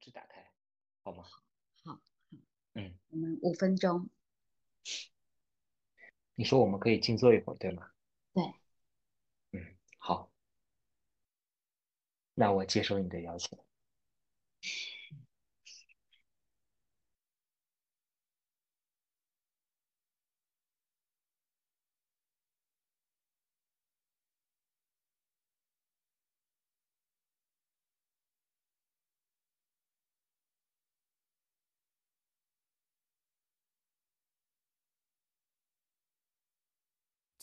[0.00, 0.44] 制打开，
[1.02, 1.24] 好吗？
[1.24, 2.00] 好，好，
[2.74, 4.08] 嗯，我们五分钟。
[6.34, 7.90] 你说我们可以静坐一会儿，对吗？
[8.32, 8.44] 对，
[9.52, 10.30] 嗯，好，
[12.34, 13.58] 那我接受你的邀请。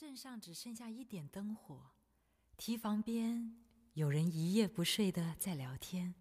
[0.06, 1.90] 镇上只剩下一点灯火，
[2.58, 3.58] 堤防边
[3.96, 6.14] 有人一夜不睡的在聊天。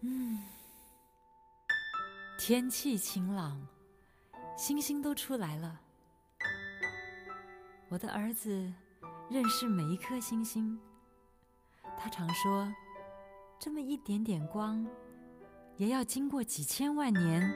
[0.00, 0.42] 嗯，
[2.38, 3.68] 天气晴朗，
[4.56, 5.78] 星星都出来了。
[7.90, 8.72] 我的儿子
[9.28, 10.80] 认识每一颗星星。
[12.02, 12.68] 他常说
[13.60, 14.84] ：“这么一点点光，
[15.76, 17.48] 也要经过几千万年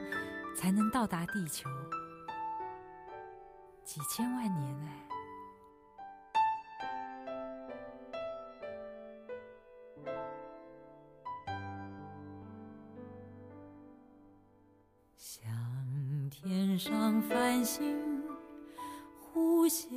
[0.55, 1.69] 才能到达地球。
[3.83, 5.03] 几千万年哎！”
[15.19, 15.51] 像
[16.31, 18.23] 天上繁星，
[19.19, 19.91] 忽现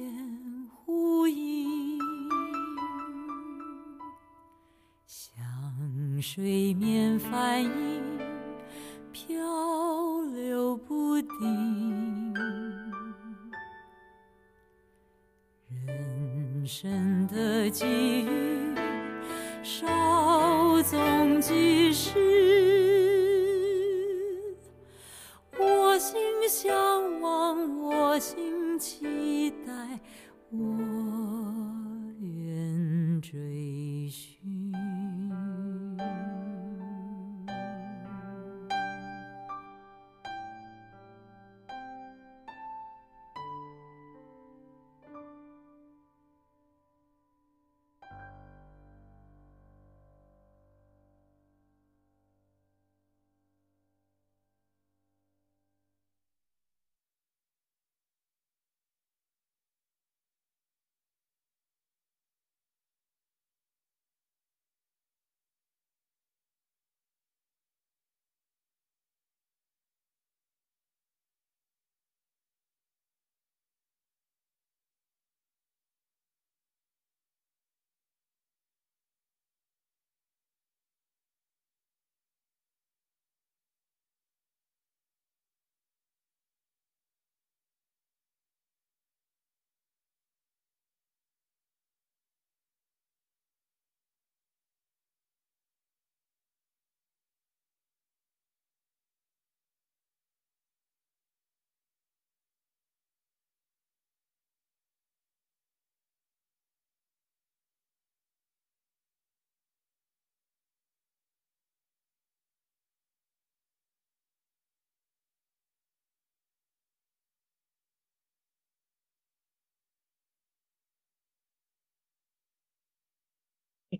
[6.31, 8.08] 水面反应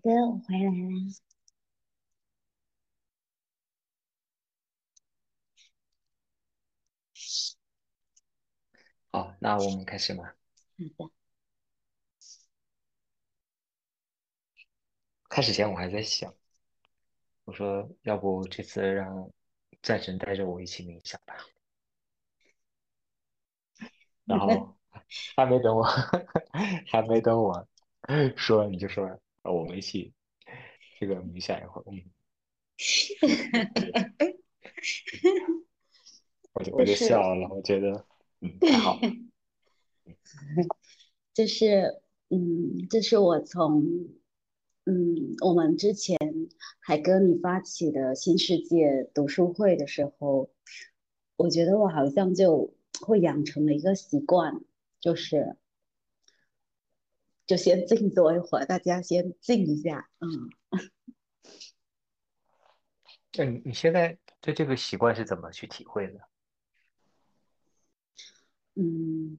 [0.02, 1.20] 哥，我回来啦。
[9.12, 10.32] 好，那我们开始吗？
[10.78, 11.10] 好的。
[15.30, 16.34] 开始前我还在想，
[17.44, 19.30] 我说要不这次让
[19.82, 21.34] 战神带着我一起冥想吧。
[24.24, 24.76] 然后
[25.36, 25.84] 还没等我，
[26.90, 27.66] 还没等我
[28.36, 30.12] 说，你就说我们一起
[30.98, 31.84] 这个冥想一会儿。
[31.90, 32.02] 嗯，
[36.52, 38.04] 我就我就笑了，我觉得
[38.40, 38.98] 嗯还好。
[41.32, 44.08] 就是嗯，这是我从
[44.84, 46.16] 嗯我们之前
[46.80, 50.50] 海哥你发起的新世界读书会的时候，
[51.36, 54.62] 我觉得我好像就会养成了一个习惯，
[55.00, 55.56] 就是
[57.50, 60.80] 就先静坐一会儿，大家先静一下，嗯。
[63.36, 66.20] 那你你现在对这个习惯是怎么去体会的？
[68.76, 69.36] 嗯，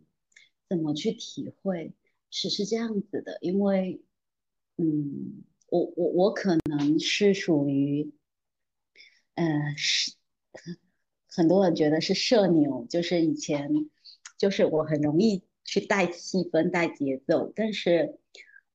[0.68, 1.94] 怎么去体会？
[2.30, 4.02] 是是这样子的，因为，
[4.75, 8.14] 嗯，我我我可能是属于，
[9.36, 9.46] 呃，
[9.78, 10.12] 是
[11.30, 13.90] 很多人觉得是社牛，就是以前
[14.38, 18.19] 就是我很容易去带气氛、带节奏，但是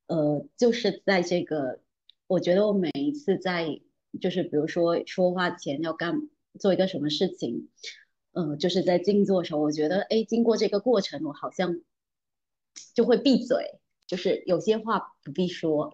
[0.06, 1.81] 呃，就是在这个，
[2.26, 3.82] 我觉得我每一次在
[4.19, 7.69] 就是比如说说话前要干做一个什么事情，
[8.32, 11.82] 呃，就是在静坐的时候，我觉得哎，经过这个过程，我好像
[12.94, 15.90] 就会闭嘴，就是有些话不必说，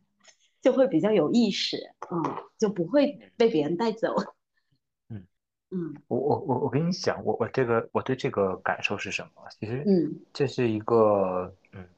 [0.62, 1.76] 就会比较有意识，
[2.10, 2.22] 嗯，
[2.56, 4.14] 就不会被别人带走。
[5.70, 9.48] 嗯嗯我我我我跟你讲，我我这个我对这个感受是什么？
[9.60, 11.88] 其实嗯这是一个嗯，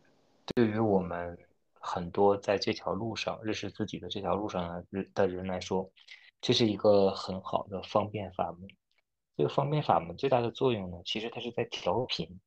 [0.55, 1.39] 对于我们
[1.75, 5.91] 很多在这条路上认识自己的这条路上的人的人来说，
[6.41, 8.69] 这是一个很好的方便法门。
[9.37, 12.41] 这个方便法门最大的作用呢，其实它是在调频。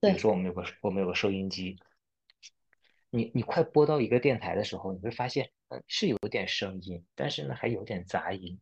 [0.00, 1.78] 比如说我们有个我们有个收音机，
[3.08, 8.60] 你你快播到一个电台的时候，你会发现，嗯，是有点声音，但是呢还有点杂音。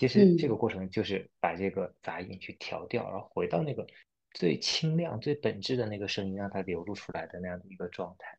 [0.00, 3.86] 其实这个嗯过程就是把这个杂音去调掉，然后回到那个
[4.30, 8.38] 最清亮、最本质的那个声音，让它流露出来的那样的一个状态。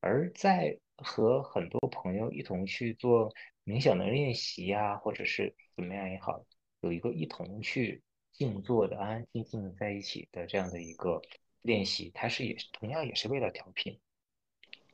[0.00, 3.32] 而在和很多朋友一同去做
[3.64, 6.44] 冥想的练习呀、或者是怎么样也好，
[6.80, 11.22] 有一个一同去静坐的、安安静静的在一起的这样的一个
[11.62, 14.00] 练习，它是也是同样也是为了调频，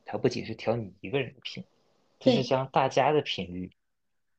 [0.05, 1.63] 它不仅是调你一个人的频，
[2.19, 3.71] 就是将大家的频率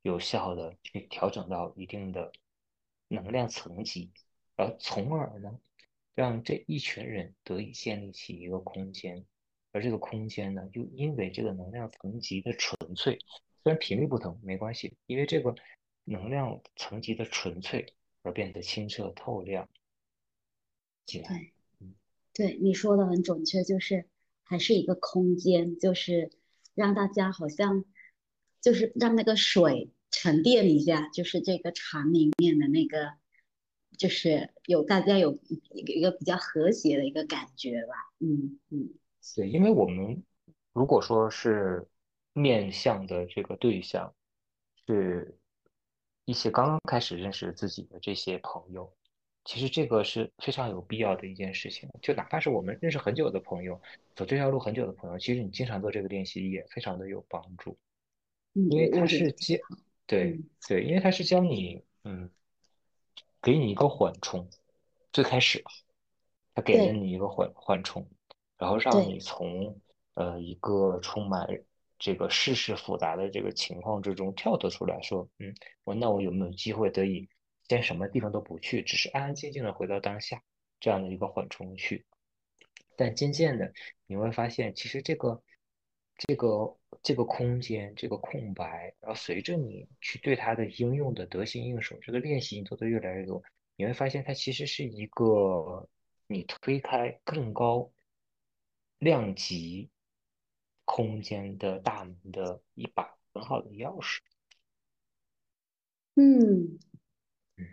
[0.02, 2.32] 有效的去调整到一定的
[3.08, 4.10] 能量层级，
[4.56, 5.58] 而从而呢，
[6.14, 9.24] 让这一群人得以建立起一个空间。
[9.70, 13.18] 而这个空间呢，又因为这个能量层级的纯粹，
[13.62, 15.54] 虽然频率不同没关系，因为这个
[16.04, 19.68] 能量层级的纯粹而变得清澈透亮
[21.06, 21.28] 起来。
[21.28, 21.94] 对嗯
[22.34, 24.06] 对，你说的很准确，就是
[24.42, 26.32] 还是一个空间，就是
[26.74, 27.84] 让大家好像
[28.62, 33.12] 就是让那个水沉淀一下，就是这个场里面的那个，
[33.98, 35.38] 就是有大家有
[35.70, 37.94] 一个一个比较和谐的一个感觉吧。
[38.20, 38.88] 嗯嗯
[39.36, 40.22] 对，因为我们
[40.72, 41.86] 如果说是
[42.32, 44.14] 面向的这个对象
[44.86, 45.36] 是
[46.24, 48.92] 一些刚刚开始认识自己的这些朋友，
[49.44, 51.88] 其实这个是非常有必要的一件事情。
[52.00, 53.80] 就哪怕是我们认识很久的朋友，
[54.14, 57.76] 走这条路很久的朋友，其实你经常做这个练习也非常的有帮助，
[58.54, 59.56] 因为它我我觉得是教，
[60.06, 62.30] 对嗯对，因为它是教你，嗯，
[63.40, 64.48] 给你一个缓冲，
[65.12, 65.64] 最开始
[66.54, 68.06] 它给了你一个缓缓冲，
[68.58, 69.80] 然后让你从
[70.14, 71.48] 呃一个充满
[71.98, 77.28] 这个世事复杂的这个情况之中跳脱出来，说，嗯，我那我有没有机会得以
[77.68, 80.42] 先什么地方都不去，只是安安静静的回到当下
[80.78, 82.04] 这样的一个缓冲去？
[82.96, 83.72] 但渐渐的
[84.06, 85.42] 你会发现，其实这个
[86.18, 93.42] 这个这个空间这个空白，然后随着你去对它的应用的得心应手，这个练习你做的越来越多，
[93.76, 95.88] 你会发现它其实是一个
[96.26, 97.90] 你推开更高
[98.98, 99.90] 量级
[100.84, 104.18] 空间的大门的一把很好的钥匙。
[106.14, 106.78] 嗯
[107.56, 107.66] 嗯，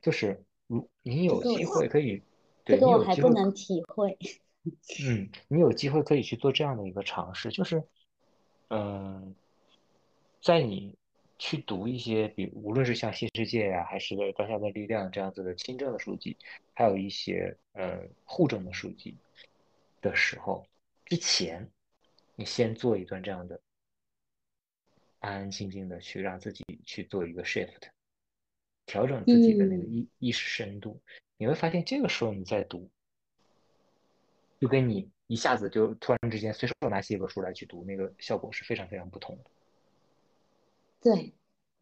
[0.00, 2.22] 就是如你有机会可以，
[2.64, 4.18] 对这个我还不能体会。
[5.00, 7.84] 嗯，你有机会可以去做这样的一个尝试，就是，
[8.68, 9.34] 嗯，
[10.40, 10.96] 在你
[11.38, 16.36] 去读一些，比无论是像《新世界》呀，还是《当下的力量》这样子的亲政的书籍，
[16.74, 19.16] 还有一些呃护政的书籍
[20.00, 20.66] 的时候，
[21.04, 21.70] 之前，
[22.34, 23.60] 你先做一段这样的，
[25.20, 27.90] 安安静静的去让自己去做一个 shift，
[28.84, 31.00] 调整自己的那个嗯意意识深度，
[31.36, 32.90] 你会发现这个时候你在读。
[34.60, 39.44] 就跟你一下子就突然之间随手拿起一本书来去读，那个效果是非常非常不同的。
[41.00, 41.32] 对，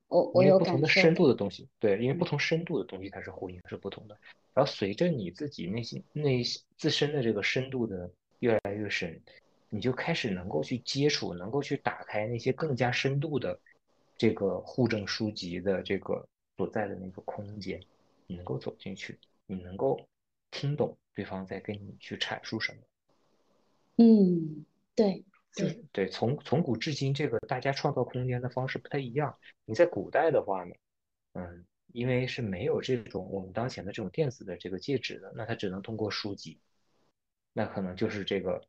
[0.09, 0.89] 我我有不同的。
[0.89, 4.19] 深度的东西，对，因为不嗯同深度的东西它是呼应是不同的。
[4.53, 6.43] 然后随着你自己内心内
[6.77, 9.21] 自身的这个深度的越来越深，
[9.69, 13.59] 你就开始能够去接触，能够去打开那些更加深度的
[14.17, 16.27] 这个互证书籍的这个
[16.57, 17.81] 所在的那个空间，
[18.27, 20.01] 你能够走进去，你能够
[20.55, 22.79] 听懂对方在跟你去阐述什么。
[23.97, 25.25] 嗯，对
[25.57, 29.37] 对，对，从从古至今，这个大家创造空间的方式不太一样。
[29.65, 30.75] 你在古代的话呢，
[31.33, 36.61] 嗯，因为是没有这种我们当前的这种电子的这个介质的，那他只能通过书籍。
[37.53, 38.65] 那可能就是这个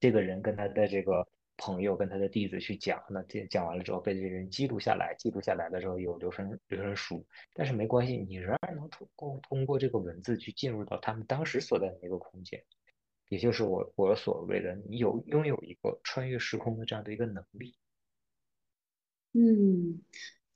[0.00, 1.26] 这个人跟他的这个
[1.60, 12.64] 朋友跟他的弟子去讲，那这讲完了之后被这些人记录下来，记录下来的时候有留声留声书，但是没关系，你仍然能通过通过这个文字去进入到他们当时所在的那个空间。
[13.28, 17.76] 也就是我我所谓的，你有拥有一个穿越时空的这样的一个能力。
[19.34, 20.02] 嗯，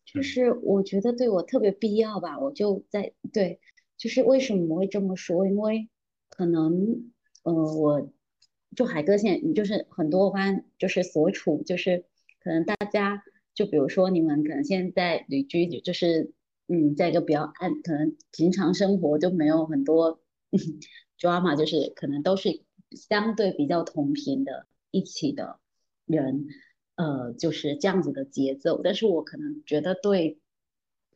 [0.05, 3.61] 就是我觉得对我特别必要吧，我就在对，
[3.97, 5.47] 就是为什么我会这么说？
[5.47, 5.89] 因为
[6.29, 7.13] 可能
[7.45, 8.11] 呃，我
[8.75, 12.05] 就海哥现在就是很多班就是所处，就是
[12.41, 13.23] 可能大家
[13.55, 16.33] 就比如说你们可能现在旅居，就是
[16.69, 20.21] 嗯，在一个比较安，可能平常生活就没有很多
[21.19, 25.59] drama，就是可能都是相对比较同频的一起的
[26.07, 26.47] 人。
[26.97, 30.39] 呃，就是这样子的节奏，但是我可能觉得对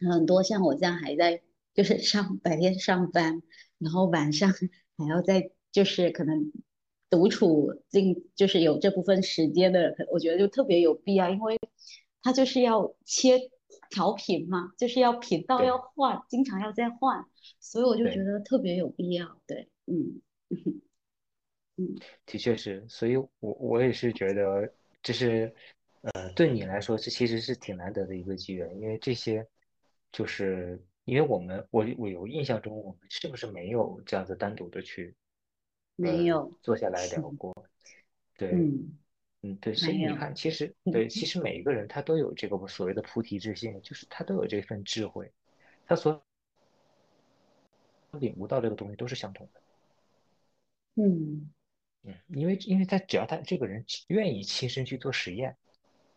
[0.01, 1.41] 很多像我这样还在
[1.73, 3.45] 就是上白天上班，
[3.79, 4.53] 然后晚上
[4.97, 6.53] 还要在就是可能
[7.11, 11.59] 独处进就是有这部分时间的，我觉得就特别有必要，因为
[12.23, 13.51] 他就是要切
[13.91, 17.25] 调频嘛，就是要频道要换，经常要再换，
[17.61, 19.41] 所以我就觉得特别有必要。
[19.47, 20.21] 对，嗯
[21.77, 21.95] 嗯，
[22.27, 24.73] 的确是，所以我我也是觉得。
[25.01, 25.55] 就是，
[26.03, 29.47] 呃，对你来说，这其实是挺难得的一个机缘，因为这些，
[30.11, 35.15] 就是因为我们，我我有印象中，我们是不是没有这样子单独的去，
[35.99, 37.55] 没有坐下来聊过？
[38.37, 38.99] 对，嗯
[39.43, 45.31] 嗯，对，所以你看，其实对，其实每一个人他都有这个所谓的菩提之心，就是他都有这份智慧，
[45.87, 46.25] 他所
[48.13, 49.61] 领悟到这个东西都是相同的，
[50.95, 51.51] 嗯。
[52.05, 55.57] 嗯，因为因为他只要他这个人愿意亲身去做实验，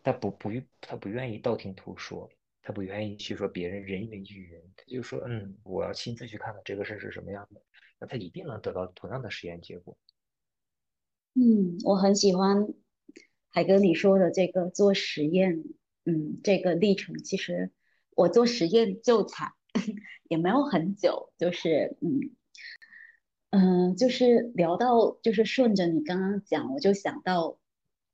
[0.03, 2.29] 他不不他不愿意道听途说，
[2.61, 7.59] 他不愿意去说别人人云亦云，他就说嗯，我要亲自去看看这个事是什么样的，
[8.01, 9.95] 那他一定能得到同样的实验结果。
[11.35, 12.67] 嗯，我很喜欢
[13.47, 15.63] 海哥你说的这个做实验，
[16.03, 17.71] 嗯，这个历程其实
[18.15, 19.53] 我做实验就惨
[20.27, 22.35] 也没有很久，就是嗯。
[23.53, 27.57] 嗯，就是聊到，就是顺着你刚刚讲，我就想到，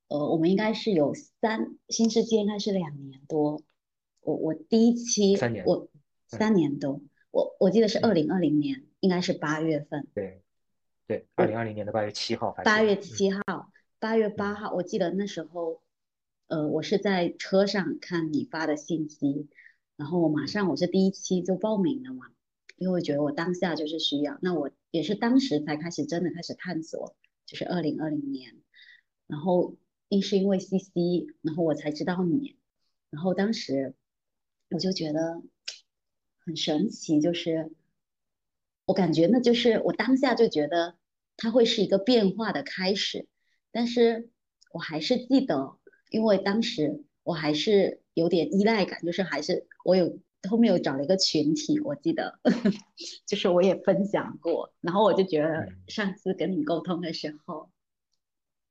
[0.07, 3.61] 呃，我们应该是有三新世界，应该是两年多。
[4.21, 5.89] 我我第一期，三年，我
[6.25, 10.07] 三年多，我我记得是二零二零年，应该是八月份。
[10.13, 10.41] 对，
[11.07, 12.55] 对，二零二零年的八月七号。
[12.63, 15.81] 八月七号，八月八号，我记得那时候，
[16.47, 19.47] 呃，我是在车上看你发的信息，
[19.95, 22.27] 然后我马上我是第一期就报名了嘛。
[22.77, 27.15] 因为我觉得我当下就是需要，那我也是当时才开始真的开始探索，
[27.47, 28.55] 就是二零二零年，
[29.25, 29.75] 然后
[30.09, 30.91] 一是因为 C C，
[31.41, 32.55] 然后我才知道你，
[33.09, 33.95] 然后当时
[34.69, 35.41] 我就觉得
[36.37, 37.71] 很神奇，就是
[38.87, 40.97] 我感觉那就是我当下就觉得
[41.37, 43.27] 它会是一个变化的开始，
[43.71, 44.31] 但是
[44.71, 45.77] 我还是记得，
[46.09, 50.17] 因为当时我还是有点依赖感，就是还是我有。
[50.47, 52.39] 后面有找了一个群体，我记得，
[53.25, 57.69] 就是我也分享过，然后我就觉得上次跟你沟通的时候，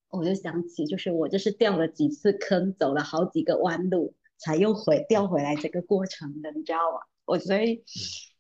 [0.09, 7.01] 我就想起，就是我就是掉了几次坑，走了好几个弯路，才又回掉回来这个过程的，你知道吗？
[7.27, 7.83] 我所以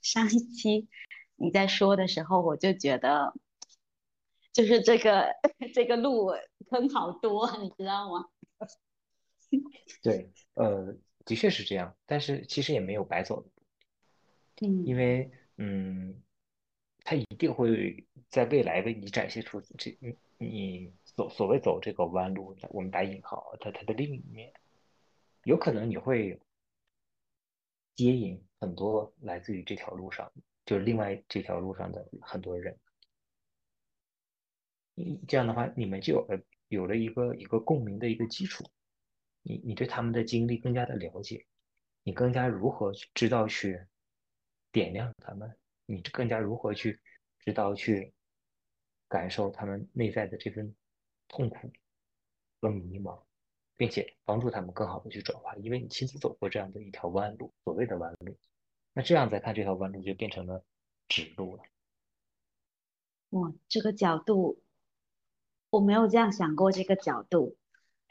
[0.01, 0.89] 上一期
[1.37, 3.33] 你在说的时候，我就觉得，
[4.53, 5.29] 就是这个
[5.75, 6.33] 这个路
[6.71, 8.29] 坑好多，你知道吗？
[10.03, 10.97] 对，呃。
[11.27, 13.45] 的确是这样，但是其实也没有白走，
[14.63, 16.23] 嗯，因为嗯，
[17.03, 24.53] 他一定会在未来为你展现出这你你所所谓走这个弯路，我们打引号，它它的另一面，
[25.43, 26.39] 有可能你会
[27.97, 30.31] 接引很多来自于这条路上，
[30.67, 32.79] 就是另外这条路上的很多人，
[34.95, 38.65] 你这样的话，你们就有了有了一个一个共鸣的一个基础。
[39.43, 41.47] 你你对他们的经历更加的了解，
[42.03, 43.81] 你更加如何去知道去
[44.73, 45.57] 点亮他们，
[45.87, 47.01] 你更加如何去
[47.39, 48.13] 知道去
[49.07, 50.75] 感受他们内在的这份
[51.29, 51.71] 痛苦
[52.61, 53.23] 和迷茫，
[53.77, 58.37] 并且帮助他们更好的去转化，因为你亲自走过这样的一条弯路，所谓的弯路，
[58.97, 60.65] 那这样再看这条弯路就变成了
[61.07, 61.63] 直路了。
[63.31, 64.63] 哇，这个角度
[65.69, 67.59] 我没有这样想过，这个角度。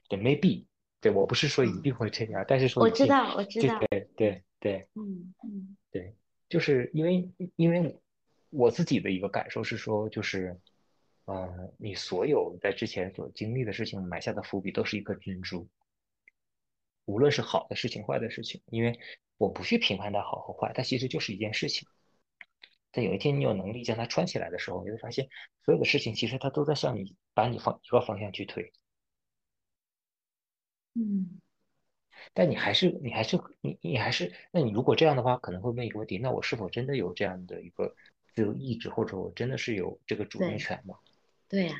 [0.08, 0.65] 对，maybe。
[1.01, 6.15] 对我不是说一定会这样，但是说我知道，我知道，对对对，嗯嗯，对，
[6.50, 8.00] 就是因为因为
[8.50, 10.60] 我自己的一个感受是说，就是，
[11.25, 15.68] 呃，你所有在之前所经历的事情埋下的伏笔都是一颗珍珠，
[17.06, 19.00] 无论是好的事情、坏的事情，因为
[19.38, 21.88] 我不去评判它好和坏，它其实就是一件事情。
[22.92, 25.27] 但有一天你有能力将它穿起来的时候，你会发现
[25.63, 28.72] 所有的事情其实它都在向你把你方一个方向去推。
[30.94, 31.42] 嗯，
[32.34, 37.94] 但你还是你还是你你还是，那你如果这样的话，可能会问一个问题：那我是否真的有这样的一个
[38.34, 40.98] 自由意志，或者我真的是有这个主动权吗？
[41.50, 41.75] 对呀。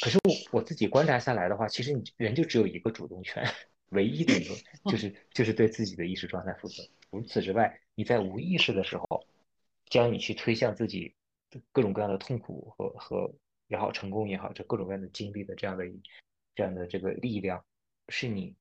[0.00, 3.44] 可是我我自己观察下来的话，其实你人就只有一个主动权，
[3.90, 4.54] 唯一的一个
[4.90, 6.82] 就是就是对自己的意识状态负责。
[7.10, 9.26] 除此之外，你在无意识的时候，
[9.86, 11.14] 将你去推向自己
[11.70, 13.34] 各种各样的痛苦和和
[13.68, 15.84] 也好，成功也好，这各种各样的经历的这样的
[16.54, 17.64] 这样的这个力量，
[18.08, 18.56] 是你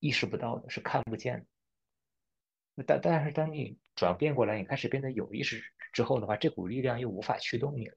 [0.00, 2.84] 意识不到的，是看不见的。
[2.86, 7.96] 但但是当你转变过来，你开始变得有意识之后的话，这股力量又无法驱动你了。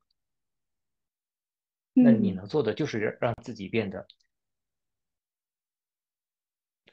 [1.93, 4.07] 那你能做的就是让自己变得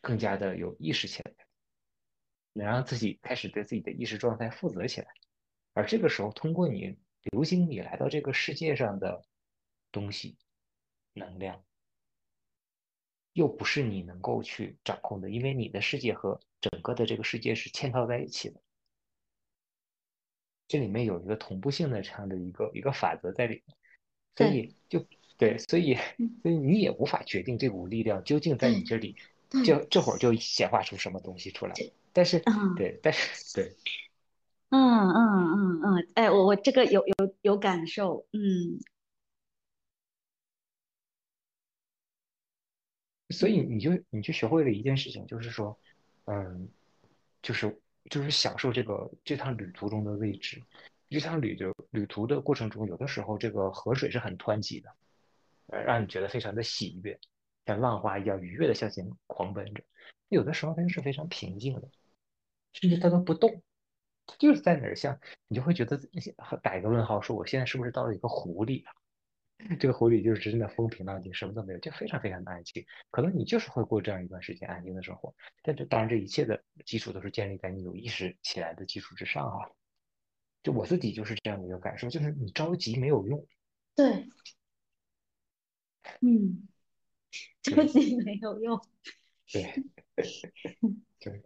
[0.04, 1.32] 更加的有意识起来，
[2.52, 5.08] 能让自己开始对自己的意识状态负责起来。
[5.72, 9.24] 而这个时候，通过你流经你来到这个世界上的
[9.90, 10.36] 东西、
[11.14, 11.64] 能量，
[13.32, 18.60] 又不是你能够去掌控的，因为你的世界和整个的这个世界是嵌套在一起的。
[20.68, 23.76] 这里面有一个同步性的这样的一个一个法则在里面。
[24.36, 25.06] 所以就
[25.36, 25.94] 对，所以
[26.42, 29.16] 所以你也无法决定这股力量究竟在你这里，
[29.62, 31.74] 就这会儿就显化出什么东西出来。
[32.12, 32.42] 但是，
[32.76, 33.76] 对，但是对，
[34.70, 38.80] 嗯嗯嗯嗯，哎，我我这个有有有感受，嗯。
[43.30, 45.76] 所以你就你就学会了一件事情，就是说，
[46.26, 46.68] 嗯，
[47.42, 47.80] 就是
[48.10, 50.62] 就是享受这个这趟旅途中的位置。
[51.08, 54.94] 这趟旅的旅途的过程中，有的时候这个河水是很湍急的，
[55.68, 57.18] 呃，让你觉得非常的喜悦，
[57.66, 59.82] 像浪花一样愉悦的向前狂奔着。
[60.28, 61.88] 有的时候它又是非常平静的，
[62.72, 63.62] 甚至它都不动，
[64.26, 65.18] 它就是在哪儿，像
[65.48, 66.00] 你就会觉得
[66.62, 68.92] 打一个问号，说我现在是不是到了一个湖里啊？
[69.78, 72.84] 这个湖里就是真的风平浪静，什么都没有，就非常非常的安静。
[73.10, 79.70] 可能你就是会过这样一段时间安静的生活，但这当然这一切的基础都是建立在你有意识起来的基础之上啊。
[80.64, 83.46] 就我自己就是这样的一个感受，就是你着急没有用。
[83.94, 84.26] 对，
[86.20, 86.66] 嗯，
[87.62, 88.80] 着急没有用。
[89.52, 89.84] 对，
[91.18, 91.42] 对，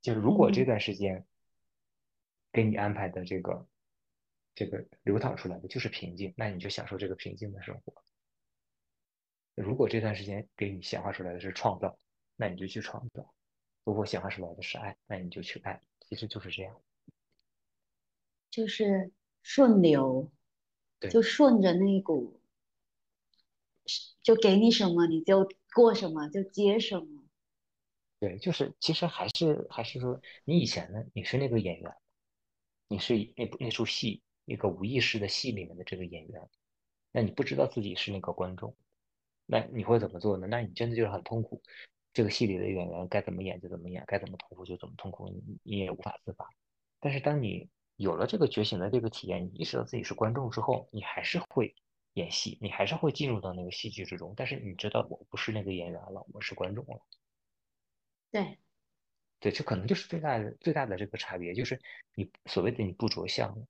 [0.00, 1.26] 就是如果这段时间
[2.52, 3.66] 给你安排的这个
[4.54, 8.02] 这个流淌出来的就是平静，那你就享受这个平静的生活。
[9.54, 11.98] 如果这段时间给你显化出来的是创造，
[12.36, 13.22] 那你就去创造；
[13.84, 15.80] 如果显化出来的是爱，那你就去爱。
[16.08, 16.80] 其实就是这样。
[18.50, 19.10] 就是
[19.42, 20.30] 顺流，
[21.10, 22.40] 就顺着那股，
[24.26, 27.22] 就给你什么你就过什么，就接什么。
[28.18, 31.94] 对，就是其实还是还是说，你以前呢，你是那个演员，
[32.88, 36.48] 你是那那出戏那个无意识的戏里面的这个演员，
[37.12, 38.76] 那你不知道自己是那个观众，
[39.46, 40.48] 那你会怎么做呢？
[40.48, 41.62] 那你真的就是很痛苦。
[42.12, 46.48] 这个戏里的演员该怎么演就怎么演，该怎么痛苦就怎么痛苦，你你也无法自拔。
[46.98, 51.76] 但是当你有了这个觉醒的这个体验，你意识到自己是观众之后，你还是会
[52.16, 54.32] 演戏，你还是会进入到那个戏剧之中。
[54.34, 57.00] 但是你知道，我不是那个演员了，我是观众了。
[58.30, 58.58] 对，
[59.38, 61.78] 对，这可能就是最大的最大的这个差别，就是
[62.14, 63.66] 你所谓的你不着相。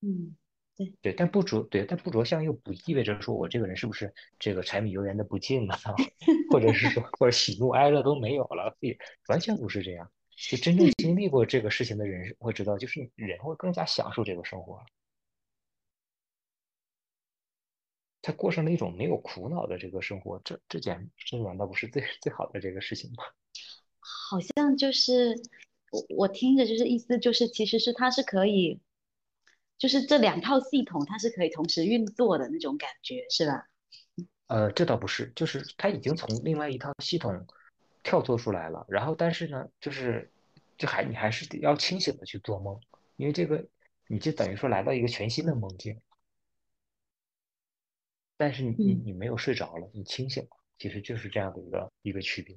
[0.00, 0.34] 嗯，
[0.76, 5.78] 对对，但不着对，但不着相又不意味着说我这个人是不是这个柴米油盐的不进了，
[6.50, 10.10] 或者是说或者喜怒哀乐都没有了，所以完全不是这样。
[10.34, 14.84] 就真正经历过这个事情的人会知道，就是人会更加享受这个生活，
[18.22, 23.24] 他过上了一种没有苦恼的这个生活，这这简这难道不是最最好的这个事情吗？
[23.98, 25.34] 好像就是
[25.90, 28.80] 我我听着就是意思就是，其实是他是可以，
[29.78, 33.66] 就是这两套系统它是可以同时运作的那种感觉，是吧？
[34.46, 37.46] 呃，这倒不是，就是他已经从另外一套系统。
[38.02, 40.32] 跳脱出来了，然后但是呢，就是
[40.78, 42.80] 就还你还是得要清醒的去做梦，
[43.16, 43.62] 因为这个
[44.06, 46.00] 你就等于说来到一个全新的梦境，
[48.40, 50.48] 但是你你你没有睡着了，你清醒了，
[50.78, 52.56] 其实就是这样的一个一个区别。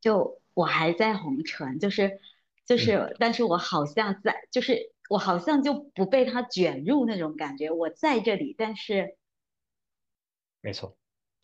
[0.00, 2.18] 就我还在红尘，就是
[2.64, 9.16] 就是，但是我好像在，就是我好像就不被他卷入那种感觉，我在这里，但是
[10.60, 10.98] 没错，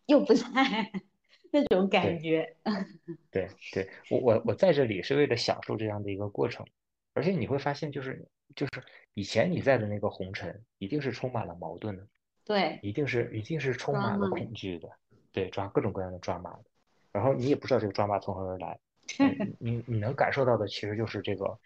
[0.07, 0.45] 又不在。
[1.55, 2.57] 那种感觉，
[3.31, 6.67] 对对，我我我在这里是为了享受这样的一个过程，
[7.13, 8.73] 而且你会发现，就是就是
[9.13, 12.09] 以前你在的那个红尘，一定是充满了矛盾的，
[12.44, 14.90] 对，一定是一定是充满了恐惧的，
[15.31, 16.64] 对，抓各种各样的抓马的，
[17.12, 18.78] 然后你也不知道这个抓马从何而来，
[19.59, 21.59] 你你能感受到的其实就是这个，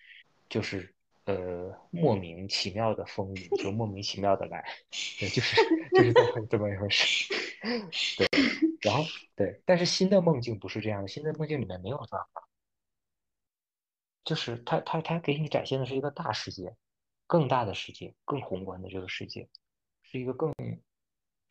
[0.49, 4.65] 就是呃莫名其妙的风雨，就莫名其妙的来，
[5.19, 5.57] 对，就是
[5.93, 7.33] 就是这么这么一回事，
[8.19, 8.29] 对。
[8.83, 9.03] 然后
[9.35, 12.43] 对，但是新的梦境不是这样的，新的梦境里面没有抓马，
[14.23, 16.77] 就是他他他给你展现的是一个大世界，
[17.27, 19.49] 更大的世界，更宏观的这个世界，
[20.17, 20.51] 是一个更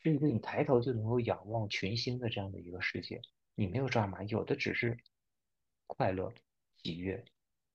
[0.01, 3.21] 是一个你抬头就能够仰望群星的这样的一个世界。
[3.53, 4.97] 你没有抓马，有的只是
[5.85, 6.33] 快乐、
[6.81, 7.23] 喜悦、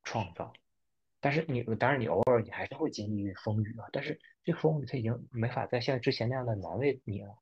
[0.03, 0.53] 创造。
[1.21, 7.39] 但是你当然你偶尔你还是会经历风雨啊，但是这风雨它已经没法再像之前那样的难为你了。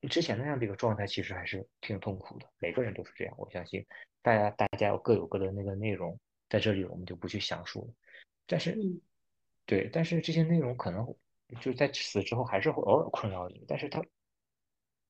[0.00, 3.34] 你之前那样的一个状态其实还是挺痛苦的，每个人都是这样。
[3.36, 3.84] 我相信
[4.22, 7.94] 大家大家各有各的那个内容，在这里我们就不去详述了。
[8.46, 8.78] 但是，
[9.66, 11.16] 对，但是这些内容可能
[11.60, 14.04] 就在死之后还是会偶尔困扰你，但是它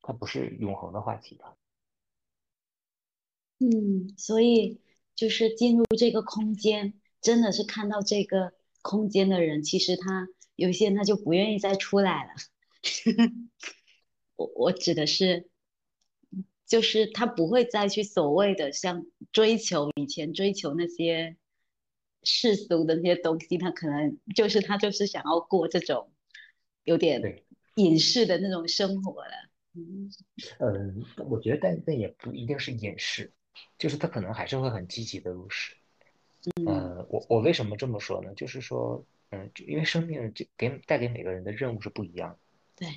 [0.02, 1.56] 它不是永恒的话题吧？
[3.58, 4.80] 嗯，所以
[5.14, 12.30] 就是进入这个空间，真的是看到这个空间的人，其实他有些他就不愿意再出来了。
[14.36, 15.50] 我我指的是，
[16.66, 21.36] 就是他不会再去所谓的像追求以前追求那些
[22.22, 26.10] 世俗的那些东西，他可能就是他就是想要过这种
[26.84, 27.42] 有点
[27.76, 29.32] 隐士的那种生活了。
[29.74, 30.10] 嗯，
[30.58, 33.32] 嗯，我觉得但但也不一定是隐士，
[33.78, 35.76] 就是他可能还是会很积极的入世。
[36.66, 38.34] 嗯，我我为什么这么说呢？
[38.34, 42.38] 就是说，嗯，因为生命就给带给每个人的任务是不一样的。
[42.76, 42.88] 对。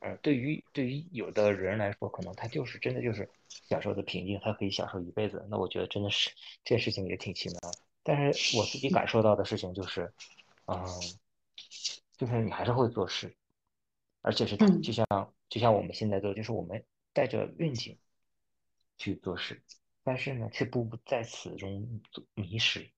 [0.00, 5.44] 嗯，对于对于有的人来说，可能他就是真的就是享受的平静，他可以享受一辈子。
[5.50, 6.30] 那我觉得真的是
[6.62, 7.58] 这件事情也挺奇妙。
[8.02, 10.12] 但是我自己感受到的事情就是，
[10.66, 10.84] 嗯，
[12.16, 13.36] 就是你还是会做事，
[14.22, 15.06] 而且是就像
[15.48, 17.98] 就像我们现在做，就是我们带着愿景
[18.98, 19.62] 去做事，
[20.02, 22.00] 但是呢，却不在此中
[22.34, 22.90] 迷失。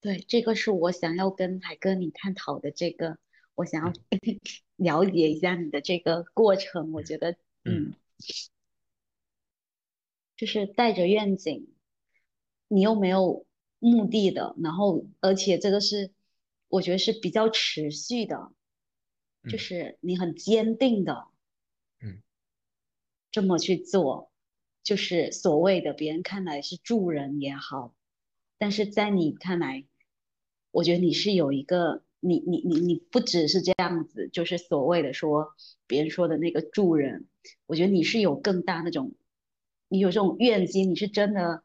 [0.00, 3.18] 对，这个是我想要跟海哥你探讨的这个。
[3.54, 3.92] 我想要
[4.76, 7.94] 了解一下你的这个过程，我觉得，嗯，
[10.36, 11.74] 就是带着愿景，
[12.68, 13.46] 你又没有
[13.78, 16.12] 目的的，然后而且这个是
[16.76, 18.52] 我觉得是比较持续的，
[19.50, 21.26] 就是你很坚定的，
[22.00, 22.22] 嗯，
[23.30, 24.30] 这么去做，
[24.82, 27.94] 就是所谓的别人看来是助人也好，
[28.58, 29.84] 但是在你看来，
[30.70, 32.02] 我觉得你是有一个。
[32.18, 35.54] 你你你你不只是这样子，就是所谓的说
[35.86, 37.28] 别人说的那个助人，
[37.66, 39.14] 我觉得你是有更大那种，
[39.86, 41.62] 你有这种愿心，你是真的。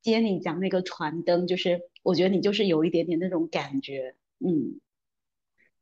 [0.00, 4.80] 今天你讲那个传灯，就是我觉得你就是有一点点那种感觉，嗯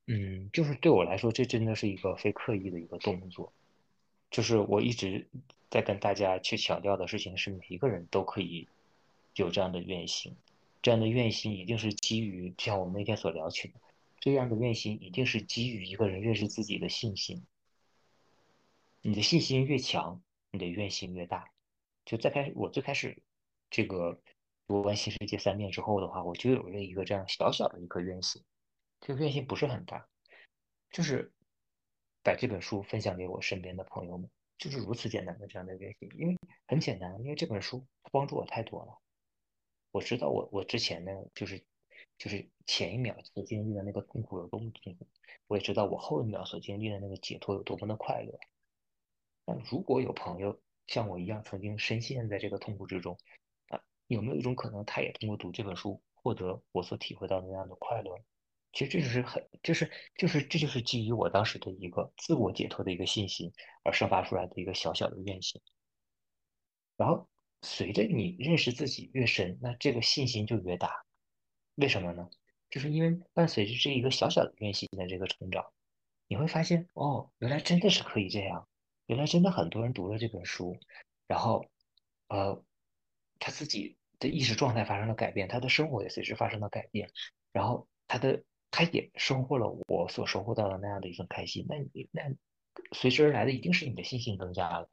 [0.06, 3.52] 嗯，就是对我来说，这真的是一个非刻意的一个动作，
[4.30, 5.26] 就是我一直
[5.70, 8.66] 在跟大家去强调的事情是，每一个人都可以
[9.34, 10.34] 有这样的愿心，
[10.82, 13.74] 这样的愿心一定是基于就像我们那天所聊起的。
[14.20, 17.44] 这样的愿心一定是基于一个人认识自己的信心。
[19.02, 21.50] 你的信心越强，你的愿心越大。
[22.04, 23.18] 就在开始，我最开始
[23.70, 24.18] 这个
[24.68, 28.44] 读完《新世界三遍》之后的话，我就有了一个这样小小的一颗愿心。
[29.00, 30.06] 这个愿心不是很大，
[30.90, 31.32] 就是
[32.22, 36.08] 把这本书分享给我身边的朋友们，就是如此简单的这样的愿心。
[36.16, 38.98] 因为很简单，因为这本书帮助我太多了。
[39.90, 41.64] 我知道我我之前呢，就是。
[42.16, 45.06] 就是前一秒所经历的那个痛苦有多么痛苦，
[45.46, 48.40] 我也知道我后一秒所经历的那个解脱有多么的快乐。
[49.46, 53.16] 那如果有朋友像我一样曾经深陷在这个痛苦之中，
[54.08, 58.12] 有没有一种可能，他也通过读这本书获得我所体会到的那样的快乐？
[58.72, 65.60] 其实这就是很，就是就是这就是基于我当时的一个自我解脱的一个信心而生发出来的一个小小的愿心。
[66.96, 67.28] 然后
[67.62, 71.04] 随着你认识自己越深，那这个信心就越大。
[71.76, 72.28] 为什么呢？
[72.70, 75.64] 就是因为伴随着这一个小小的愿心的这个成长，
[76.26, 78.68] 你会发现哦，原来真的是可以这样，
[79.06, 80.76] 原来真的很多人读了这本书，
[81.26, 81.64] 然后，
[82.28, 82.62] 呃，
[83.38, 87.10] 他自己的意识状态发生了改变，他的生活也随之发生了改变，
[87.52, 91.66] 然后他的他也收获了我所收获到的那样的一份开心。
[91.68, 92.22] 那你那
[92.92, 94.88] 随之而来的一定是你的信心增加了，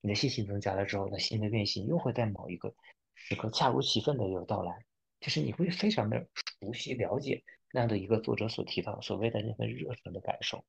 [0.00, 2.74] 你的信心增加了之后，那新的变心又会在某一个
[3.14, 4.84] 时刻恰如其分的有到来。
[5.20, 6.28] 就是你会非常的
[6.60, 10.66] 熟悉了解那样的一个作者所提到所谓的那份热忱的感受，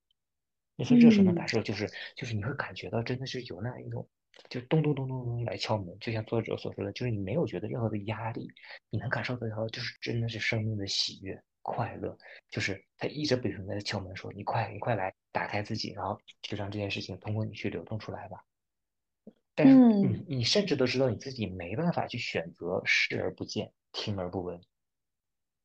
[0.77, 4.07] 那份热忱的感受就是就是你会感觉到真的是有那样一种
[4.49, 8.47] 就咚咚咚咚咚来敲门，就像作者所说的，就是你没有觉得任何的压力，
[8.89, 12.17] 你能感受得到就是真的是生命的喜悦快乐，
[12.49, 18.43] 就是他一直不停的敲门说你快你快来打开自己，然后就让这件事情通过你去流动出来吧。
[19.55, 23.71] 但是你你甚至都知道你自己没办法去选择视而不见。
[23.97, 24.59] 听而不闻，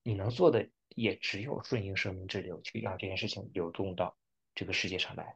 [0.04, 4.16] 你能做的也只有顺应生命之流，去让这件事情流动到
[4.54, 5.35] 这个世界上来。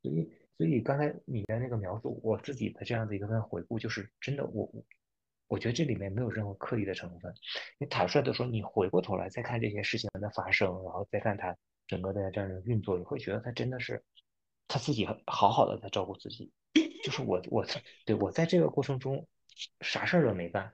[0.00, 4.84] 所以，所以刚才你的那个描述，我自己的这样的一个份回顾，就是真的，我我
[5.48, 7.34] 我觉得这里面没有任何刻意的成分。
[7.78, 11.56] 你坦率的说，你回过头来再看这些事情的发生，然后再看它
[11.88, 14.00] 整个的这样的运作，你会觉得它真的是
[14.68, 16.52] 他自己好好的在照顾自己，
[17.02, 17.66] 就是我我
[18.04, 19.26] 对我在这个过程中
[19.80, 20.72] 啥事儿都没干，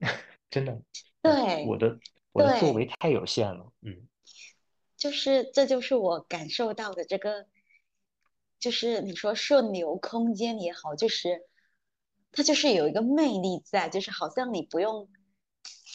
[0.50, 0.82] 真的，
[1.22, 1.98] 对，我的
[2.32, 4.06] 我的作为太有限了，嗯，
[4.98, 7.46] 就是这就是我感受到的这个，
[8.58, 11.42] 就是你说顺流空间也好，就是
[12.32, 15.08] 它就是有一个魅力在，就是好像你不用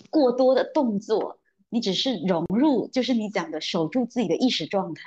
[0.09, 1.39] 过多的动作。
[1.69, 5.01] 你只是融入，就是你讲的守住自己的意识状态，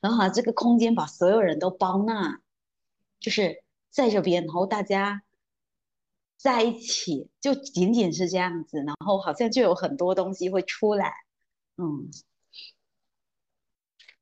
[0.00, 2.40] 然后这个空间把所有人都包纳，
[3.20, 5.22] 就是在这边，然后大家
[6.36, 11.14] 在一起，就仅仅是这样子，然后好像就有很多东西会出来，
[11.76, 12.10] 嗯，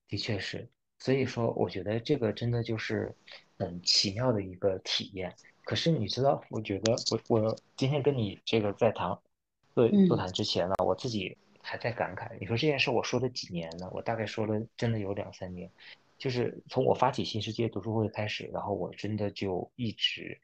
[0.07, 0.69] 的确是，
[1.07, 3.15] 所以说我觉得这个真的就是
[3.59, 5.33] 很奇妙的一个体验。
[5.63, 9.17] 可是你知道，我觉得我我今天跟你这个在谈
[9.73, 11.37] 对座谈之前呢，我自己。
[11.69, 13.91] 还在感慨，你说这件事我说了几年呢？
[13.93, 15.69] 我大概说了真的有两三年，
[16.17, 20.41] 就是从我发起新世界读书会开始，然后我真的就一直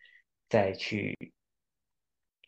[0.49, 1.17] 在去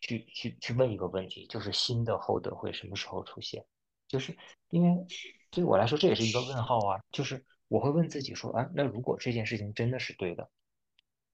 [0.01, 3.63] 去去去问一个问题，就是新的厚德会什么时候出现？
[4.09, 4.35] 就是
[4.71, 5.07] 因为
[5.51, 10.49] 对我来说这也是一个问号啊，就是我会问自己说啊，那如果这件事情真的是对的，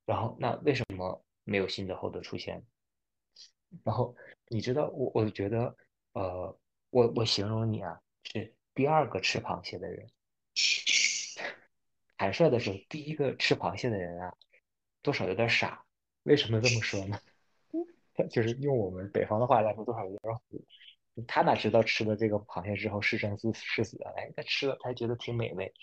[0.05, 2.63] 然后那为什么没有新的厚德出现？
[3.83, 4.15] 然后
[4.47, 5.75] 你知道我我觉得
[6.13, 6.57] 呃。
[6.93, 10.09] 我我形容你啊，是第二个吃螃蟹的人。
[12.17, 14.35] 坦率的说，第一个吃螃蟹的人啊，
[15.01, 15.85] 多少有点傻。
[16.23, 17.17] 为什么这么说呢？
[18.29, 20.65] 就是用我们北方的话来说，多少有点虎。
[21.25, 23.97] 他哪知道吃了这个螃蟹之后是生是是死？
[24.17, 25.73] 哎，他吃了，他觉得挺美味。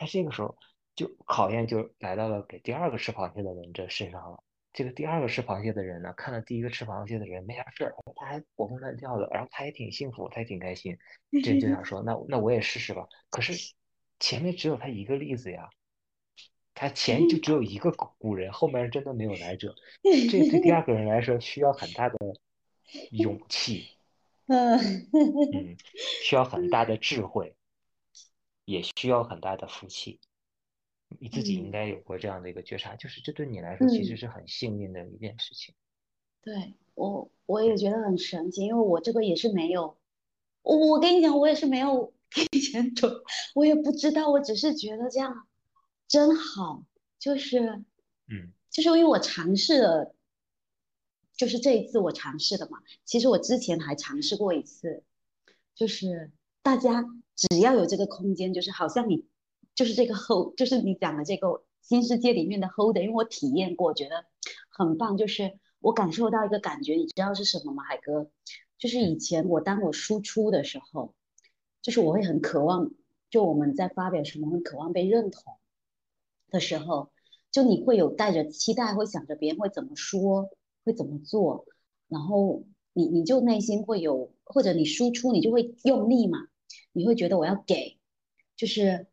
[0.00, 0.56] 他这个时候
[0.96, 4.42] 就考验就来到了给第二个吃螃蟹的人这身上了。
[4.72, 10.96] 这个第二个吃螃蟹的人呢，看到第一个吃螃蟹的人没啥事儿，他还活蹦乱跳的，然后他也挺幸福，他也挺开心，
[11.44, 13.06] 这就想说，那那我也试试吧。
[13.28, 13.74] 可是
[14.18, 15.68] 前面只有他一个例子呀，
[16.72, 19.74] 他前就只有一个古人，后面真的没有来者。
[20.02, 22.16] 这对第二个人来说需要很大的
[23.10, 23.88] 勇气，
[24.46, 25.76] 嗯嗯，
[26.24, 27.54] 需要很大的智慧，
[28.70, 30.20] 也需要很大的福气。
[31.18, 35.74] 你自己应该有过这样的一个觉察，就是这对你来说其实是很幸运的一件事情。
[36.40, 39.98] 对我，我也觉得很神奇，因为我这个也是没有，
[40.62, 43.12] 我我跟你讲，我也是没有提前准，
[43.56, 45.48] 我也不知道，我只是觉得这样
[46.06, 46.84] 真好，
[47.18, 47.58] 就是
[48.28, 50.14] 嗯，就是因为我尝试了，
[51.36, 52.78] 就是这一次我尝试的嘛。
[53.04, 55.02] 其实我之前还尝试过一次，
[55.74, 56.30] 就是
[56.62, 57.04] 大家
[57.48, 59.26] 只要有这个空间，就是好像你。
[59.72, 64.26] 就是这个 hold，就是你讲的这个新世界里面的 hold，因为我体验过，觉得
[64.68, 65.16] 很棒。
[65.16, 68.28] 就是我感受到一个感觉，你知道是什么吗，海哥？
[68.76, 71.14] 就是以前我当我输出的时候，
[71.80, 72.90] 就是我会很渴望，
[73.30, 75.54] 就我们在发表什么，很渴望被认同
[76.50, 77.10] 的时候，
[77.50, 80.50] 就你会有带着期待，会想着别人会怎么说，
[80.84, 81.64] 会怎么做，
[82.08, 86.48] 然后你你就内心会有，或者你输出你就会用力嘛，
[86.92, 87.98] 你会觉得我要给，
[88.56, 89.06] 就是。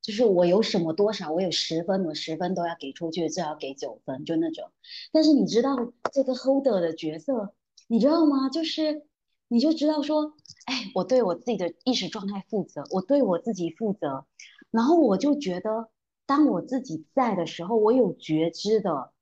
[0.00, 4.70] 就是我有什么多少，我有十分，我十分都要给出去，至少给九分，就那种。
[5.12, 5.76] 但是你知道
[6.12, 7.52] 这个 holder 的角色，
[7.88, 8.48] 你知道吗？
[8.48, 9.04] 就是
[9.48, 10.34] 你就知道说，
[10.66, 14.24] 哎，我对我自己的意识状态负责，我对我自己负责。
[14.70, 15.90] 然后我就觉得，
[16.24, 19.12] 当我自己在的时候，我有觉知的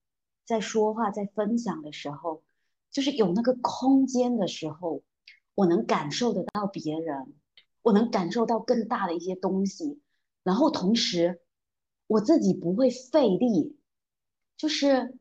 [0.45, 2.43] 在说话，在分享的时候，
[2.93, 5.03] 就是有那个空间的时候，
[5.55, 7.33] 我能感受得到别人，
[7.87, 10.01] 我能感受到更大的一些东西。
[10.43, 11.41] 然后同时，
[12.09, 13.79] 我自己不会费力，
[14.57, 15.17] 就是，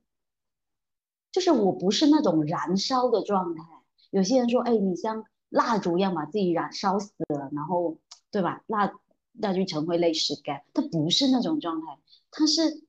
[1.31, 3.63] 就是我不是那种燃烧的状态。
[4.09, 7.99] 有些人说，哎，你像蜡烛一样把自己燃烧死了，然后，
[8.31, 8.63] 对吧？
[8.65, 8.91] 蜡
[9.31, 10.63] 那就成灰泪始干。
[10.73, 11.99] 它不是那种状态，
[12.31, 12.81] 它是，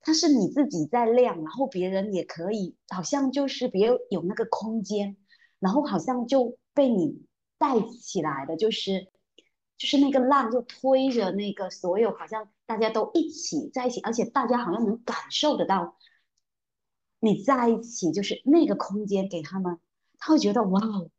[0.00, 5.16] 它是你自己在亮，然后别人也可以，好像就是别有那个空间，
[5.60, 7.22] 然后好像就被你
[7.60, 9.06] 带起来的，就是。
[9.80, 15.96] 就是那个浪就推着那个所有，好像大家都一起在一起，而且大家好像能感受得到
[17.18, 19.78] 你在一起，就是那个空间给他们，
[20.18, 21.10] 他会觉得哇哦，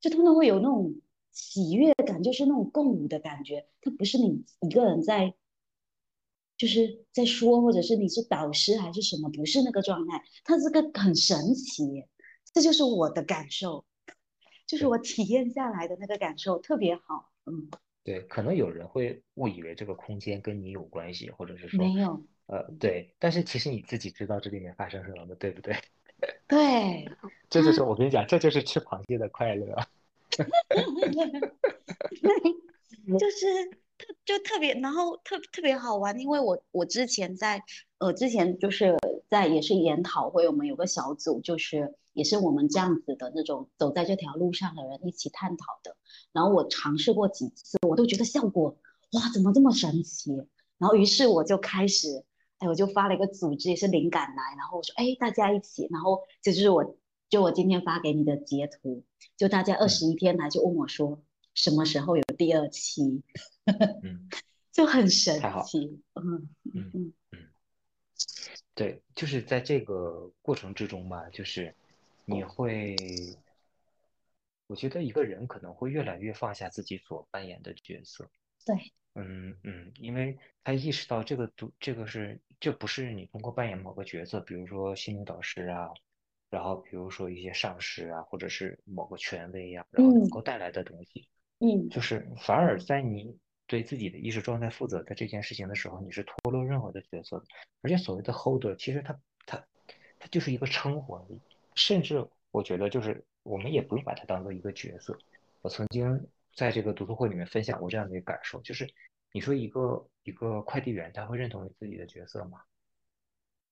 [0.00, 0.94] 就他们会有那种
[1.32, 3.66] 喜悦感，就是那种共舞的感觉。
[3.80, 5.34] 他不是你一个人在，
[6.56, 12.04] 就是在说，或者是你是导师还是什么，不是那个状态，他这个很神奇，
[12.54, 13.84] 这就是我的感受，
[14.68, 17.30] 就是我体验下来的那个感受特别好。
[17.46, 17.70] 嗯，
[18.04, 25.74] 对，可能有人会误以为这个空间跟你有关系，或者是说没有，呃，对，但是其实你自己知道这里面发生什么的，对不对？
[26.46, 27.08] 对，
[27.48, 29.74] 这就是我跟你讲，这就是吃螃蟹的快乐。
[33.18, 33.64] 就是
[33.96, 37.62] 特就特别，然后特特别好玩，因为我我之前在
[37.98, 38.94] 呃之前就是
[39.28, 45.96] 在也是研讨会，我们有个小组，就是也是我们这样子的那种走在这条路上的人一起探讨的。
[46.32, 48.76] 然后我尝试过几次，我都觉得效果
[49.12, 50.32] 哇，怎么这么神奇？
[50.78, 52.24] 然后于是我就开始，
[52.58, 56.96] 哎，我就发了一个组织，也是灵感来，然后我说，哎，大家一起，然后这就是我
[57.28, 59.04] 就我今天发给你的截图，
[59.36, 61.20] 就大家二十一天来就问我说，
[61.54, 63.22] 什么时候有第二期？
[64.02, 64.28] 嗯，
[64.72, 66.72] 就很神奇，嗯嗯。
[66.74, 66.90] 嗯。
[66.94, 67.12] 嗯，
[68.78, 71.74] 对，就是在这个过程之中吧，就是
[72.24, 72.94] 你会，
[74.68, 78.30] 我觉得一个人可能会越来越放下自己所扮演的角色。
[78.64, 78.76] 对，
[79.14, 85.88] 嗯嗯，因为他意识到这个读这个是这不是你通过扮演某个角色，比如说心理导师啊，
[86.48, 90.30] 然后比如说一些上师啊，或者是某个权威呀、然后能嗯。
[90.30, 91.26] 够带来的东西，
[91.58, 91.88] 嗯。
[91.90, 93.36] 就是反而在你
[93.68, 97.44] 对自己的意识状态负责的这件事情的时候，你是脱落任何的角色的。
[97.82, 99.64] 而且所谓的 holder，其实它它
[100.18, 101.40] 它就是一个称呼而已，
[101.76, 105.16] 甚至我觉得就是我们也不用把它当做一个角色。
[105.60, 108.92] 我曾经在这个读书会里面分享过这样的一个感受，就是
[109.32, 112.62] 你说一个一个快递员他会认同于自己的角色吗？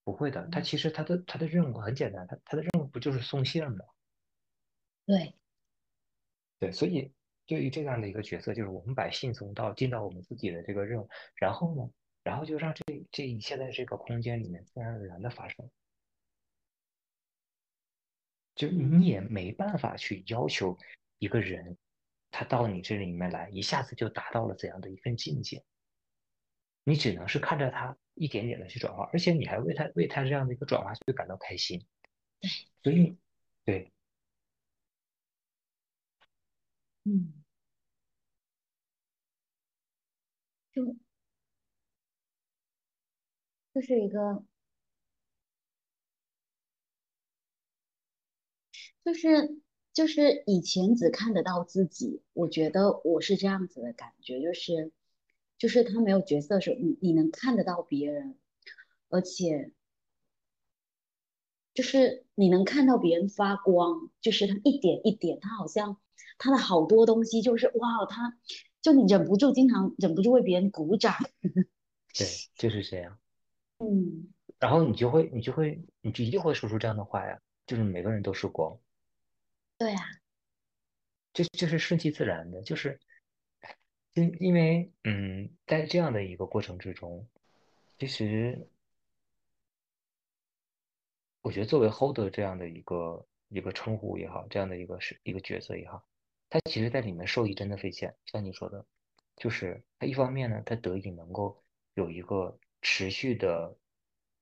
[0.03, 3.85] 不会的，他其实他的他的任务很简单，他他的任务不就是送信吗？
[5.05, 5.33] 对，
[6.59, 7.11] 对，所以
[7.47, 11.89] 对于这样的一个角色，就是我们把信从到进到我们自己的这个任务，然后呢，
[12.23, 15.69] 然后就让这这一切在这个空间里面自然而然的发生。
[18.53, 20.77] 就你也没办法去要求
[21.19, 21.77] 一个人，
[22.31, 25.63] 他到你这里面来，一下子就达到了怎样的一份境界。
[26.83, 31.85] 你只能是看着他一点点的去转化，而且你还为他为他这样的一个转化去感到开心。
[32.81, 33.17] 对，所以
[33.63, 33.91] 对，
[37.03, 37.36] 嗯，
[40.77, 40.95] 就
[43.73, 44.43] 就是一个，
[49.03, 49.59] 就是
[49.93, 54.91] 就是以前只看得到自己，我觉得我是这样子的感觉，就是
[55.57, 58.37] 就是他没有角色的时候，你你能看得到别人，
[59.09, 59.71] 而且
[61.73, 65.97] 就是你能看到别人发光，就是他一点一点，他好像
[66.37, 68.37] 他的好多东西就是哇，他
[68.87, 73.19] 就你忍不住经常忍不住为别人鼓掌， 对，就是这样。
[73.79, 78.79] 嗯，然后你就会，你就会，你就一定会说出这样的话呀，就是每个人都是光，
[79.77, 80.05] 对啊，
[81.33, 82.97] 这就是顺其自然的，就是
[84.13, 87.27] 因因为嗯，在这样的一个过程之中，
[87.99, 88.69] 其实
[91.41, 96.07] 我觉得作为 holder 这样的一个一个称呼也好，这样的一个是一个角色也好，
[96.49, 98.85] 他其实在里面受益真的匪浅，像你说的，
[99.35, 101.61] 就是他一方面呢，他得以能够
[101.93, 103.77] 有一个持续的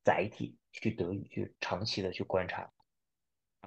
[0.04, 2.72] 载体去得以去长期的去观察，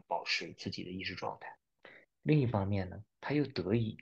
[0.07, 1.57] 保持自己的意识状态。
[2.22, 3.98] 另一方面呢，他又得以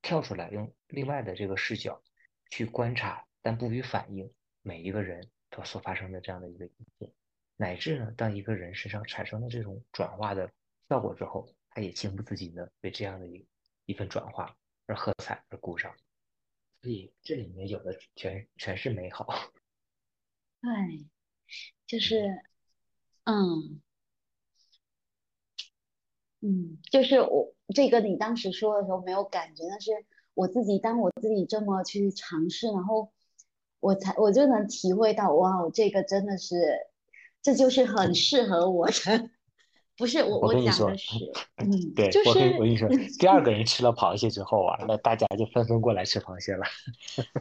[0.00, 2.02] 跳出来，用另外的这个视角
[2.50, 7.12] 去观察，但不予反应每一个人他所发生的这样的一个一切，
[7.56, 10.50] 乃至呢，当一个人身上产生了这种转化的
[10.88, 13.46] 效果之后，他也情不自禁的为这样的一
[13.86, 14.54] 一份转化
[14.86, 15.94] 而喝彩而鼓掌。
[16.82, 19.26] 所以这里面有的全全是美好。
[20.60, 21.06] 对，
[21.86, 22.42] 就是
[23.24, 23.80] 嗯
[26.40, 29.90] 嗯，就是我这个你当时说的时候没有感觉，但是
[30.34, 33.12] 我自己当我自己这么去尝试，然后
[33.80, 36.54] 我才我就能体会到，哇，这个真的是，
[37.42, 39.30] 这就是很适合我的。
[39.96, 40.90] 不是我，我跟你说
[41.56, 42.86] 嗯， 对，就我跟我跟你说，
[43.18, 46.66] 第二个人吃了螃蟹之后啊，那大家就纷纷过来吃螃蟹了。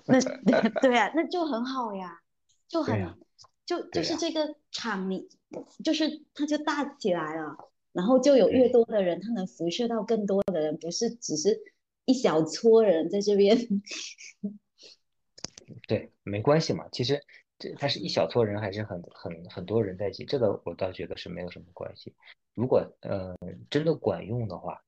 [0.06, 0.22] 那
[0.82, 2.22] 对啊，那就很好呀，
[2.68, 3.18] 就很
[3.66, 5.28] 就就是这个场你
[5.84, 7.58] 就是它就大起来了，
[7.92, 11.62] 然后就有越多的人，他能辐射到更多的人，不是只是
[12.06, 13.58] 一小撮人在这边。
[15.88, 16.86] 对，没关系嘛。
[16.92, 17.22] 其实
[17.58, 22.14] 这他是一小撮人，还是很很很多人在一起，这个我倒觉得是没有什么关系。
[22.56, 23.38] 如果呃
[23.70, 24.82] 真的管用的话，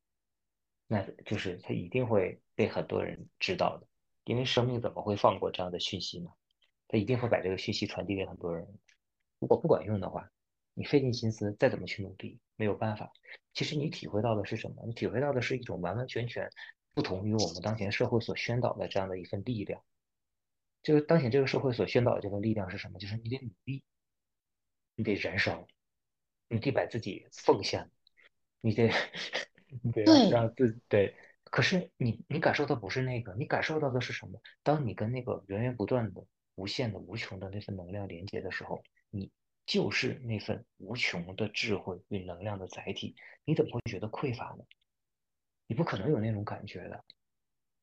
[0.87, 3.87] 那就是他一定会被很多人知道的，
[4.23, 6.29] 因为生命怎么会放过这样的讯息呢？
[6.87, 8.65] 他一定会把这个讯息传递给很多人。
[9.39, 10.31] 如果不管用的话，
[10.73, 13.11] 你费尽心思再怎么去努力，没有办法。
[13.53, 14.85] 其实你体会到的是什么？
[14.87, 16.49] 你体会到的是一种完完全全
[16.93, 19.83] 不同于我们当前社会所宣导的这样的一份力量。
[20.83, 22.97] 这个当前这个社会所宣导的这个力量是什么？
[22.97, 23.83] 就是你得努力，
[24.95, 25.67] 你得燃烧，
[26.49, 27.89] 你得把自己奉献，
[28.61, 28.91] 你得
[29.81, 34.41] 你得让自对可是你你感受的不是那个，你感受到的是什么？
[34.63, 36.25] 当你跟那个源源不断的、
[36.55, 39.31] 无限的、无穷的那份能量连接的时候，你
[39.65, 43.15] 就是那份无穷的智慧与能量的载体。
[43.45, 44.65] 你怎么会觉得匮乏呢？
[45.67, 47.03] 你不可能有那种感觉的。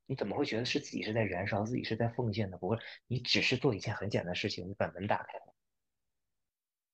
[0.07, 2.59] 你怎么会觉得是自己是在燃烧，自己是在奉献的？
[2.59, 5.54] 不会，你只是做一件很简单的事情，你把门打开了。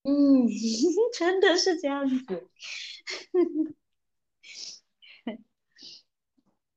[0.03, 0.47] 嗯，
[1.19, 2.49] 真的是这样子。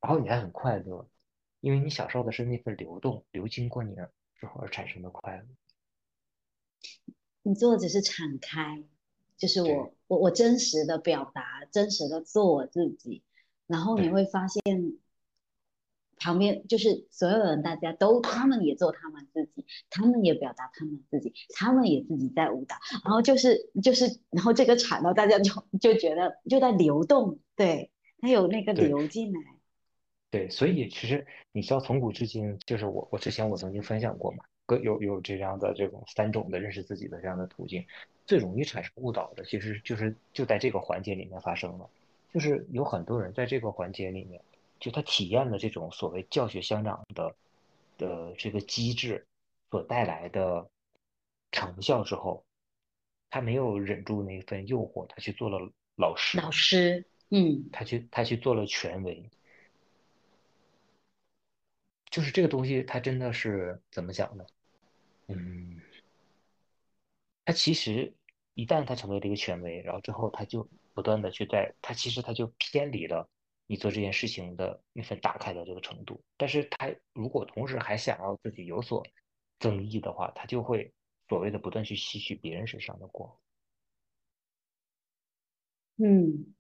[0.02, 1.08] 然后你还很快乐，
[1.62, 3.96] 因为你享受的是那份流动，流经过你
[4.36, 5.46] 之后而产生的快乐。
[7.44, 8.84] 你做的只是敞开，
[9.38, 13.24] 就是我我我真实的表达，真实的做我自己，
[13.68, 14.62] 然后你会发现，
[16.24, 25.52] 旁边就是所有人，大家都他们也做他们自己，他们也表达他们自己，他们也自己在舞蹈，然后就是就是，然后这个场呢，大家就
[25.82, 29.40] 就觉得就在流动，对，它有那个流进来，
[30.32, 37.86] 对，所以其实你知道，从古至今，就是我我之前我曾经分享过嘛，各有有这样的这种三种的认识自己的这样的途径，
[38.26, 41.90] 最容易产生误导的，其实就是就在这个环节里面发生了，
[42.34, 44.42] 就是有很多人在这个环节里面，
[44.84, 47.34] 就他体验了这种所谓教学相长的
[47.98, 49.26] 的这个机制
[49.72, 50.70] 所带来的
[51.54, 52.46] 成效之后，
[53.30, 59.24] 他没有忍住那份诱惑，他去做了老师，老师，嗯他去他去做了权威。
[62.12, 64.46] 就是这个东西，他真的是怎么讲呢？
[65.28, 65.80] 嗯，
[67.46, 68.14] 他其实
[68.54, 73.30] 一旦他成为了一个权威，然后之后他就不断的去在，他其实他就偏离了
[73.68, 76.24] 你做这件事情的那份打开的这个程度。
[76.38, 79.06] 但是他如果同时还想要自己有所
[79.60, 80.94] 增益的话，他就会
[81.28, 83.38] 所谓的不断去吸取别人身上的光。
[85.98, 86.54] 嗯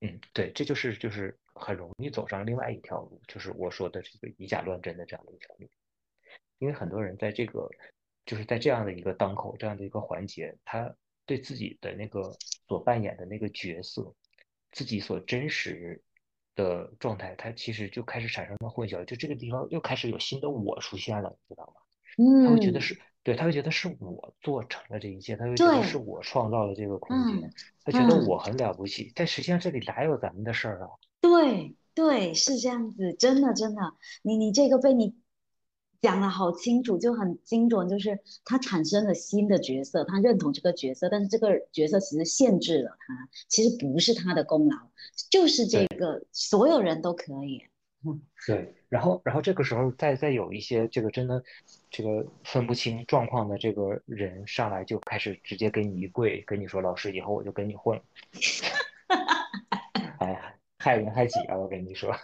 [0.00, 5.68] 嗯，对，这就是就是很容易走上另外一条路，就是我说的这个以假乱真的这样的一条路。
[6.58, 7.68] 因为很多人在这个
[8.24, 10.94] 就是在这样的一个当口这样的一个环节，他
[11.24, 12.36] 对自己的那个
[12.68, 14.14] 所扮演的那个角色，
[14.72, 16.02] 自己所真实
[16.56, 21.74] 的状态，他其实就开始产生了混淆，就这个地方又开始有新的我出现了，你知道吗？
[22.44, 27.52] 他会觉得嗯，是对，他会觉得是我做成了这一切，他会觉得是，我创造了这个空间，嗯
[27.84, 28.26] 他觉得嗯。
[28.26, 30.88] 我很了不起，但实际上这里哪有咱们的事儿啊？
[31.20, 33.82] 对对，是这样子，真的真的，
[34.22, 35.14] 你你这个被你
[36.00, 44.76] 讲的好清楚，就很精准，就是他产生了新的角色，他认同这个角色，但是这个角色其实限制了他，其实不是他的功劳，
[45.30, 45.84] 就是这。
[45.96, 47.62] 个所有人都可以，
[48.04, 51.42] 嗯对，然后，然后这个时候再再有一些这个真的
[51.90, 58.02] 这个分不清状况的这个人上来就开始直接给你一跪，跟你说老师以后我就跟你混了，
[60.20, 61.56] 哎呀，害人害己啊！
[61.56, 62.14] 我跟你说，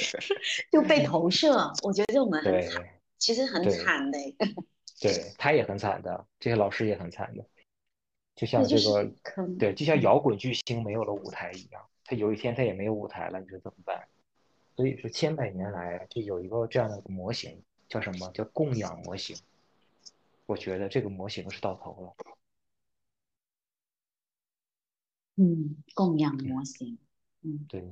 [0.70, 4.18] 就被投射，我觉得这种人很惨，对其实很惨的，
[5.00, 7.44] 对，他也很惨的，这些老师也很惨的，
[8.34, 14.06] 就像这个坑，对，就像嗯摇滚巨星没有了舞台一样，他有一天他也没有舞台了，你说怎么办？
[14.76, 18.30] 所以说千百年来就有一个这样的模型，叫什么？
[18.32, 19.36] 叫供养模型。
[20.44, 22.14] 我觉得这个模型是到头了。
[25.36, 26.98] 嗯，供养嗯，模型，
[27.42, 27.82] 嗯对，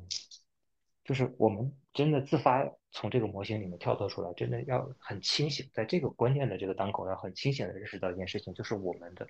[1.05, 9.26] 就是我们真的自发从这个模型里面跳脱出来，真的要很清醒，在这个关键的这个当口，要很清醒的认识到一件事情，就是我们的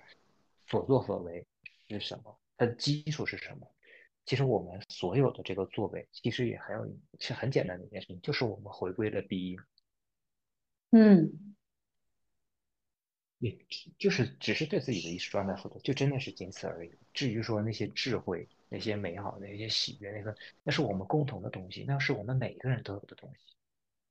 [0.67, 1.45] 所作所为
[1.87, 3.71] 是什么，它的基础是什么。
[4.25, 9.57] 其实我们所有的这个作为，其实也还有是很简单的一件事情，就是我们回归了第一，
[10.91, 11.55] 嗯
[13.37, 13.55] 也
[13.99, 16.91] 就是只是对自己的意识状态负责，就真的是仅此而已。
[17.13, 23.55] 至于说那些智慧、那些美好的、那些喜悦，那个那是我们共同的东西，那是我们每个人都有的东西。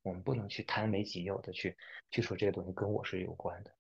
[0.01, 1.77] 我们不能去贪为己有的去
[2.11, 3.71] 去说这个东西跟我是有关的。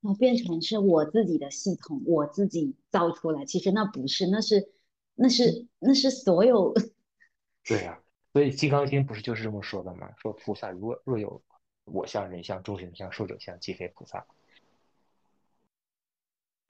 [0.00, 4.72] 那变成是我自己的系统，我自己造出来，其实那不是，那是
[5.14, 6.72] 那是那是所有，
[7.64, 8.00] 对呀、
[8.32, 10.10] 所以《金刚经》不是就是这么说的吗？
[10.16, 11.42] 说菩萨若若有
[11.84, 14.26] 我相、人相、众生相、寿者相，即非菩萨。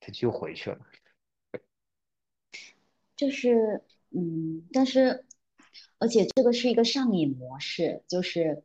[0.00, 0.78] 他就回去了。
[3.18, 5.26] 就是嗯，但是
[5.98, 8.62] 而且这个是一个上瘾模式，就是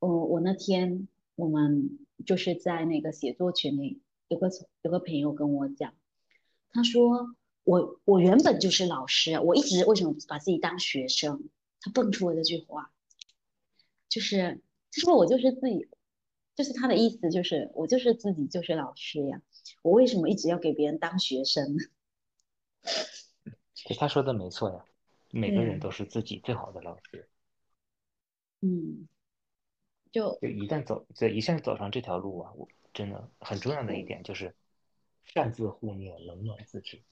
[0.00, 4.50] 呃，我那天我们就是在那个写作群里，有个
[4.82, 5.94] 有个朋友跟我讲，
[6.72, 11.48] 他说我我原本就是老师，我一直为什么把自己当学生？
[11.80, 12.92] 他蹦出了这句话，
[14.08, 15.88] 就是他说我就是自己，
[16.56, 19.40] 就是他的意思就是我就是自己就是老师呀，
[19.82, 21.84] 我为什么一直要给别人当学生呢？
[23.84, 24.84] 就他说的没错呀，
[25.30, 27.28] 每个人都是自己最好的老师。
[28.60, 29.08] 嗯，
[30.12, 34.54] 就就一旦走，这一下走上这条路啊，我真的很重要的一点就是
[35.24, 37.02] 擅自护念，冷暖自知。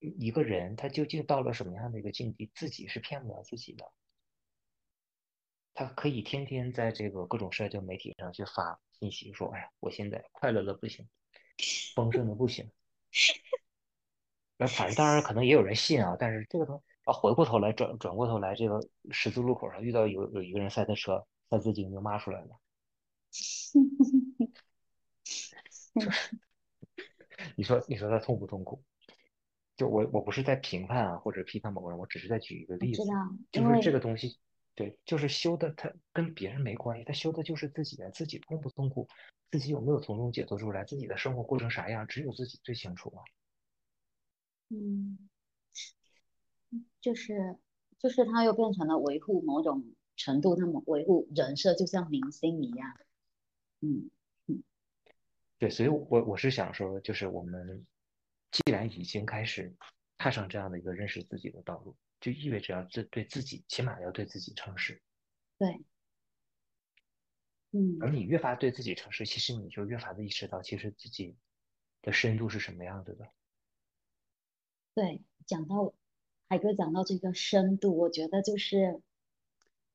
[0.00, 3.90] 一个人他究竟到了什么样的一个境地，自己是骗不了自己的。
[5.74, 11.08] 他可以天天在这个各种社交媒体上去发信息，说：“哎呀，我现在快乐的不行，
[11.94, 12.70] 丰盛的不行。”
[14.56, 18.80] 那反正当然可能也有人信啊，但是这个东啊，回过头来转转过头来，这个
[19.10, 22.48] 十字路口上遇到有有一个人塞他车，他自己就骂出来了。
[27.56, 28.82] 你说你说他痛不痛苦？
[29.76, 33.02] 就我我不是在评判啊或者批判某个人，我只是在举一个例子，
[33.52, 34.38] 就是这个东西。
[34.78, 39.08] 对，就是修的，他跟别人没关系，他修的就是自己，自己痛不痛苦，
[39.50, 43.18] 自己有没有从中解脱出来，自己的生活过成啥样，只有自己最清楚啊。
[44.68, 45.28] 嗯，
[47.00, 47.58] 就是
[47.98, 52.96] 就是他又变成了维护某种程度，那么维护人设，就像明星一样。
[53.80, 54.08] 嗯
[54.46, 54.62] 嗯，
[55.58, 57.84] 对，所以我我是想说，就是我们
[58.52, 59.74] 既然已经开始
[60.18, 61.96] 踏上这样的一个认识自己的道路。
[62.20, 65.00] 就意味着要自对自己，起码要对自己诚实。
[65.56, 65.84] 对，
[67.70, 67.98] 嗯。
[68.00, 71.36] 而你越发对自己诚实，其实你就越发的意识到，其实自己
[72.02, 73.30] 的深度是什么样子的。
[74.94, 75.94] 对，讲到
[76.48, 79.00] 海哥讲到这个深度，我觉得就是，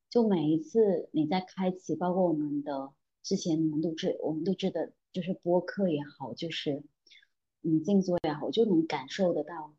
[0.09, 6.83] 就每一次你在开启，包括我们的之前你们录制，我们录制的就是播客也好，就是
[7.59, 9.75] 你静坐也好，就能感受得到。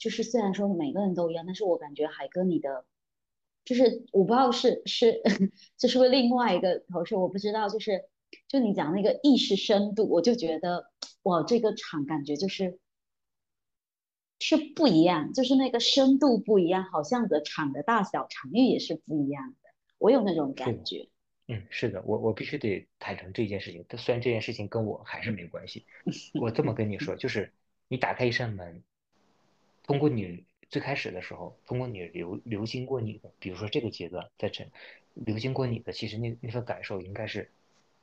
[0.00, 2.86] 就是虽然说每个人都一样，但是我感觉海哥你的，
[3.66, 5.20] 就是我不知道是是
[5.76, 7.68] 这是不是另外一个投射，我不知道。
[7.68, 8.08] 就是
[8.48, 10.90] 就你讲那个意识深度，我就觉得
[11.24, 12.78] 哇，这个场感觉就是
[14.38, 19.70] 是不一样，就是那个深度不一样，好像的场的大小场域也是不一样的。
[19.98, 21.10] 我有那种感觉。
[21.46, 23.84] 嗯，是的，我我必须得坦诚这件事情。
[23.86, 25.84] 但虽然这件事情跟我还是没关系，
[26.40, 27.52] 我这么跟你说，就是
[27.86, 28.82] 你打开一扇门。
[29.90, 34.64] 通过你最开始的时候，通过你流流经过你的，比如说这个阶段在这
[35.14, 37.50] 流经过你的，其实那那份感受应该是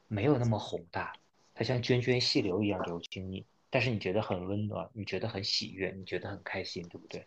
[0.10, 1.18] 没有那么宏大，
[1.54, 7.26] 它像涓涓细流一样流经你，但是你觉得很温暖，你觉得很喜悦，你觉得很开心，对不对？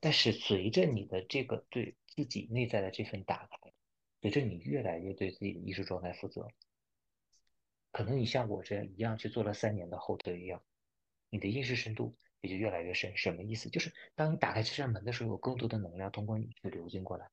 [0.00, 3.72] 但是随着你的这个对自己内在的这份打开，
[4.20, 6.46] 随着你越来越对自己的意识状态负责，
[7.90, 10.60] 可能你像我这样一样去做了三年的后德一样，
[11.30, 12.12] 你的意识深度。
[12.42, 13.70] 也就越来越深，什么意思？
[13.70, 17.30] 就是当你打开这扇门的时候，有更多的能量通过你去流经过来。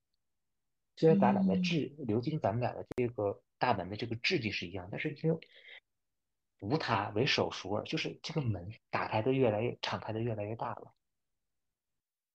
[0.96, 5.40] 虽然咱俩的质流经咱们俩的这个大门的这个质地是一样，但是因为
[6.60, 10.94] 无它为首熟就是这个门打开的越来越敞开的越来越大了，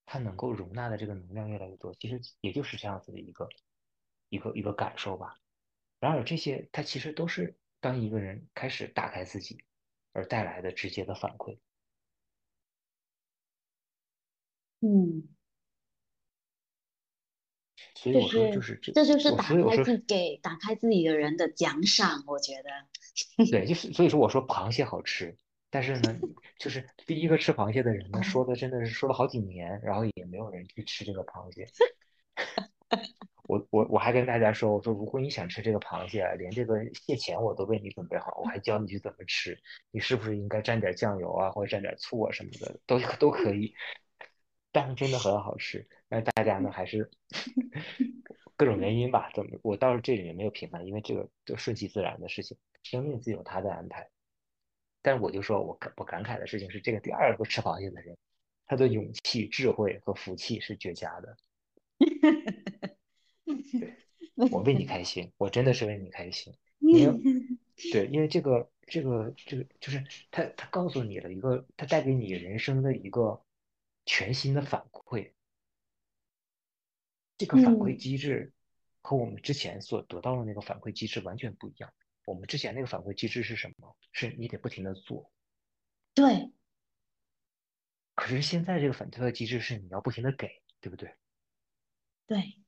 [0.07, 1.95] 它能够容纳的这个能量越来越多。
[1.95, 3.49] 其实也就是这样子的一个
[4.31, 5.39] 一个一个感受吧。
[6.01, 9.63] 然而这些它其实都是当一个人开始打开自己
[10.13, 11.59] 而带来的直接的反馈。
[14.87, 15.25] 嗯，
[17.95, 22.71] 所以我说就是这，这就是打开自给打开自己的人的奖赏，我觉得。
[23.51, 25.39] 对，就是所以说我说螃蟹好吃，
[25.71, 26.19] 但是呢，
[26.59, 31.67] 就是第一个吃螃蟹的人呢，说的真的是说了好几年，然后也没有人去吃这个螃蟹。
[33.49, 39.59] 我我我还跟大家说，我说如果你想吃这个螃蟹，连这个蟹钳我都为你准备好，我还教你去怎么吃，
[39.91, 43.75] 你是不是应该蘸点酱油啊，或者蘸点醋啊什么的，都都可以。
[44.75, 47.09] 但是真的很好吃，那大家呢还是
[48.59, 49.31] 各种原因吧？
[49.33, 54.11] 怎么我倒是这里面没有评判，因为这个就顺其自然的事情，生命自有他的安排。
[55.01, 58.17] 但是我就说我感我感慨的事情是，这个第二个吃螃蟹的人，
[58.67, 61.37] 他的勇气、智慧和福气是绝佳的。
[64.35, 66.53] 对，我为你开心，我真的是为你开心。
[66.83, 67.17] 因为
[67.93, 73.41] 对，因为这个这个这个就是他他告诉你了一个，他带给你人生的一个。
[74.07, 75.33] 全新的反馈，
[77.39, 78.53] 这个反馈机制
[79.01, 81.93] 和我们之前所得到的那个反馈机制完全不一样。
[82.27, 83.97] 我们之前那个反馈机制是什么？
[84.13, 85.31] 是你得不停的做。
[86.15, 86.53] 对。
[88.15, 91.15] 可是现在这个反馈机制是你要不停的给，对不对？
[92.27, 92.61] 对。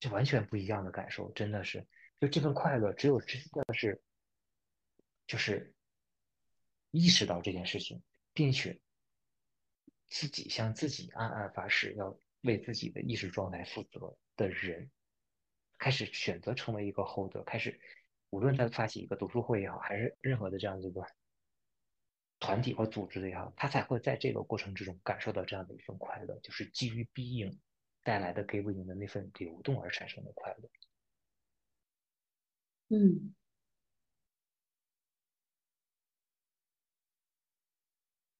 [0.00, 1.86] 就完全不一样的感受，真的是，
[2.20, 4.02] 就这份快乐，只有真的是，
[5.26, 5.74] 就是
[6.90, 8.78] 意识到这件事情，并且。
[10.08, 14.90] 自己向自己暗暗发誓要为自己的意识状态负责的人，
[15.78, 17.80] 开始选择成为一个后德，开始
[18.30, 21.06] 无论他发起一个读书会也好，还是任何的这样一个
[22.38, 27.58] 团体或组织也好，他才会在这个过程之中感受到这样的一份快乐，就是基于 being
[28.02, 30.70] 带来的给予你的那份流动而产生的快乐。
[32.88, 33.34] 嗯，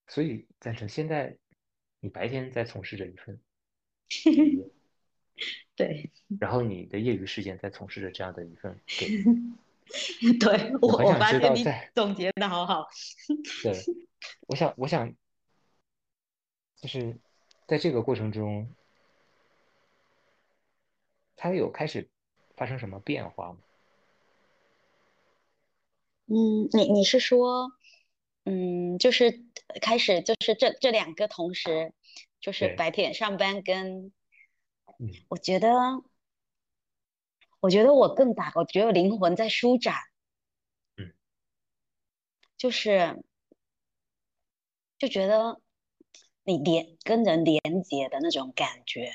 [0.07, 1.39] 所以赞成现在
[2.05, 3.41] 你白天在从事着一份
[5.75, 9.25] 对，然后你的业余时间在从事着这样的一份给 予。
[10.39, 11.65] 对我我发现你
[11.97, 12.87] 总结的好好。
[13.63, 13.73] 对，
[14.49, 15.15] 我想，我想，
[16.77, 17.17] 就是
[17.67, 18.69] 在这个过程中，
[21.37, 22.11] 它有开始
[22.55, 23.59] 发生什么变化吗？
[26.27, 27.73] 嗯，你你是说，
[28.45, 29.45] 嗯，就是
[29.81, 31.93] 开始就是这这两个同时，
[32.41, 34.13] 就是白天上班跟，
[34.99, 35.11] 嗯。
[35.29, 35.69] 我觉得，
[37.61, 39.95] 我觉得我更大，我觉得灵魂在舒展，
[40.97, 41.13] 嗯，
[42.57, 43.23] 就是
[44.99, 45.61] 就觉得
[46.45, 49.13] 你连跟人连接的那种感觉，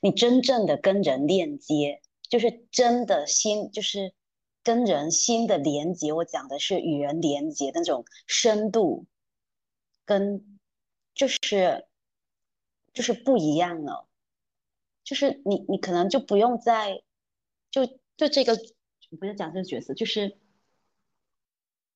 [0.00, 4.14] 你真正的跟人链接，就是真的心，就是
[4.62, 6.12] 跟人心的连接。
[6.12, 9.06] 我讲的是与人连接那种深度，
[10.04, 10.58] 跟
[11.14, 11.86] 就是
[12.92, 14.08] 就是不一样了。
[15.02, 17.02] 就是你你可能就不用再
[17.70, 17.86] 就
[18.16, 18.56] 就这个
[19.18, 20.38] 不是讲这个角色，就是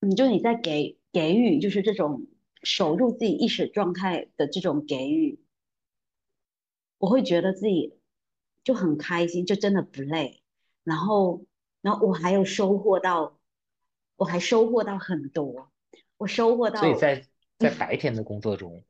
[0.00, 2.26] 你，就你在给给予，就是这种
[2.62, 5.38] 守住自己意识状态的这种给予，
[6.98, 7.98] 我会觉得自己
[8.64, 10.42] 就很开心，就真的不累。
[10.82, 11.44] 然后，
[11.84, 13.38] 然后我还有收获到，
[14.16, 15.70] 我还收获到很多，
[16.16, 17.26] 我收获到，所以在
[17.60, 18.82] 在白天的工作中，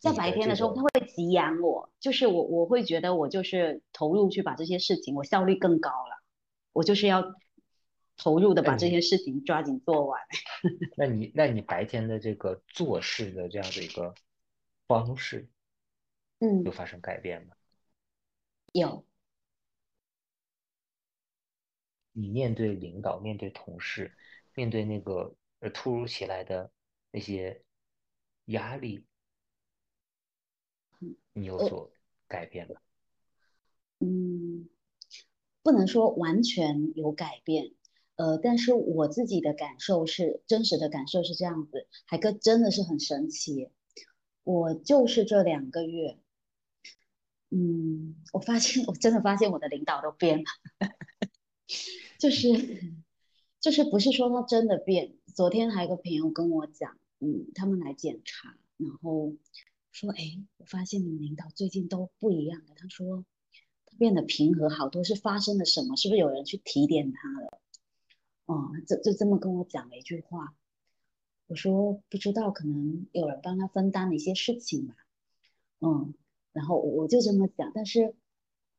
[0.00, 6.20] 在白天的时候，他会滋养我，就是我我会觉得我就是投入去把这些事情，我效率更高了，
[6.72, 7.22] 我就是要
[8.16, 10.20] 投入的把这些事情抓紧做完。
[10.98, 14.12] 那你那你白天的这个做事的这样的一个
[14.88, 15.48] 方式
[16.40, 17.54] 嗯有，发生改变吗？
[18.72, 19.04] 有，
[22.18, 24.10] 你面对领导、面对同事、
[24.54, 26.72] 面对那个呃突如其来的
[27.10, 27.62] 那些
[28.46, 29.04] 压力，
[31.34, 31.92] 你有呃所
[32.26, 32.80] 改变吗？
[33.98, 34.66] 嗯，
[35.62, 37.72] 不能说完全有改变，
[38.16, 43.70] 呃，但是我自己的感受是，真实的感受是这样子，海哥真的是很神奇，
[44.42, 46.18] 我就是这两个月，
[47.50, 50.44] 嗯，我发现我真的发现我的领导都变了，
[52.18, 52.94] 就是
[53.60, 59.34] 就是不是说他真的变，昨天还有个朋友跟我讲，嗯，他们来检查，然后
[59.92, 60.22] 说，哎，
[60.56, 63.24] 我发现你们领导最近都不一样了，他说。
[63.88, 65.94] 他变得平和好多，是发生了什么？
[65.94, 67.60] 是不是有人去提点他了？
[68.46, 70.56] 哦，就就这么跟我讲了一句话。
[71.46, 74.96] 我说不知道，可能有人帮他分担了一些事情吧。
[75.78, 76.14] 嗯，
[76.52, 78.16] 然后我就这么讲，但是，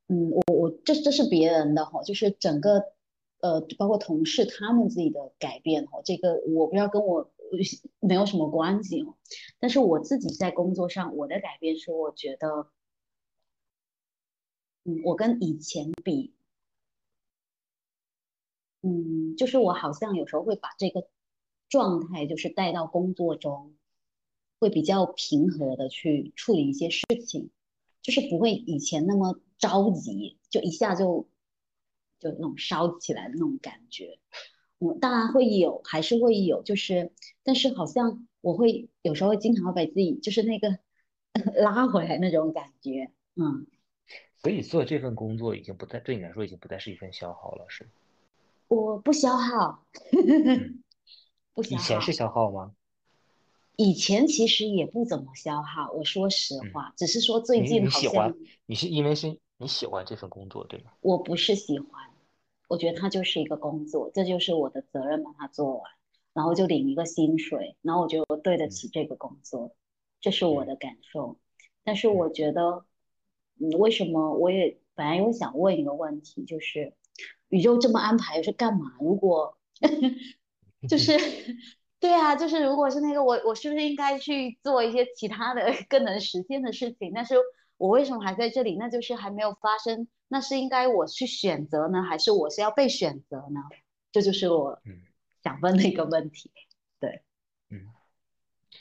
[0.09, 2.91] 嗯，我我这这是别人的哈，就是整个
[3.39, 7.31] 呃，包括同事他们自己的改变哈，这个我不知道跟我
[7.99, 9.15] 没有什么关系哦。
[9.59, 12.67] 但是我自己在工作上我的改变是，我觉得。
[14.89, 16.33] 嗯，我跟以前比，
[18.81, 21.09] 嗯，就是我好像有时候会把这个
[21.67, 23.75] 状态，就是带到工作中，
[24.61, 27.49] 会比较平和的去处理一些事情，
[28.01, 31.27] 就是不会以前那么着急，就一下就
[32.19, 34.19] 就那种烧起来的那种感觉。
[34.79, 37.11] 嗯，当然会有，还是会有，就是，
[37.43, 40.77] 但是好像我会有时候会经常会把自己就是那个
[41.61, 43.65] 拉回来那种感觉，嗯。
[44.37, 47.89] 所以做这份工作已经不再对你来说已经不再是一份消耗了，是吗？
[48.67, 50.83] 我不消耗， 嗯
[51.53, 52.13] 不消耗以前是。
[52.13, 52.71] 消耗吗？
[53.77, 58.35] 以前其实也不怎么消耗，我说实嗯话，只是说最近好像你喜欢，
[58.67, 60.91] 你是因为是你喜欢这份工作，对吗？
[61.01, 61.89] 我不是喜欢，
[62.67, 65.83] 我觉得它就是一个工作，这就是我的责任，把它做完，
[66.33, 69.75] 然后就领一个薪水，然后我觉得我对得起这个工作，
[70.21, 71.37] 这是我的感受。
[71.83, 72.85] 但是我觉得，
[73.59, 76.93] 嗯，为什么我也本来有想问一个问题，就是
[77.49, 78.93] 宇宙这么安排是干嘛？
[78.99, 79.57] 如果
[80.87, 81.17] 就是
[81.99, 87.11] 对啊，就是如果是那个我，我是不是应该去做一些其他的 更能实现的事情？
[87.15, 87.35] 但是
[87.77, 88.75] 我为什么还在这里？
[88.75, 90.07] 那就是还没有发生。
[90.27, 93.61] 那是应该我去选择呢，还是我是要被选择呢？
[94.11, 95.01] 这就是我嗯
[95.43, 96.51] 想问的一个问题。
[96.99, 97.21] 对，
[97.69, 97.87] 嗯，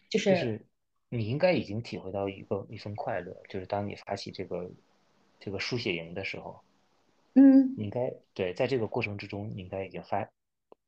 [0.09, 0.67] 就就是是
[1.09, 4.71] 你应该已经体会到一个一份快乐，就是当你发起这个
[5.39, 6.61] 这个书写营的时候，
[7.35, 10.29] 嗯你应该对在这个过程之中，你应该已经发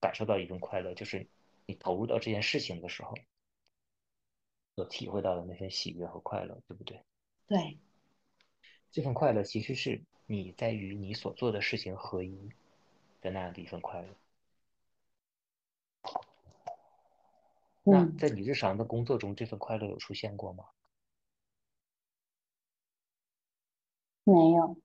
[0.01, 1.27] 感受到一份快乐，就是
[1.67, 3.15] 你投入到这件事情的时候
[4.75, 7.03] 所体会到的那份喜悦和快乐，对不对？
[7.47, 7.79] 对，
[8.91, 12.51] 这份快乐其实是你在与你所做的事情合一
[13.21, 14.09] 的那样的一份快乐。
[17.83, 20.65] 那嗯，在你日常的工作中，这份快乐有出现过吗？
[24.25, 24.77] 没有，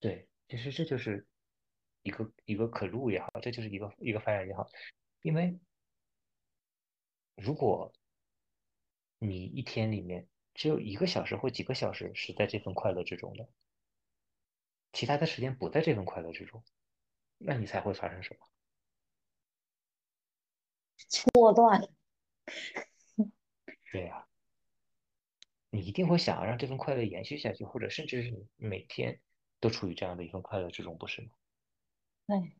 [0.00, 1.26] 对，其实这就是
[2.02, 4.66] 一个一个可录也好，这就是一个一个发展也好，
[5.20, 5.58] 因为
[7.36, 7.92] 如果
[9.18, 13.48] 你一天里面只有一个小时或几个小时是在这份快乐之中的，
[14.92, 16.62] 其他的时间不在这份快乐之中，
[17.38, 18.46] 那你才会发生什么？
[21.08, 21.88] 错断。
[23.90, 24.26] 对呀，
[25.70, 29.20] 你一定会想要让这份快乐延续下去，或者甚至是你每天
[29.60, 31.28] 都处于这样的一份快乐之中，不是吗？
[32.26, 32.56] 对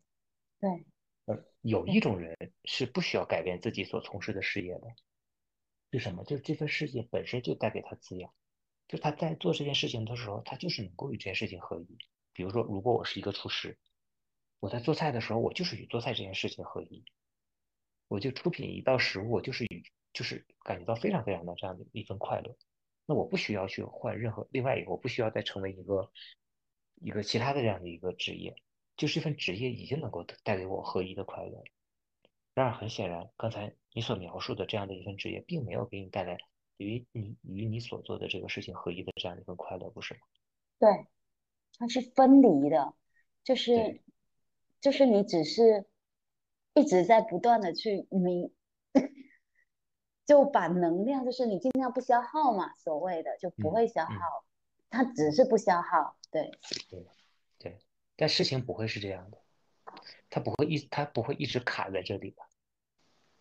[0.61, 0.87] 对
[1.27, 4.89] 呃，有，一种人是不需要改变自己所从事的事业的，
[5.99, 6.25] 是什么？
[6.25, 8.33] 就是这份事业本身就带给他滋养，
[8.89, 11.99] 就他在做这件事情的时候，他就是能够与这件事情合一。
[12.33, 13.79] 比如说，如果我是一个厨师，
[14.59, 17.05] 我在做菜的时候，我就是与做菜这件事情合一，
[18.09, 22.57] 我就出品一道食物，我就是与就是感觉到非常非常的这样的一份快乐。
[23.05, 26.11] 那我不需要去换任何另外一个，我不需要再成为一个
[27.01, 28.55] 一个其他的这样的一个职业，
[28.97, 31.63] 就是这份职业已经能够带给我合一的快乐。
[32.55, 36.39] 然而，很显然，刚才你所描述的这样的一份职业，并没有给你带来
[36.79, 40.21] 与你与你所做的这个事情合一的这样的一份快乐，不是吗？
[40.79, 41.07] 对，
[41.79, 42.95] 它是分离的，
[43.45, 44.01] 就是，
[44.81, 45.87] 就是你只是
[46.75, 48.53] 一直在不断的去弥，
[50.27, 54.43] 就把能量，就是你尽量不消耗嘛，所谓的就不嗯会消耗，嗯，
[54.91, 56.17] 它只是不消耗。
[56.31, 56.51] 对，
[56.89, 57.07] 对
[57.59, 57.79] 对，
[58.17, 59.39] 但事情不会是这样的，
[60.31, 62.43] 它不会一它不会一直卡在这里的，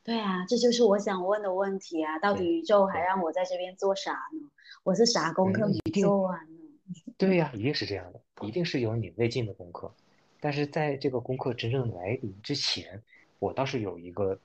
[0.04, 4.50] 对啊，这就是我想问的问题啊，到底宇宙还，让我在这边做啥呢？
[4.84, 6.60] 我是啥功课嗯，没做完呢？
[7.18, 9.94] 对呀，一定是这样的，一定是有你未尽的功课。
[10.40, 13.04] 但是在这个功课真正来临之前，
[13.38, 14.40] 我倒是有一个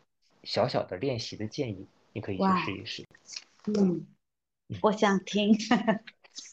[0.45, 3.07] 小小的练习的建议，你可以去试，一试。
[3.69, 4.07] 嗯，
[4.69, 5.57] 嗯我想听。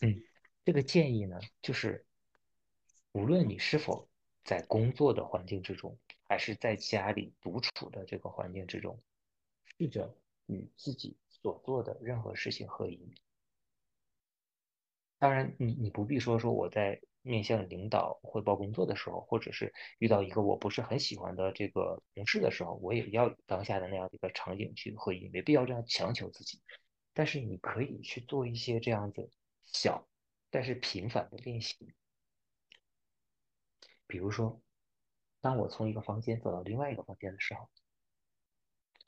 [0.01, 0.23] 嗯，
[0.63, 2.05] 这个建议呢，就是
[3.11, 4.07] 无论你是否
[4.45, 5.97] 在工作的环境之中，
[6.27, 9.01] 还是在家里独处的这个环境之中，
[9.77, 10.15] 试着
[10.47, 13.13] 与自己所做的任何事情合一。
[15.19, 26.61] 当然你，你不必说说我在面向领导汇报工作的时候，或者是遇到一个我不是很喜欢的这个同事的时候，我也要以当下的那样的一个场景去合一，没必要这样强求自己。
[27.13, 29.29] 但是你可以去做一些这样子
[29.65, 30.07] 小
[30.49, 31.93] 但是频繁的练习，
[34.07, 34.61] 比如说，
[35.43, 37.69] 当我从一个房间走到另外一个房间的时候，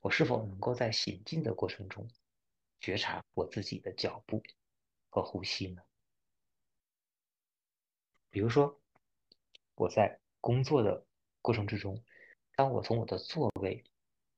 [0.01, 2.09] 我是否能够在行进的过程中
[2.81, 4.43] 觉察我自己的脚步
[5.09, 5.81] 和呼吸呢？
[8.29, 8.81] 比如说，
[9.75, 11.05] 我在工作的
[11.41, 12.03] 过程之中，
[12.57, 13.85] 当我从我的座位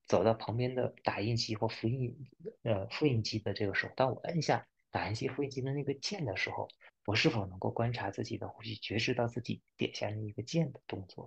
[0.05, 2.29] 走到旁边的打印机或复印
[2.61, 6.69] 呃复印机的这个时候，当我按下打印机、复印机的那个键的时候，
[7.07, 11.25] 我是否能够观察自己的呼吸，觉知到自己点下那一个键的动作？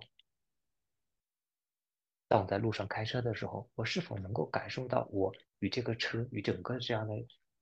[2.31, 7.13] 当我在路上开车的时候，我是否能够感受到我与这个车与整个这样的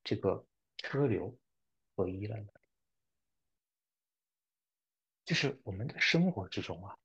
[0.04, 0.46] 这个
[0.78, 1.36] 车流
[1.96, 2.46] 合一了呢？
[5.26, 6.96] 就是我们的生活之中啊。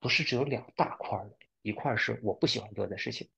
[0.00, 3.28] 不是只有两大块的，一块是我不喜欢做的事情，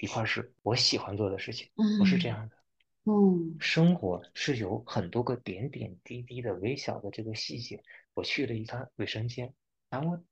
[0.00, 2.56] 一块是我喜欢做的事情，不是这嗯样的。
[3.04, 7.84] 嗯生活是有很多个点点滴滴的微小的这个细节。
[8.14, 9.52] 我去了一趟卫生间，
[9.90, 10.24] 当我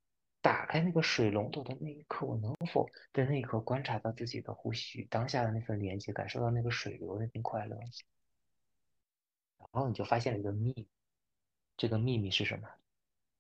[0.43, 7.77] 打开那个水龙头的那一刻，我能否在那一刻观察到自己的呼吸，当下的那份连接，感受到那个水流的那份快乐？
[9.59, 10.89] 然后你就发现了一个秘密，
[11.77, 12.69] 这个秘密是什么？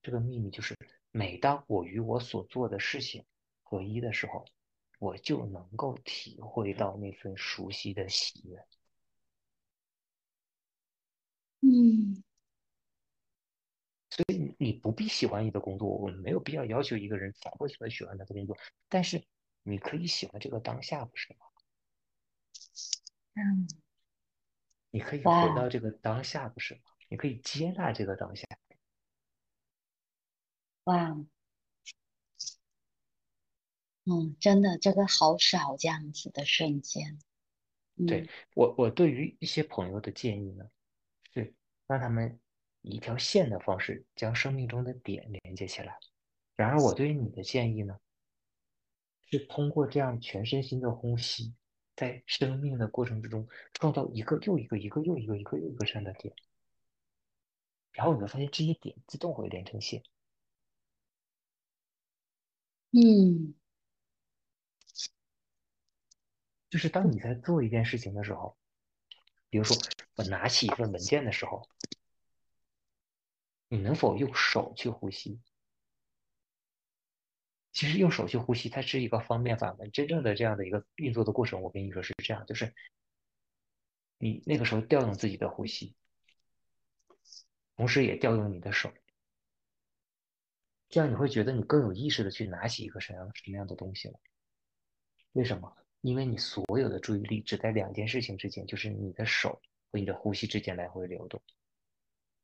[0.03, 0.77] 这个秘密就是，
[1.11, 3.25] 每当我与我所做的事情
[3.63, 4.47] 合一的时候，
[4.99, 8.65] 我就能够体会到那份熟悉的喜悦。
[11.63, 12.23] 嗯，
[14.21, 18.55] 所以你你不必喜欢你的工作，我们没有必要要求一个人强迫性的喜欢他的工作，
[18.89, 19.25] 但是
[19.63, 21.39] 你可以喜欢这个当下，不是吗？
[23.35, 23.67] 嗯，
[24.91, 26.81] 你可以回到这个当下，不是吗？
[27.09, 28.47] 你可以接纳这个当下。
[30.85, 31.17] 哇，
[34.05, 37.19] 嗯，真的，这个好少这样子的瞬间。
[38.07, 40.69] 对，嗯我，我对于一些朋友的建议呢，
[41.33, 41.55] 是
[41.87, 42.39] 让他们
[42.83, 45.99] 以一条线的方式将生命中的点连接起来。
[46.57, 47.99] 然而，我对于你的建议呢，
[49.31, 51.55] 是通过这样全身心的呼吸，
[51.97, 56.35] 在生命的过程之中，创造一个又一个、一个又一个、一个又一个这样的点。
[57.93, 60.03] 然后你会发现这些点自动会连成线。
[62.93, 63.55] 嗯
[66.69, 68.57] 就是当你在做一件事情的时候，
[69.49, 69.77] 比如说
[70.17, 71.69] 我拿起一份文件的时候，
[73.71, 75.41] 你能否用手去呼吸？
[77.71, 79.93] 其实用手去呼吸，它是一个方便法门。
[79.93, 82.75] 真正的这样的一个运作的过程，我跟你说是这样，就是
[84.19, 85.95] 你那个时候调用自己的呼吸，
[87.77, 88.93] 同时也调用你的手，
[90.89, 94.19] 这样你会觉得你更有意识的去拿起一个什么样什么样的东西了。
[95.31, 95.77] 为什么？
[96.01, 99.63] 因为你所有的注意力只在两件事情之间，就是你的手
[99.93, 101.41] 和你的呼吸之间来回流动，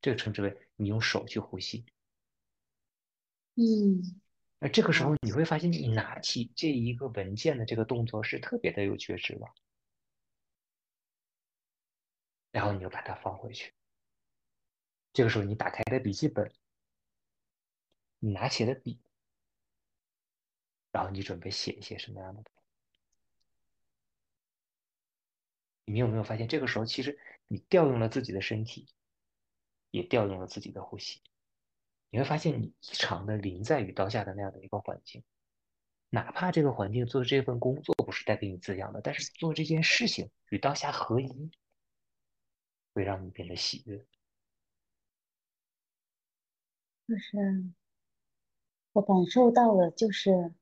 [0.01, 1.85] 这个称之为你用手去呼吸。
[3.55, 4.21] 嗯
[4.59, 9.47] 那这个时候你会发现，你拿起这一个文件的这个动作是特别的有觉知的，
[12.51, 13.75] 然后你就把它放回去。
[15.13, 16.51] 这个时候你打开的笔记本，
[18.19, 18.99] 你拿起了笔，
[20.91, 22.43] 然后你准备写一些什么样的？
[25.85, 28.89] 你们有没有发现，这个时候其实你调用了自己的身体，
[29.97, 31.21] 也调用了自己的呼吸。
[32.11, 35.25] 你会发现，你异常的临在于当下的那样的一个环境，
[36.11, 41.51] 哪怕这个环境做这份工作不是带给你滋养的，但是做这件事情与当下合一，
[42.93, 44.07] 会让你变得喜悦。
[47.09, 47.65] 就是
[48.93, 50.55] 我感受到了，就是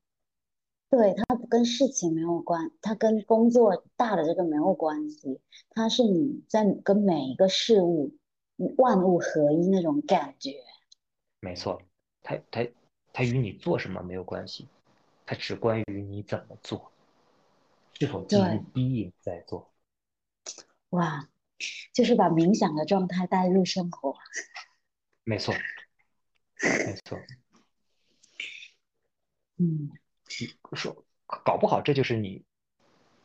[0.89, 8.17] 对它不跟事情没有关，它跟工作大的这个没有关系，它是你在跟每一个事物
[8.77, 10.55] 万物合一那种感觉。
[11.39, 11.81] 没错，
[12.23, 12.67] 它它
[13.13, 14.67] 它与你做什么没有关系，
[15.25, 16.91] 它只关于你怎么做，
[17.99, 19.71] 是否基于对逼应在做。
[20.89, 21.29] 哇，
[21.93, 24.15] 就是把冥想的状态带入生活。
[25.23, 25.53] 没错，
[26.61, 27.19] 没 错。
[29.57, 29.89] 嗯，
[30.73, 32.43] 说搞不好这就是你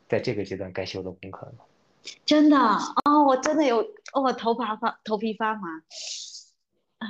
[0.07, 1.63] 在这个阶段该修的功课呢。
[2.25, 3.79] 真的哦，我真的有，
[4.13, 5.69] 哦，我头发发头皮发麻。
[6.99, 7.07] 啊，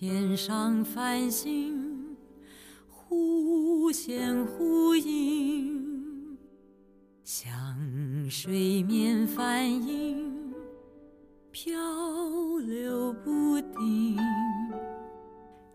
[0.00, 2.16] 天上繁星，
[2.88, 6.38] 忽现忽隐；
[7.24, 7.50] 像
[8.30, 10.54] 水面反影，
[11.50, 11.76] 漂
[12.60, 14.16] 流不定。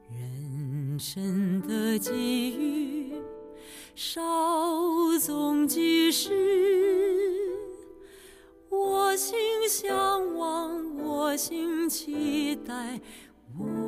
[0.09, 3.11] 人生的际遇，
[3.93, 4.21] 稍
[5.19, 6.31] 纵即逝。
[8.69, 9.35] 我心
[9.67, 13.01] 向往，我心期待，
[13.59, 13.82] 我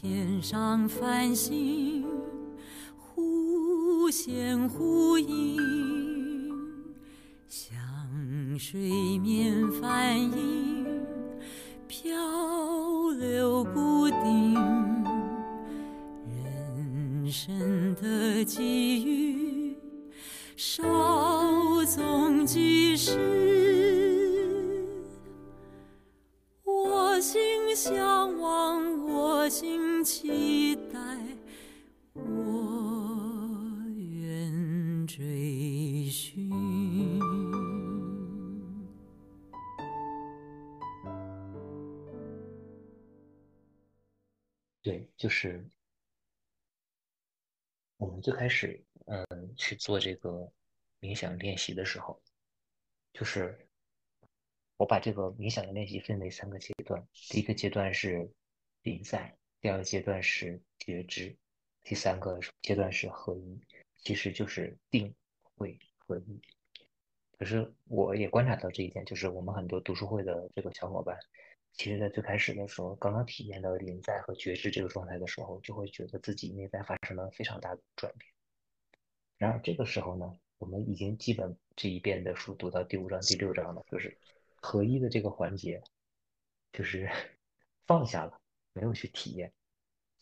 [0.00, 2.06] 天上繁星，
[2.96, 5.58] 忽现忽隐；
[7.46, 7.78] 像
[8.58, 8.80] 水
[9.18, 10.86] 面反影。
[11.86, 12.16] 漂
[13.18, 14.54] 流不定，
[16.24, 19.76] 人生的际遇，
[20.56, 20.82] 稍
[21.84, 23.18] 纵即逝。
[26.64, 29.09] 我心向往，
[29.40, 30.98] 我心期待，
[32.12, 32.22] 我
[33.96, 36.50] 愿追寻。
[44.82, 45.66] 对，就是
[47.96, 49.26] 我们最开始嗯
[49.56, 50.52] 去做这个
[51.00, 52.20] 冥想练习的时候，
[53.14, 53.66] 就是
[54.76, 57.02] 我把这个冥想的练习分为三个阶段。
[57.30, 58.30] 第一个阶段是
[58.82, 61.36] 临在，第二个阶段是觉知，
[61.82, 63.60] 第三个阶段是合一，
[63.98, 65.14] 其实就是定
[65.56, 66.40] 慧合一。
[67.38, 71.18] 可是我也观察到这一点，就是我们很多读书会的这个小伙伴，
[71.72, 78.30] 其实在最开始的时候，刚刚体验到临在和觉知这个状态的时候，就会觉得自己内在发生了非常大的转变。
[79.38, 84.18] 然而这个时候呢，我们已经基本这一遍的书读到第五章、第六章了，就是
[84.56, 85.82] 合一的这个环节，
[86.72, 87.10] 就是
[87.86, 88.39] 放下了，
[88.72, 89.52] 没有去体验，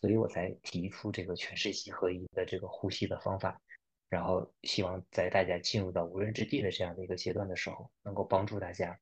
[0.01, 3.61] 所以我才提出这个全世息合一的这个呼吸的方法。
[4.09, 8.99] 然后希望在大家进入到无人之地的这样的一个阶段的时候，能够帮助大家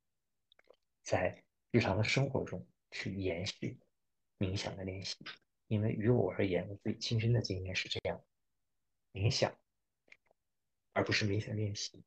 [1.03, 3.79] 在日常的生活中去延续
[4.37, 5.17] 冥想的练习。
[5.69, 8.21] 因为于我而言，我自己亲身的经验是这样：
[9.13, 9.57] 冥想，
[10.93, 12.05] 而不是冥想练习，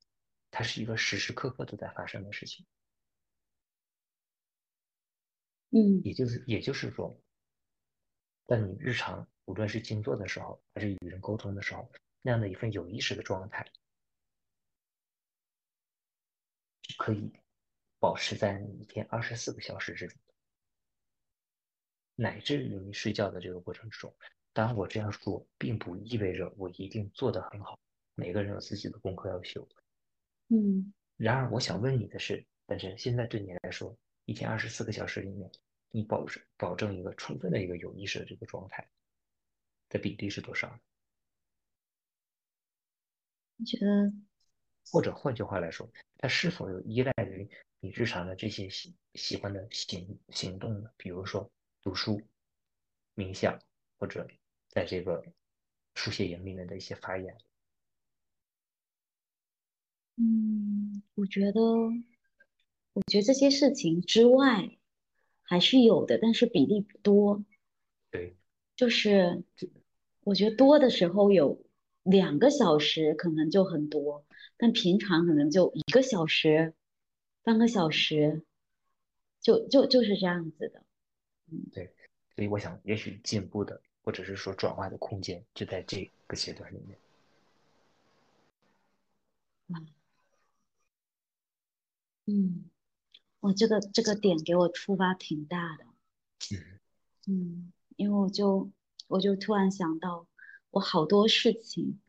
[0.51, 2.65] 它是一个时时刻刻都在发生的事情。
[5.69, 7.17] 嗯，也就是也就是说，
[8.50, 11.88] 在你日常无论是静坐的时候，还是与人沟通的时候。
[12.24, 13.66] 那样的一份有意识的状态，
[16.97, 17.32] 可以
[18.00, 20.20] 保持在你一天二十四个小时之中，
[22.16, 24.12] 乃至于你睡觉的这个过程之中。
[24.52, 27.80] 当然，我这样说并不意味着我一定做得很好。
[28.16, 29.66] 每个人有自己的功课要修。
[30.47, 30.91] 嗯。
[31.18, 33.95] 然而，我想问你的是，本身现在对你来说，
[34.26, 35.50] 一天二十四个小时里面，
[35.91, 38.87] 你保证保证一个充分的一个有意识的这个状态
[39.89, 40.79] 的比例是多少？
[43.55, 44.13] 你觉得，
[44.91, 50.89] 或者换句话来说，它是否有依赖于你日常的这些喜喜欢的行行动呢？
[50.95, 52.21] 比如说读书、
[53.15, 53.59] 冥想，
[53.97, 54.25] 或者
[54.69, 55.21] 在这个
[55.95, 57.37] 书写营里面的一些发言。
[60.15, 61.61] 嗯，我觉得，
[62.93, 64.78] 我觉得这些事情之外
[65.50, 67.43] 还是有的，但是比例不多。
[68.10, 68.38] 对，
[68.76, 69.43] 就是
[70.22, 71.60] 我觉得多的时候有。
[72.04, 74.26] 两个小时可能就很多，
[74.58, 76.74] 但平常可能就一个小时、
[77.43, 78.41] 半个小时，
[79.41, 80.82] 就就就是这样子的。
[81.52, 81.93] 嗯，对，
[82.36, 86.97] 所以我想，也许进步的，或者是说转化的空间，就在这个阶段里面。
[92.26, 92.64] 嗯，
[93.39, 95.85] 我这个这个点给我触发挺大的。
[96.51, 96.79] 嗯
[97.27, 98.69] 嗯，因为我就
[99.07, 100.25] 我就突然想到。
[100.71, 101.99] 我好多事情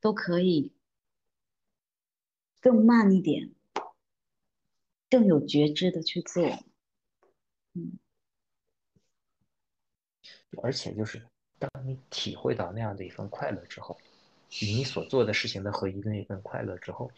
[0.00, 0.72] 都可以
[2.60, 3.50] 更慢一点，
[5.10, 6.44] 更有觉知的去做，
[7.72, 7.98] 嗯，
[10.62, 11.20] 而且就是
[11.58, 13.98] 当你体会到那样的一份快乐之后，
[14.62, 17.10] 与你所做的事情的合一的那份快乐之后，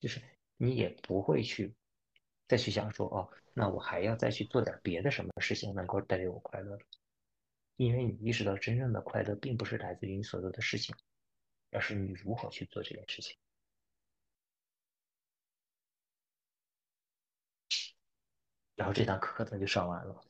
[0.00, 0.20] 就是
[0.62, 1.74] 你也不会去
[2.46, 6.78] 再去想说哦，那我还要再去做点别的什么事情能够带给我快乐了。
[7.76, 10.94] 因为你意识到，真正的快乐并不是来自于你所做的事情，
[11.72, 13.36] 而是你如何去做这件事情。
[18.76, 20.24] 然后这堂课可能就上完了，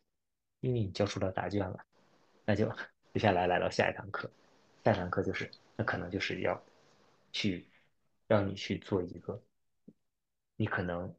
[0.60, 1.84] 因为你交出了答卷了，
[2.46, 2.66] 那就
[3.12, 4.30] 接下来来到下一堂课。
[4.82, 6.64] 下一堂课就是，那可能就是要
[7.32, 7.68] 去
[8.26, 9.38] 让你去做一个，
[10.56, 11.14] 你可能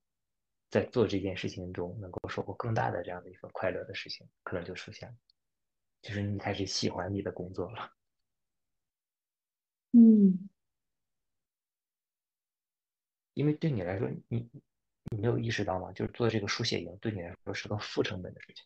[0.69, 5.15] 在做这件事情中能够收获更大的这样的一份快乐的事情，可能就出现了。
[6.01, 7.91] 就是你开始喜欢你的工作了，
[9.91, 10.49] 嗯，
[13.33, 14.49] 因为对你来说，你
[15.11, 15.91] 你没有意识到吗？
[15.93, 18.65] 就是做这个书写营对你来说是个负成本的事情。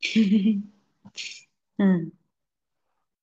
[1.78, 2.12] 嗯，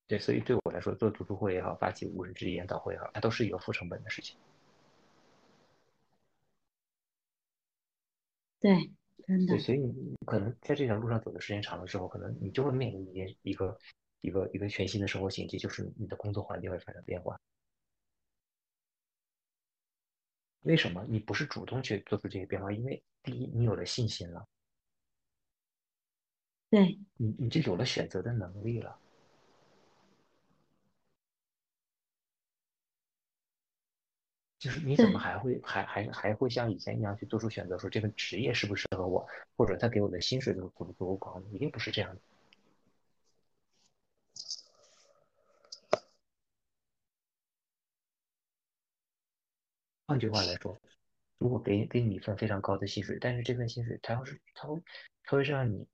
[0.07, 4.37] 对，所以对我来说，做读书会也好，发起无人之研讨会也好，它都是一个负成本的事情。
[8.61, 8.91] 对。
[9.47, 13.77] 对，所以你可能在这条路上走的时间长了之后，可能你就会面临一件一个
[14.21, 17.39] 一个一个全新的生活境界，就是你的工作环境会发生变化。
[20.63, 21.05] 为什么？
[21.07, 24.45] 你不是主动去做出这些变化，因为第一，你有了信心了，
[26.69, 28.99] 对你你就有了选择的能力了。
[34.61, 41.41] 就是你怎么还会还还还会像以前一样去做出选择，说这份职业适不适合我，或者他给我的薪水足不足够高？
[41.51, 42.21] 一定不是这样的。
[50.05, 50.79] 换句话来说，
[51.39, 54.79] 如果给给你一份非常高的薪水，但是这份薪水他要是他会
[55.23, 55.87] 他会让你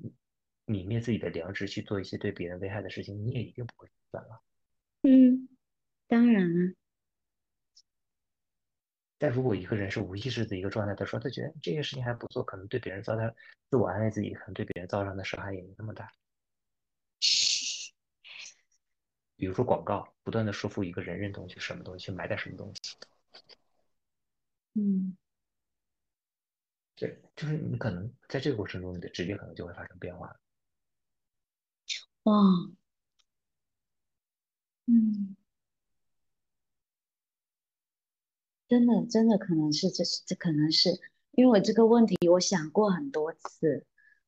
[0.65, 4.41] 泯灭自己的良知去做一些对别人危害的事情，你也一定不会选了。
[5.03, 5.47] 嗯，
[6.09, 6.73] 当然了。
[9.17, 13.33] 但如果一个人是无意识的一个状态，他说他觉得这些事情还不错，可能对别人造成
[13.69, 16.11] 自我安慰自己，可能对别人造成的伤害也没那么大。
[19.35, 22.97] 比如说广告，不断的说服一个人认同去什么东西，去买点什么东西。
[24.73, 25.17] 嗯
[26.95, 30.35] 对，就是你可能在这个过程中，你的直觉可能就会发生变化。
[32.23, 32.33] 哇，
[34.87, 35.35] 嗯，
[38.67, 40.99] 真的真的可能是这是这可能是
[41.31, 43.85] 因为我这个问题我想过很多次，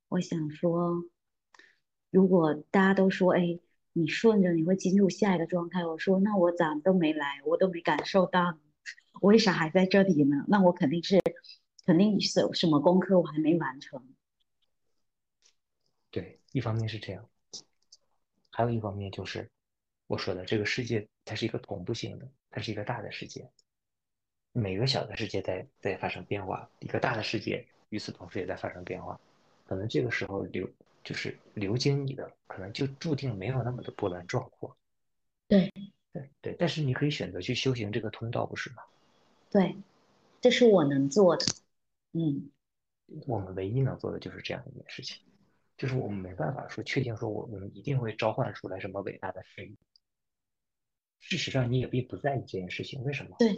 [0.08, 1.04] 我想说，
[2.10, 3.60] 如果大家都说，哎，
[3.94, 8.58] 你顺着你会进入下一个状态，我说那我咋都没来，我都没感受到，
[9.22, 10.46] 我为啥还在这里呢？
[10.48, 11.20] 那我肯定是
[11.86, 14.08] 肯定是有什么功课我还没完成。
[16.12, 17.28] 对，一方面是这样，
[18.52, 19.50] 还有一方面就是
[20.08, 23.52] 我说的这个世界，它是一个同步性的，它是一个大的世界，
[24.52, 29.20] 每个小的世界在在发生变化，一个大的世界与此同时也在发生变化。
[29.66, 30.70] 可能这个时候流
[31.04, 34.76] 就是流经你的，可能就注定没有那么的波澜壮阔。
[35.48, 35.72] 对
[36.12, 38.84] 对对，但是你可以选择去修行这个通道，不是吗？
[39.50, 39.76] 对，
[40.42, 41.46] 这是我能做的。
[42.14, 42.50] 嗯
[43.26, 45.18] 我们唯一能做的就是这样一件事情，
[45.78, 49.76] 就是我们没办法说确定说我我们一定会召唤出来什么伟大的事业。
[51.20, 53.36] 事实上，你也并不在意这件事情，为什么？
[53.40, 53.56] 对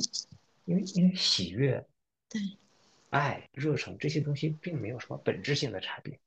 [0.66, 1.86] 因为因为喜悦、
[2.30, 2.41] 对
[3.09, 6.20] 爱、热忱这些东西并没有什么本质性的差别。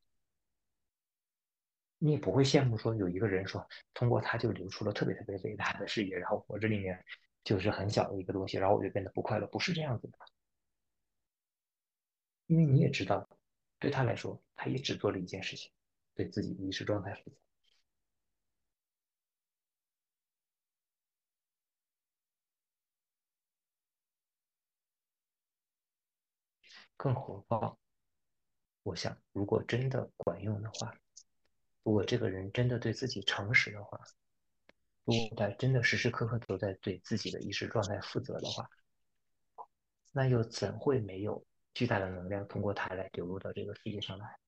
[1.99, 7.03] 你也不会羡慕说有一个人说通过他就流出了特别特别伟大的事业，然后我这里面
[7.43, 10.19] 就是很小的一个东西，然后我就变得不快乐，不是这样子的。
[12.47, 13.27] 因为你也知道，
[13.79, 15.71] 对他来说，他也只做了一件事情，
[16.15, 17.37] 对自己的意识状态负责。
[26.97, 27.79] 更火爆，
[28.83, 30.97] 我想，如果真的管用的话，
[31.83, 34.01] 如果这个人真的对自己诚实的话，
[35.05, 38.69] 如果他真的时时刻刻都在对自己的意识状态负责的话，
[40.13, 44.39] 那又怎会没有巨大的能量通过他来流入到这个世界上来？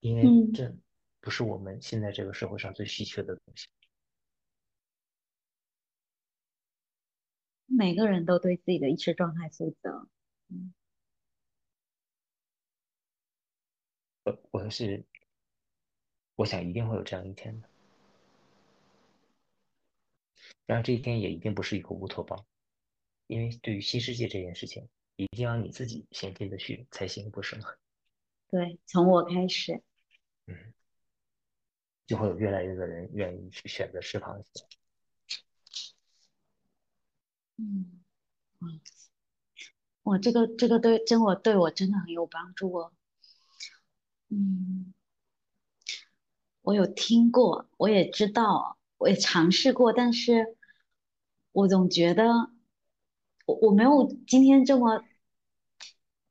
[0.00, 0.74] 因为嗯这
[1.20, 3.68] 不是我们现在这个社会上最稀缺的东西。
[7.76, 10.06] 每个人都对自己的意识状态负责。
[14.22, 15.04] 我我是，
[16.36, 17.68] 我想一定会有这样一天的。
[20.66, 22.46] 然而这一天也一定不是一个乌托邦，
[23.26, 27.68] 因为对于新世界这件事情，一定要你自己先进得去才行，不是吗？
[28.48, 29.82] 对，从我开始。
[30.46, 30.72] 嗯，
[32.06, 34.64] 就会有越来越多人愿意去选择吃螃蟹。
[37.56, 38.00] 嗯，
[38.60, 38.80] 嗯，
[40.02, 42.92] 哇，这个这个对真我对我真的很有帮助哦。
[44.28, 44.92] 嗯，
[46.62, 50.56] 我有听过，我也知道，我也尝试过，但是
[51.52, 52.50] 我总觉得
[53.46, 55.04] 我我没有今天这么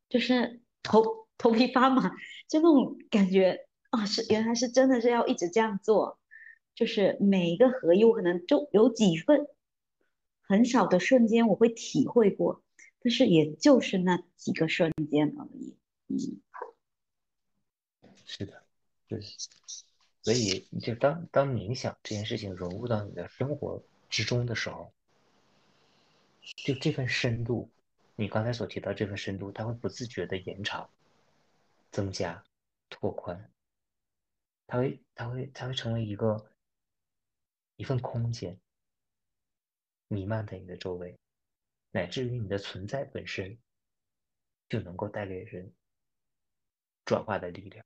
[0.10, 2.10] 就是头头皮发麻，
[2.50, 6.20] 就那种感觉啊，是原来是真的是要一直这样做，
[6.76, 9.48] 就是每一个合一，我可能就有几份
[10.44, 12.64] 很少的瞬间我会体会过，
[13.02, 15.78] 但是也就是那几个瞬间而已。
[16.08, 16.40] 嗯
[18.26, 18.64] 是的，
[19.08, 19.50] 就是，
[20.22, 24.94] 所以就当当冥想这件事情融入到你的生活之中的时候，
[26.58, 27.70] 就这份深度，
[28.16, 30.90] 你刚才所提到这份深度，它会不自觉的延长、
[31.92, 32.44] 增加、
[32.90, 33.52] 拓宽，
[34.66, 36.50] 它会它会它会成为一个
[37.76, 38.58] 一份空间，
[40.14, 41.18] 弥漫在你的周围，
[41.92, 43.58] 乃至于你的存在本身
[44.70, 45.74] 就能够带给人
[47.04, 47.84] 转化的力量。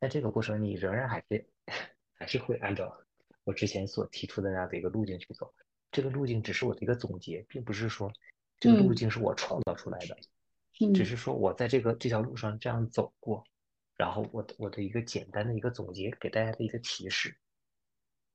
[0.00, 1.48] 在这个过程，你仍然还是
[2.14, 3.00] 还是会按照
[3.44, 5.54] 我之前所提出的那样的一个路径去走。
[5.90, 8.12] 这个路径只是我的一个总结，并不是说
[8.60, 10.37] 这个路嗯径是我创造出来的，嗯
[10.94, 13.44] 只是说我在这个这条路上这样走过，
[13.96, 17.36] 然后我的我的一个简单的一个总结，给大家的一个提示。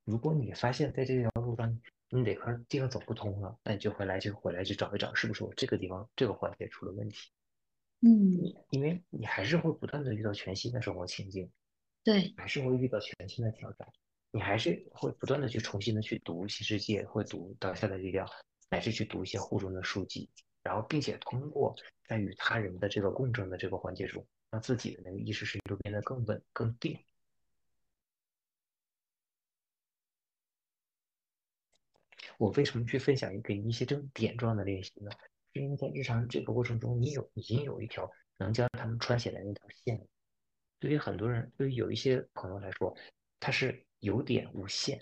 [0.04, 7.32] 如果你发现在这条路上你哪块地方走不通了，那你就回来就回来去找一找，是不是我这个地方这个环节出了问题？
[8.02, 11.50] 嗯，因为你还是会不断的遇到全新的生活情境。
[12.04, 13.88] 对，还是会遇到全新的挑战，
[14.32, 18.28] 你还是会不断的去重新的去读新世界，会读当下的力量，
[18.70, 20.30] 乃至去读一些互中的书籍，
[20.64, 21.76] 然后并且通过
[22.08, 26.98] 在与他人的这个共振的这个环节中，让自己的那个意识深度变得更稳、更定。
[32.38, 35.12] 我为什么去分享给你一些这种点状的练习呢？
[35.54, 40.08] 是因为在日常这个过程中，你有已经有一条能将他们穿起来那条线。
[40.80, 42.96] 对于很多人，对于有一些朋友来说，
[43.40, 45.00] 它是有点无限。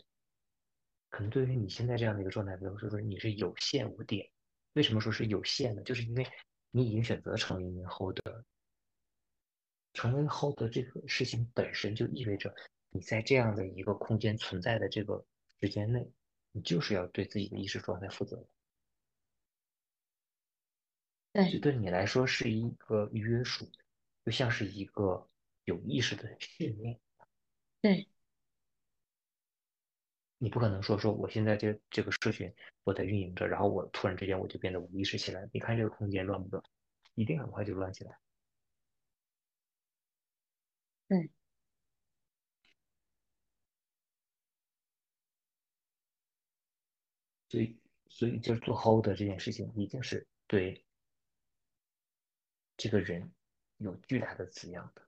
[1.09, 4.30] 可能对于你现在这样的一个状态，比如说你是有限无点。
[4.73, 5.83] 为什么说是有限的？
[5.83, 6.27] 就是因为
[6.71, 8.43] 你已经选择成为一名 holder，
[9.93, 12.55] 成为 holder 这个事情本身就意味着
[12.89, 15.25] 你在这样的一个空间存在的这个
[15.59, 16.11] 时间内。
[16.53, 18.45] 你就是要对自己的意识状态负责，
[21.31, 23.71] 对，这对你来说是一个约束，
[24.25, 25.29] 就像是一个
[25.63, 26.99] 有意识的训练。
[27.79, 28.09] 对，
[30.43, 32.51] 你不可能说说我现在这这个社群
[32.83, 35.47] 我在运营着，然后我突然之间我就变得无意识起来。
[35.53, 36.63] 你看这个空间乱不乱？
[37.13, 38.17] 一定很快就乱起来。
[41.07, 41.29] 对。
[47.49, 47.77] 所以，
[48.09, 50.83] 所以就是做 hold 这件事情，一定是对
[52.77, 53.31] 这个人
[53.77, 55.07] 有巨大的滋养的，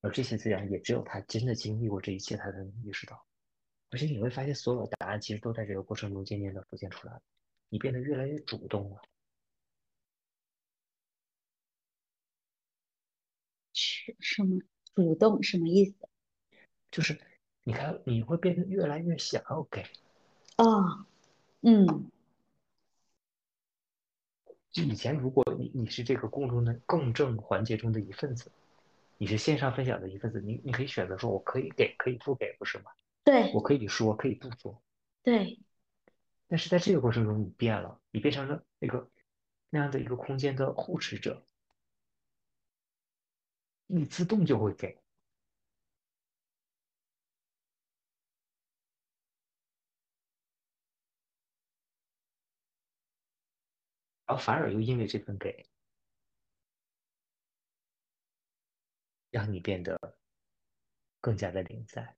[0.00, 3.24] 而这些滋养也只有他真的经历过这一切，他才能意识到。
[3.90, 7.20] 而且你会发现，所有答案其实都在这个过程中渐渐的浮现出来，
[7.68, 9.02] 你变得越来越主动了。
[13.72, 14.60] 是什么？
[14.94, 16.08] 主动什么意思？
[16.90, 17.18] 就是
[17.62, 19.82] 你看，你会变得越来越想要给。
[20.56, 21.06] 啊。
[21.60, 22.10] 嗯，
[24.70, 28.50] 就以前，如果你你是这个共同的共振环节中的一份子，
[29.18, 32.90] 你是线上分享的一份子，你你可以选择说，我可以给，可以不给，不是吗？
[33.26, 34.80] 对，我可以说，可以不说。
[35.24, 35.58] 对。
[36.48, 39.10] 但是在这个过程中，你变了，你变成了那个
[39.70, 41.44] 那样的一个空间的护持者，
[43.88, 44.96] 你自动就会给。
[54.26, 55.66] 然后反而又因为这份给，
[59.32, 59.96] 让你变得
[61.20, 62.16] 更加的零在。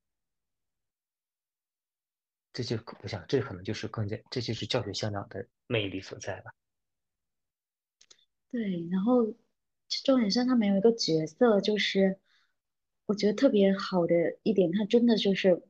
[2.58, 6.52] 这就我想，这可能就是更加，这就是教学向导的魅力所在吧。
[8.50, 9.32] 对，然后
[10.04, 12.18] 重点是他没有一个角色，就是
[13.06, 15.62] 我觉得特别好的一点，他真的就是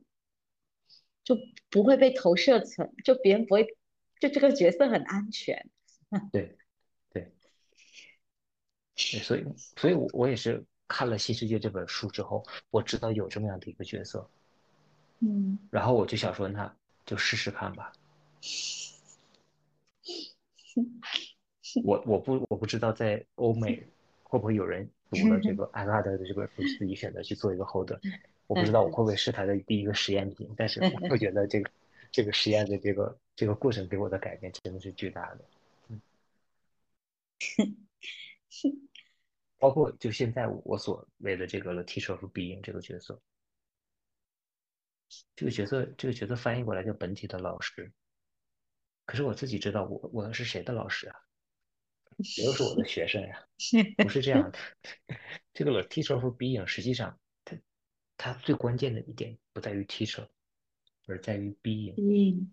[1.24, 1.36] 就
[1.68, 3.66] 不会被投射成，就别人不会，
[4.18, 5.68] 就这个角色很安全。
[6.32, 6.56] 对，
[7.10, 7.30] 对，
[8.94, 9.44] 对，所以，
[9.76, 14.30] 所以我我也是看了《新世界》这本书之后，我知道有这么样的一个角色，
[15.18, 16.74] 嗯，然后我就想说，那
[17.08, 17.90] 就试试看吧。
[21.82, 23.82] 我我不我不知道在欧美
[24.22, 27.98] 会不会有人读了这个艾拉德的这本书，自己选择去做一个 holder，
[28.46, 31.70] 我不知道我会不会是他的第一个实验品，但是我会觉得这个
[32.12, 35.40] 这个实验的这个这个过程给我的改变真的是巨大的。
[35.88, 36.00] 嗯
[39.60, 43.20] 包括就现在我所谓的这个 Teacher of Being 这个角色，
[45.34, 47.92] 这个角色这个角色翻译过来叫本体的老师。
[49.06, 51.16] 可是我自己知道，我我是谁的老师啊？
[52.22, 53.46] 谁又是我的学生呀？
[54.02, 54.58] 不是这样的。
[55.54, 57.56] 这个 Teacher of Being 实际上，它
[58.16, 60.28] 它最关键的一点不在于 Teacher，
[61.06, 62.48] 而在于 Being。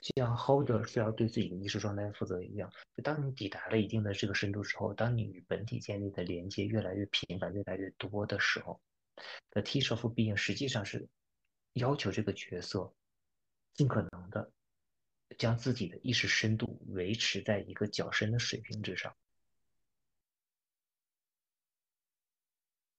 [0.00, 8.80] 就像 holder 是要对自己的意识状态负责一样，就当你抵达了一定的这个深度之后，当你与本体建立的连接越来越频繁、越来越多的时候
[9.50, 11.08] ，the teacher of being 实际上是
[11.72, 12.94] 要求这个角色
[13.74, 14.52] 尽可能的
[15.38, 19.16] 将自己的意识深度维持在一个较深的水平之上。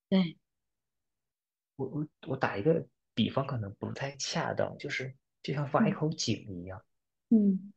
[0.09, 0.37] 对，
[1.75, 6.85] 我我我打一个比方，可能不太恰当，就是就像挖一口井一样。
[7.29, 7.73] 嗯，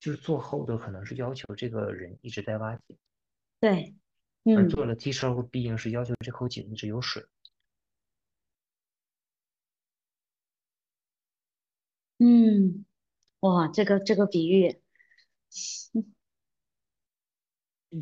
[0.00, 2.98] 就是做后的可能是要求这个人一直在挖井，
[3.60, 3.94] 对，
[4.54, 7.24] 而做了 teacher of being 是要求这口井一直有水。
[12.18, 12.84] 嗯，
[13.40, 14.80] 哇，这个这个比喻，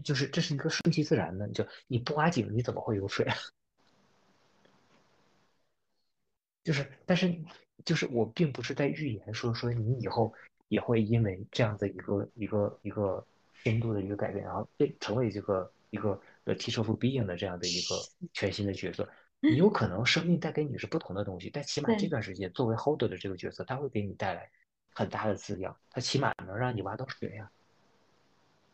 [0.02, 3.34] 就是这是一个顺其自然的，就你不挖井，你怎么会有水啊？
[6.64, 7.44] 就是，但是。
[7.84, 10.32] 就是我并不是在预言说说你以后
[10.68, 17.94] 也会因为这样的一个一个一个深度的一个改变，然后变成为这个一个呃 teacher of being 的这样的一个
[18.32, 19.08] 全新的角色。
[19.40, 24.50] 你有可能生命带给你是不同的东西，但起码这段时间作为 holder 的这个角色，他会给你带来
[24.94, 27.50] 很大的滋养，他起码能让你挖到水呀。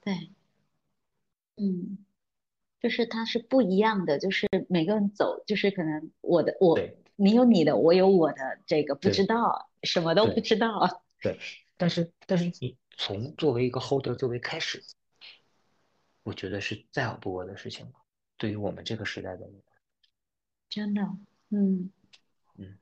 [0.04, 0.30] 对，
[1.56, 1.98] 嗯，
[2.80, 6.78] 就是它是不一样的，就是每个人走，就是可能我的我
[7.16, 11.02] 你有你的，我有我的，这个不知道，什么都不知道。
[11.20, 11.36] 对，
[11.76, 14.82] 但是但是你从作为一个 holder 作为开始，
[16.22, 17.92] 我觉得是再好不过的事情了。
[18.36, 19.62] 对于我们这个时代的人，
[20.68, 21.02] 真的，
[21.50, 21.90] 嗯。
[22.56, 22.78] 嗯。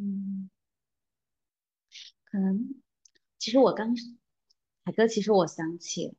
[0.00, 0.48] 嗯，
[2.24, 2.74] 可能
[3.38, 3.96] 其实我刚
[4.84, 6.14] 海哥，其实我想起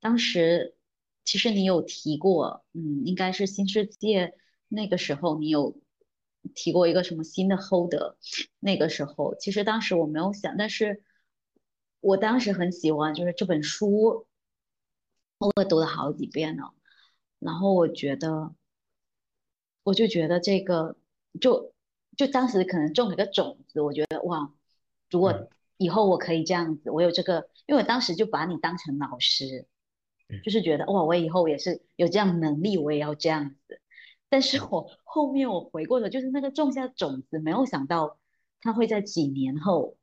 [0.00, 0.76] 当时，
[1.24, 4.34] 其实你有提过，嗯，应该是新世界
[4.68, 5.78] 那个时候，你有
[6.54, 8.14] 提过一个什么新的 holder，
[8.58, 11.02] 那个时候其实当时我没有想，但是
[12.00, 14.26] 我当时很喜欢，就是这本书，
[15.38, 16.74] 我读了好几遍了，
[17.38, 18.54] 然后我觉得。
[19.82, 20.94] 我就觉得这个
[21.40, 21.72] 就
[22.14, 24.52] 就当时可能种了个种子，我觉得哇，
[25.08, 25.48] 如嗯果
[25.78, 29.66] 以后我可以这样子，我有这个，因为我当时就把你当成老师，嗯
[30.44, 33.80] 就是觉得哇，我以后也是有这样能力，我也要这样子。
[34.28, 38.18] 但是我后面我回过头，就是那个种下种子，没有想到
[38.60, 39.96] 它会在几年后，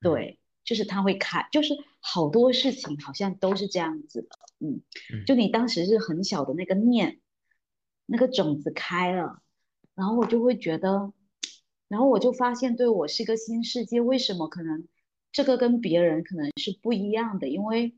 [0.00, 4.28] 对，就是它会开，就是好多事情好像都是这样子的，
[4.58, 4.82] 嗯，
[5.12, 7.20] 嗯就你当时是很小的那个念。
[8.12, 9.40] 那个种子开了，
[9.94, 11.12] 然后我就会觉得，
[11.86, 14.00] 然后我就发现，对我是一个新世界。
[14.00, 14.88] 为什么可能
[15.30, 17.48] 这个跟别人可能是不一样的？
[17.48, 17.94] 因为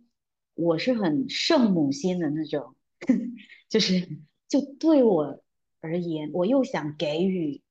[0.54, 2.74] 我是很圣母心的那种，
[3.68, 4.08] 就是
[4.48, 5.42] 就对我
[5.80, 7.62] 而言，我又想给予，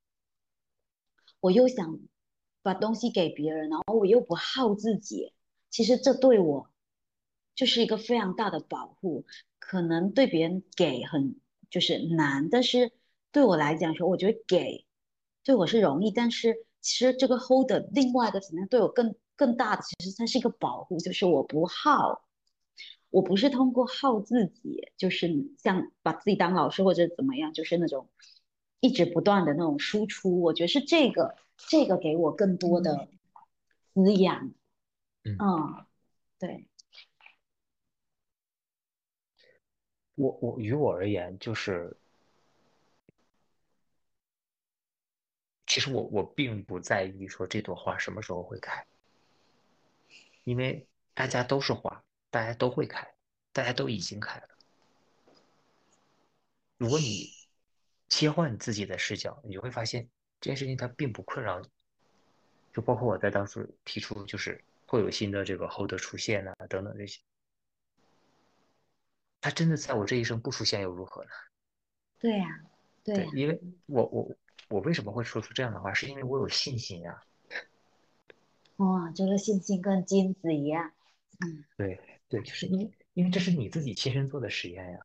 [1.39, 1.99] 我又想
[2.61, 5.33] 把东西给别人，然后我又不耗自己。
[5.69, 6.69] 其实这对我
[7.55, 9.25] 就是一个非常大的保护。
[9.59, 11.39] 可能对别人给很。
[11.69, 12.91] 就是难，但是
[13.31, 14.85] 对我来讲说，我觉得给
[15.41, 22.25] 对我是容易，但是其实这个 hold 的另外一个层面对我更更大的，其实它是一个保护，就是我不耗，
[23.11, 25.29] 我不是通过耗自己，就是
[25.59, 28.09] 像把自己当老师或者怎么样，就是那种
[28.79, 33.07] 一直不断的那种输出，我觉得是这个这个给我更多的
[33.93, 34.51] 滋养，
[35.23, 35.85] 嗯嗯，
[36.39, 36.65] 对。
[40.15, 41.97] 我我于我而言，就是
[45.65, 48.85] 其实我我并不在意说这朵花什么时候会开，
[50.43, 53.13] 因为大家都是花，大家都会开，
[53.53, 54.47] 大家都已经开了。
[56.77, 57.29] 如果你
[58.09, 60.09] 切换自己的视角，你就会发现
[60.39, 61.69] 这件事情它并不困扰你。
[62.73, 67.21] 就包括我在当时提出，就是会有新的这个 holder 出现啊，等等这些。
[69.41, 71.29] 他真的在我这一生不出现又如何呢？
[72.19, 72.61] 对呀、
[73.03, 74.35] 对对、因为我我
[74.69, 77.23] 我为什么会说出这样的话，是因为我有信心呀、
[78.77, 80.93] 哇，这个信心跟金子一样，
[81.39, 84.99] 嗯，对对，就是因为因为这是你自己亲身做的实验呀，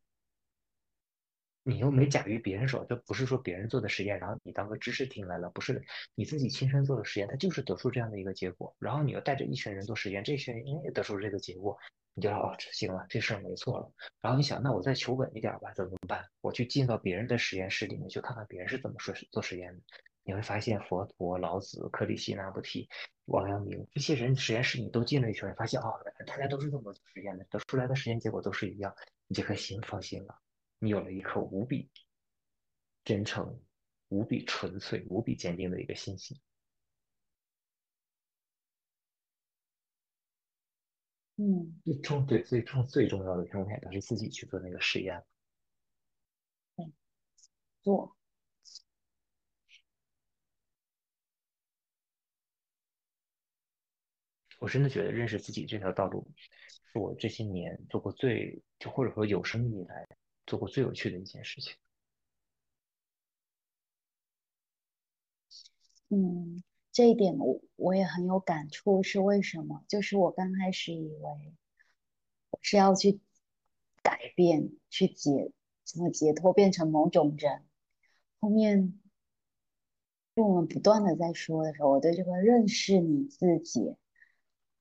[1.64, 5.82] 你又没假于别人手，这不是说别人做的实验，然后你当个知识听来了，不是的，
[6.14, 11.76] 你自己亲身做的实验，它就是得出这样的一个结果，然后你又带着一群人做实验，这群人也得出这个结果，
[12.14, 13.92] 你就说哦，这行了，这事儿没错了。
[14.20, 16.24] 然后你想，那我再求稳一点儿吧，怎么办？
[16.40, 19.82] 我去进到别人的实验室里面去看看别人是怎么说做实验的。
[20.26, 22.88] 你会发现，佛陀、老子、克里希那菩提、
[23.26, 25.94] 王阳明这些人实验室你都进了一圈，发现哦，
[26.26, 28.92] 大家都是这么做实验的，得出来的实验结果都是一样，
[29.28, 30.36] 你这颗心放心了。
[30.80, 31.90] 你有了一颗无比
[33.04, 33.62] 真诚、
[34.08, 36.36] 无比纯粹、无比坚定的一个信心。
[41.36, 45.24] 嗯，最重对最重最重要的状态都是自己去做那个实验。
[47.82, 48.16] 做，
[54.66, 56.26] 我真的觉得认识自己这条道路，
[56.92, 60.04] 是我这些年做过最就或者说有生以来
[60.44, 61.72] 做过最有趣的一件事情。
[66.08, 69.84] 嗯，这一点我我也很有感触，是为什么？
[69.86, 71.54] 就是我刚开始以为
[72.50, 73.20] 我是要去
[74.02, 75.52] 改变，去解
[75.84, 77.64] 什么解脱，变成某种人，
[78.40, 78.98] 后面
[80.34, 83.94] 就我们不断的在说的时候，我对这个认识你自己，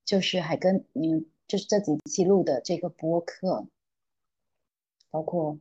[0.05, 3.67] 就是还跟你们就是这几期录的这个播客，
[5.09, 5.59] 包括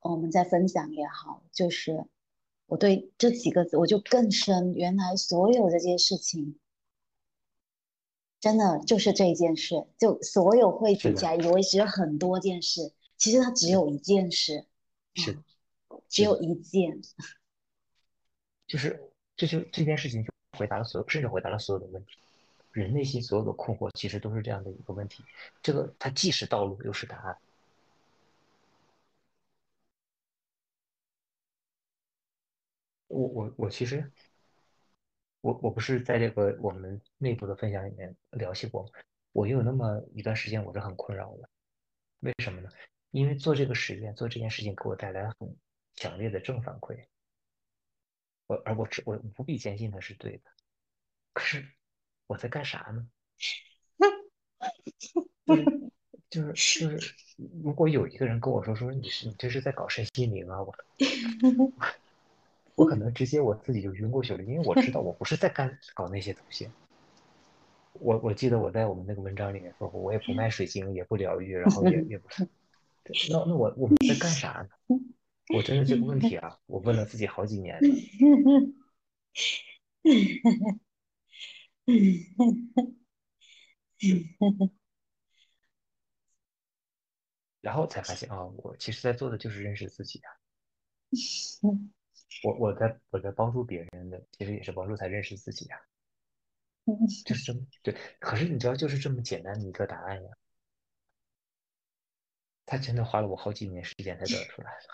[0.00, 2.04] 我们在分享也好，就是
[2.66, 6.58] 我对这几个字我就更深，原来所有这些事情。
[8.40, 14.66] 真的就是这一件事，就所有汇集起来，以为只有很多件事，其实它只有一件事。
[15.14, 15.42] 是的，
[16.08, 17.00] 只有一件，
[18.66, 22.18] 就是这就这件事情就回答了所有，甚至回答了所有的问题。
[22.72, 25.24] 人内心所有的困惑，其实都是这样的一个问题。
[25.62, 27.38] 这个它既是道路，又是答案。
[33.08, 34.10] 我我我其实，
[35.42, 38.90] 我我不是在这个我们内部的分享里面聊起过，
[39.32, 41.48] 我有那么一段时间我是很困扰的。
[42.20, 42.70] 为什么呢？
[43.10, 45.56] 因为做这个实验，做这件事情给我带来很
[45.94, 47.04] 强烈的正反馈。
[48.46, 50.50] 我而我我无比坚信它是对的，
[51.34, 51.68] 可是
[52.32, 53.06] 我在干啥呢？
[55.46, 55.64] 就是
[56.30, 56.98] 就是就是，
[57.62, 60.74] 如果有一个人跟我说说你是你这是在搞身心灵啊，我。
[62.74, 66.70] 我可能直接我自己就晕过去了，因为我知道我不是在干搞那些东西。
[67.92, 72.48] 我我记得我在我们那个文章里面说过，我也不卖水晶，也不疗愈，然后也 也不是。
[73.30, 74.96] 那那我我们在干啥呢？
[75.54, 77.78] 我真的这个问题啊，我问了自己好几年。
[87.60, 90.30] 然后才发现啊，我其实在做的就是认识自己啊。
[92.44, 95.76] 我我在我在帮助别人的，其实也是帮助他认识自己呀，
[97.24, 97.94] 就是这么对。
[98.18, 100.30] 可是你知道，就是这么简单的一个答案呀，
[102.66, 104.88] 他真的花了我好几年时间才得出来的。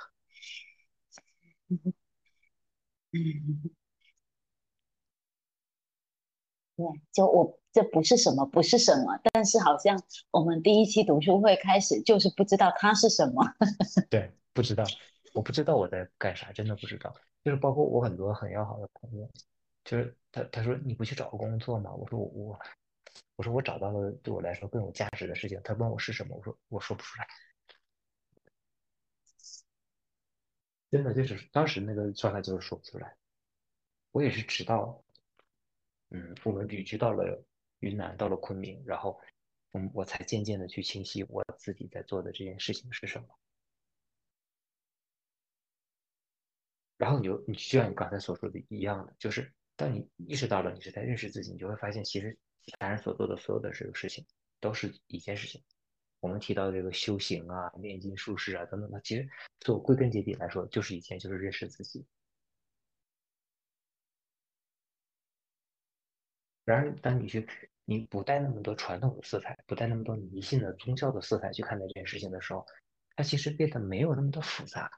[6.78, 10.00] 对，就我这不是什么，不是什么，但是好像
[10.30, 13.44] 我们第一期读书会开始就是不知道它是什么。
[14.08, 14.84] 对，不知道，
[15.34, 17.12] 我不知道我在干啥，真的不知道。
[17.42, 19.28] 就是包括我很多很要好的朋友，
[19.84, 21.92] 就是他他说你不去找个工作吗？
[21.92, 22.58] 我说我我
[23.34, 25.60] 我说我找到了对我来说更有价值的事情。
[25.64, 26.36] 他问我是什么？
[26.36, 27.26] 我说我说不出来。
[30.92, 33.16] 真的就是当时那个状态就是说不出来。
[34.12, 35.04] 我也是直到，
[36.10, 37.44] 嗯，我们旅居到了
[37.80, 39.20] 云南，到了昆明，然后
[39.72, 43.28] 嗯，我才渐渐的去清晰我自己在做的这件事情是什么。
[46.96, 54.26] 然后你就你就像你刚才所说的一样的，就是当你意识到了你是在认识自己，你就会发现其实其他人所做的所有的这个事情
[54.60, 55.62] 都是一件事情。
[56.20, 59.28] 我们提到这个修行啊、炼金术士啊等等的，其实
[59.60, 62.04] 做归根结底来说就是一件，就是认识自己。
[66.68, 67.48] 然而，当你去
[67.86, 72.66] 你不带那么多传统的色彩，不带那么多迷信的宗教的色彩去看待这件事情的时候，
[73.16, 74.90] 它其实变得没有那么的复杂。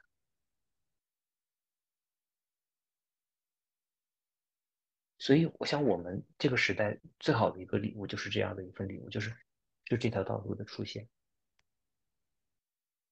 [5.19, 9.33] 所以，我想我们这个时代最好的一个礼物就是这样的一份礼物，就是
[9.85, 11.09] 就这条道路的出现，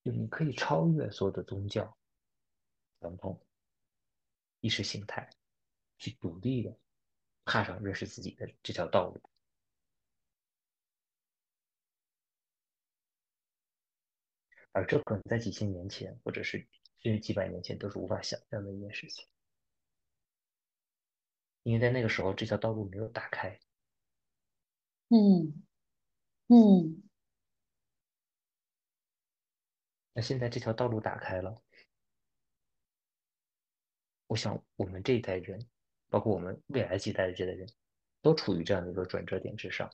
[0.02, 1.96] 就你可以超越所有的宗教、
[2.98, 3.40] 传统、
[4.58, 5.30] 意识形态，
[5.98, 6.76] 去独立的
[7.48, 9.18] 踏上认识自己的这条道路，
[14.72, 16.58] 而这可能在几千年前，或者是
[16.98, 19.26] 甚至几百年前，都是无法想象的一件事情。
[21.62, 23.58] 因为在那个时候，这条道路没有打开。
[25.08, 25.64] 嗯
[26.48, 27.02] 嗯。
[30.12, 31.62] 那现在这条道路打开了，
[34.26, 35.66] 我想我们这一代人，
[36.08, 37.68] 包括我们未来几代的这代人，
[38.22, 39.90] 都处于这样的一个转折点之上。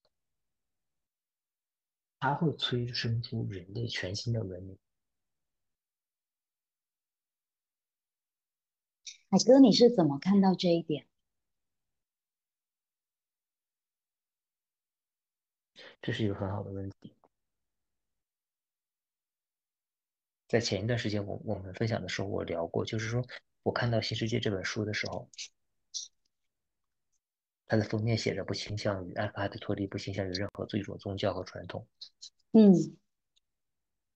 [2.20, 4.78] 它会催生出人类全新的文明。
[9.30, 11.06] 海哥，你是怎么看到这一点？
[16.00, 17.14] 这是一个很好的问题。
[20.46, 23.26] 在前一段时间，我我们分享的时候，我聊过，就是说
[23.62, 25.28] 我看到《新世界》这本书的时候，
[27.66, 31.86] 它的封面写着“不倾向于艾克哈特·托利，不倾向于任何一种宗教和传统”。
[32.52, 32.72] 嗯。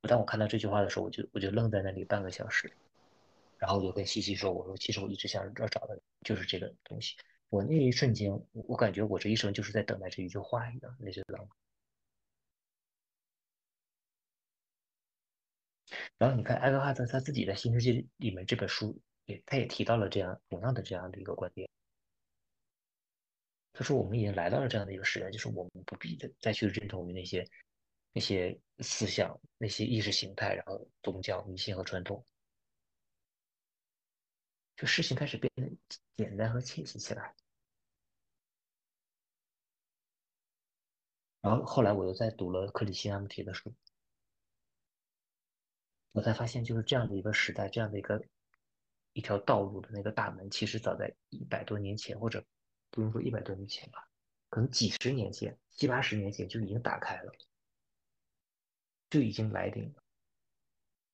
[0.02, 2.72] 当我看到这句话的时候，我就我就愣在那里半个小时，
[3.58, 7.16] 然后我就跟西西说：“我说，其实我一直想要找的就是这个东西。
[7.48, 11.48] 我那一瞬间，我感觉我这一生就是在等待这一句话一样，那就冷。”
[16.18, 21.68] 然后你看，艾克哈特他自己在《新世界》里面这本书也，他也提到了这样同样的这样的一个观点。
[23.72, 27.48] 他说：“我们已经来到了这样的一个时代，就是我们不必再再去认同于那些
[28.12, 32.24] 那些思想、那些意识形态，然后宗教、迷信和传统，
[34.76, 35.70] 就事情开始变得
[36.16, 37.34] 简单和清晰起来。”
[41.40, 43.72] 然后后来我又在读了克里希那穆提的书。
[46.12, 48.20] 我才发现，就是这样的一个时代，这样的一个
[49.12, 52.44] 一条道路的那个大门，其实早在一百多年前，或者
[52.90, 54.08] 不用说一百多年前吧，
[54.50, 57.32] 可能几十年前、七八十年前就已经打开了，
[59.10, 60.02] 就已经来临了。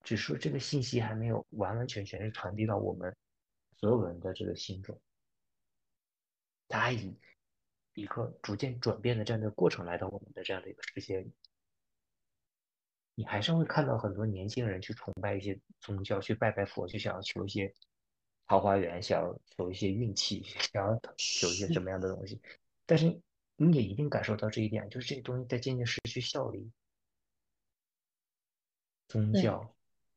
[0.02, 3.16] 只是说这个信息还没有完完全全是传递到我们
[3.78, 5.00] 所有人的这个心中，
[6.68, 7.18] 它以
[7.94, 11.32] 一个逐渐转变的这样的过程来到我们的这样的一个世界里。
[13.16, 17.72] 你还是会看到很多年轻人去崇拜一些宗教，去拜拜佛，去想要求一些
[18.46, 20.42] 桃花源，想要求一些运气，
[20.72, 22.40] 想要求一些什么样的东西。
[22.86, 23.20] 但是
[23.56, 26.70] 你也一定感受到这一点，就是这些东西在渐渐失去效力。
[29.06, 29.74] 宗教、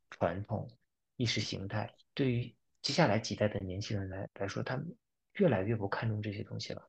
[0.09, 0.69] 传统、
[1.17, 4.97] 意识形态，对于接下来几代的年轻人来来说，他们
[5.33, 6.87] 越来越不看重这些东西了。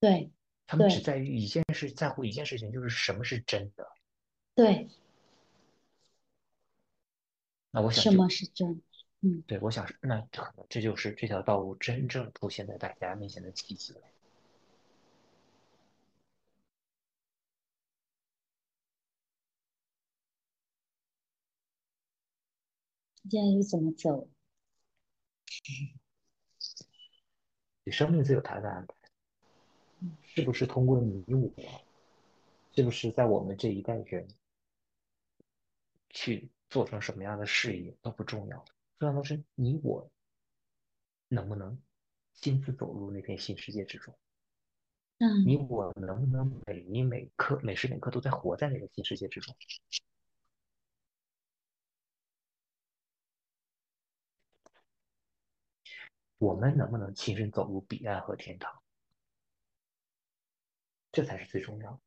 [0.00, 0.32] 对，
[0.66, 3.86] 他们只在于一件事，在乎一件事情，就是什么是真的。
[4.54, 4.88] 对，
[7.70, 8.82] 那我想什么是真？
[9.22, 14.00] 嗯，对，我想那可能这就是这条道路真正出现在大家面前的契机了。
[23.30, 24.28] 现在又怎么走？
[27.84, 28.94] 你生命自有它的安排，
[30.22, 31.52] 是不是通过你我？
[32.74, 34.26] 是不是在我们这一代人？
[36.10, 38.64] 去做成什么样的事业都不重要，
[39.00, 40.10] 重要的是你我
[41.28, 41.80] 能不能
[42.34, 44.16] 亲自走入那片新世界之中。
[45.18, 49.54] 嗯，你我能不能每一每刻每时每刻都在活在那个新世界之中？
[56.38, 58.82] 我们能不能亲身走入彼岸和天堂？
[61.12, 62.00] 这才是最重要的。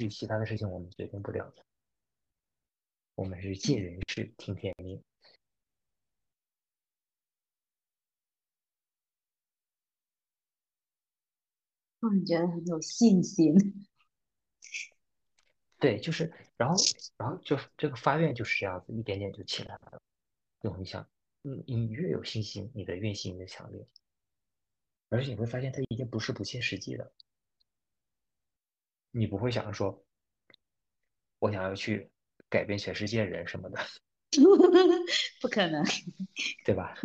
[0.00, 1.62] 至于其他的事情，我们决定不了的。
[3.16, 4.98] 我们是尽人事，听天命。
[12.00, 13.54] 突然觉得很有信心。
[15.78, 16.76] 对，就是，然后，
[17.18, 20.00] 然后就这个发愿就是这样子，一点点就起来了。
[20.62, 21.06] 就你想，
[21.42, 23.86] 嗯你越有信心，你的愿心越强烈，
[25.10, 27.12] 而且你会发现，它已经不是不切实际的。
[29.10, 30.04] 你不会想着说，
[31.38, 32.10] 我想要去
[32.48, 33.78] 改变全世界人什么的，
[35.40, 35.84] 不可能，
[36.64, 36.96] 对吧？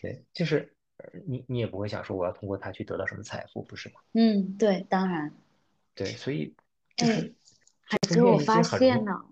[0.00, 0.74] 对，就是
[1.26, 4.00] 你你也不会想说我要通过他去得到什么财富，不是吗？
[4.12, 5.32] 嗯，对，当然。
[5.94, 6.54] 对，所以
[6.96, 7.34] 就是，
[7.82, 9.26] 海哥，我发现了，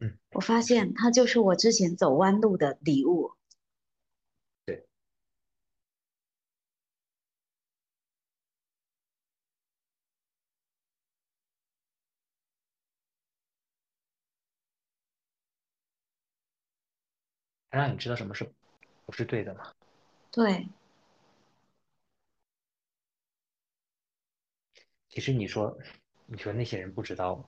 [0.00, 3.32] 嗯，我发现他就是我之前走弯路的礼物。
[17.78, 18.50] 让你知道什么是
[19.06, 19.72] 不是对的吗？
[20.30, 20.68] 对。
[25.08, 25.76] 其实你说，
[26.26, 27.44] 你说那些人不知道吗？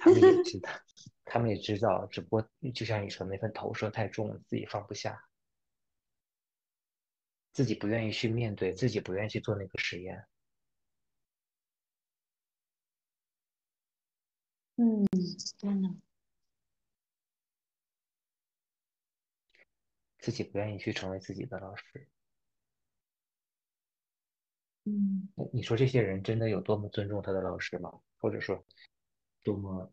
[0.00, 0.70] 他们也知道，
[1.24, 5.22] 他们也知道，只不过就像你说，那份投射太重了，自己放不下，
[7.52, 10.26] 自己不愿意去面对，自己不愿意去做那个实验。
[14.76, 15.06] 嗯，
[15.56, 16.03] 真的。
[20.24, 22.08] 自己不愿意去成为自己的老师，
[24.84, 28.00] 嗯，你说这些人真的有多么尊重他的老师吗？
[28.16, 28.64] 或者说，
[29.42, 29.92] 多么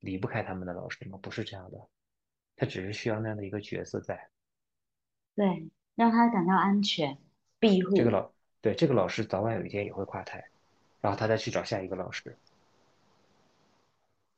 [0.00, 1.18] 离不开他们的老师吗？
[1.20, 1.86] 不是这样的，
[2.56, 4.30] 他只是需要那样的一个角色在，
[5.34, 7.18] 对，让他感到安全、
[7.58, 7.94] 庇护。
[7.94, 10.48] 这个老对这个老师早晚有一天也会垮台，
[11.02, 12.38] 然后他再去找下一个老师，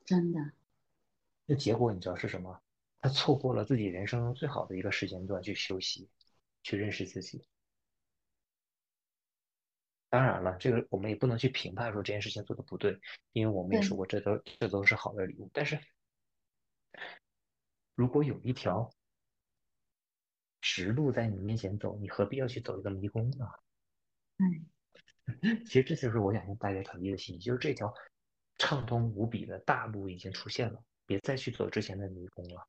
[0.03, 0.51] 真的。
[1.45, 2.61] 那结果你知道是什么？
[3.05, 6.09] 他错过了自己人生中最好的一个时间段去休息，
[6.63, 7.47] 去认识自己。
[10.09, 12.99] 当然了，这个我们也不能去评判说这件事情做的不对，
[13.31, 15.47] 因为我们也说过这都这都是好的礼物。
[15.53, 15.79] 但是，
[17.93, 18.89] 如果有一条
[20.59, 23.45] 直路在你面前走，你何必要去走一个迷宫呢？
[24.37, 27.93] 嗯， 其实这就是我想向大家传递的信息，就是这条
[28.57, 32.67] 畅通无比的大路已经出现了，别再去走之前的迷宫了。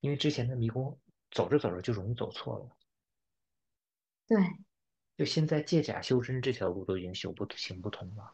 [0.00, 0.98] 因为之前的迷宫
[1.30, 2.76] 走着走着就容易走错了，
[4.26, 4.38] 对，
[5.16, 8.32] 就现在借假修真这条路都已经修不行不通了，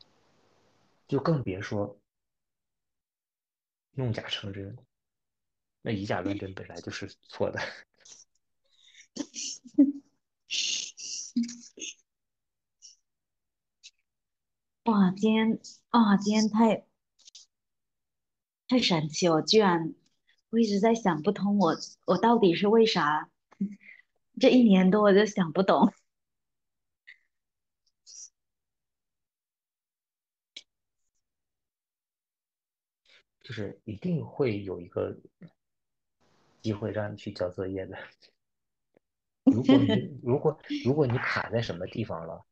[1.09, 1.99] 就更别说
[3.93, 4.77] 弄假成真。
[5.83, 7.61] 那以假乱真本来就是错的。
[14.85, 15.61] 哇，今天
[15.91, 16.87] 啊，今天太
[18.69, 19.95] 太神奇了，居然
[20.51, 23.31] 我一直在想不通我，我到底是为啥
[24.41, 25.93] 这一年多我就想不懂。
[33.43, 35.17] 就是一定会有一个
[36.63, 37.97] 机会让你去交作业的。
[39.45, 42.45] 如果你 如果如果你卡在什么地方了，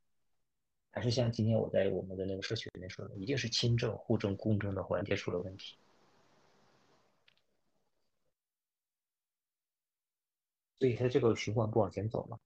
[0.92, 5.76] 还是像今天我在我们的那个社区里面说的，一定是亲政、互政、公政的环节出了问题。
[10.80, 12.38] 所以它这个循环不往前走了，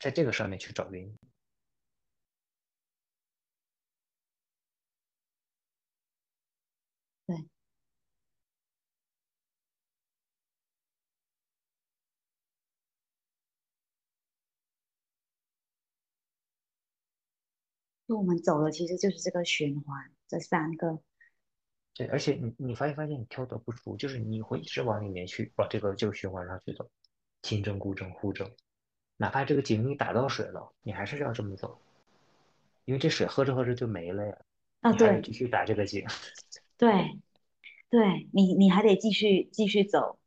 [0.00, 1.18] 在这个上面去找原因。
[7.28, 7.48] 对。
[18.08, 20.98] 就我们走的其实就是这个循环，这三个。
[21.98, 26.88] 对，而且你你发现发现你跳脱不出，就是你会一直往里面去，往这个这个循环上去走，
[27.42, 28.48] 亲政、故政、互政，
[29.16, 31.76] 哪怕这个井你打到水了，你还是要这么走，
[32.84, 34.38] 因为这水喝着喝着就没了呀。
[34.82, 36.06] 啊，对，继续打这个井。
[36.76, 37.18] 对，
[37.90, 40.20] 对你你还得继续继续走。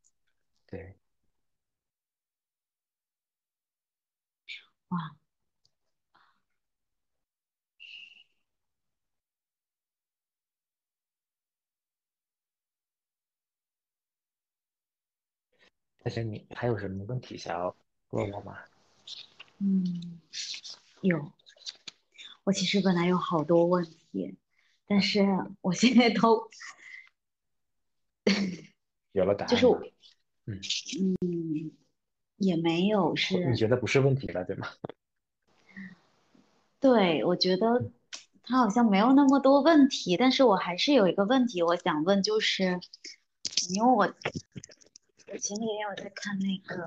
[0.68, 0.98] 对。
[4.89, 5.20] 哇。
[16.03, 17.76] 但是你还有什么问题想要
[18.10, 18.57] 问我吗？
[19.60, 20.19] 嗯，
[21.02, 21.32] 有。
[22.44, 24.36] 我其实本来有好多问题，
[24.88, 25.23] 但是
[25.61, 26.49] 我现在都
[29.14, 29.49] 有了答案。
[29.49, 29.68] 就是，
[30.48, 30.60] 嗯
[31.22, 31.72] 嗯，
[32.38, 33.45] 也没有是。
[33.45, 34.68] 你觉得不是问题了，对吗？
[36.82, 37.91] 对，我觉得
[38.41, 42.80] 他好像没有那么多问题，但是我还是有一个问题我想问，就是
[43.69, 44.11] 因为我。
[45.34, 46.86] 我前几天我在看那个，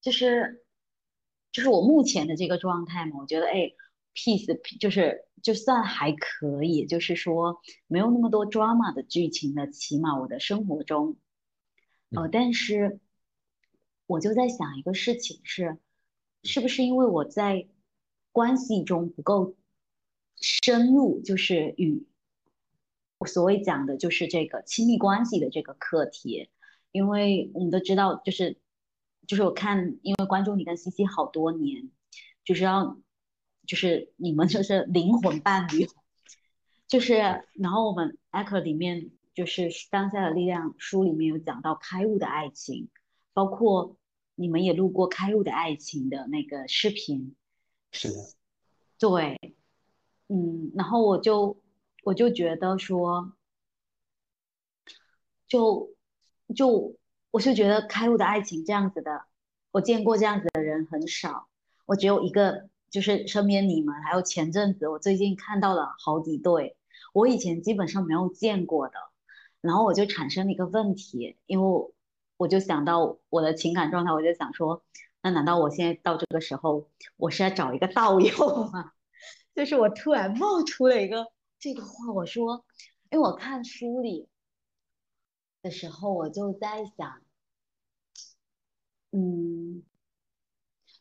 [0.00, 0.64] 就是
[1.52, 3.70] 就是我目前的这个状态嘛，我觉得哎
[4.14, 11.16] ，peace 就是就算还可以，就是说没有那么多 drama 的剧情的，起码我的生活中，
[12.10, 12.98] 呃，但是
[14.06, 15.78] 我就在想一个事情是，
[16.42, 17.68] 是不是因为我在
[18.32, 19.54] 关系中不够
[20.34, 22.08] 深入，就是与。
[23.18, 26.50] 我所谓讲的就是这个亲密关系的这个课题，
[26.90, 28.58] 因为我们都知道，就是
[29.26, 31.90] 就是我看，因为关注你跟西西好多年，
[32.44, 32.98] 就知道
[33.66, 35.86] 就是你们就是灵魂伴侣，
[36.88, 37.14] 就是
[37.54, 42.88] 然后我们 Echo 里面就是当下的力量书里面有讲到开悟的爱情，
[43.32, 43.96] 包括
[44.34, 47.34] 你们也录过开悟的爱情的那个视频，
[47.92, 48.14] 是的，
[48.98, 49.54] 对，
[50.28, 51.62] 嗯，然后我就。
[52.04, 53.32] 我就觉得说，
[55.48, 55.94] 就
[56.54, 56.94] 就
[57.30, 59.24] 我是觉得开悟的爱情这样子的，
[59.72, 61.48] 我见过这样子的人很少。
[61.86, 66.76] 我只有一个，就是身边你们，还有前阵子我最近看到了好几对，
[67.14, 68.94] 我以前基本上没有见过的。
[69.62, 71.92] 然后我就产生了一个问题，因为
[72.36, 74.84] 我就想到我的情感状态，我就想说，
[75.22, 78.92] 那难道我现在到这个时候，我是要找一个 道友吗？
[79.54, 81.33] 就是我突然冒出了一个。
[81.64, 82.62] 这个话我说，
[83.10, 84.28] 因为我看书里
[85.62, 87.22] 的时候，我就在想，
[89.12, 89.82] 嗯，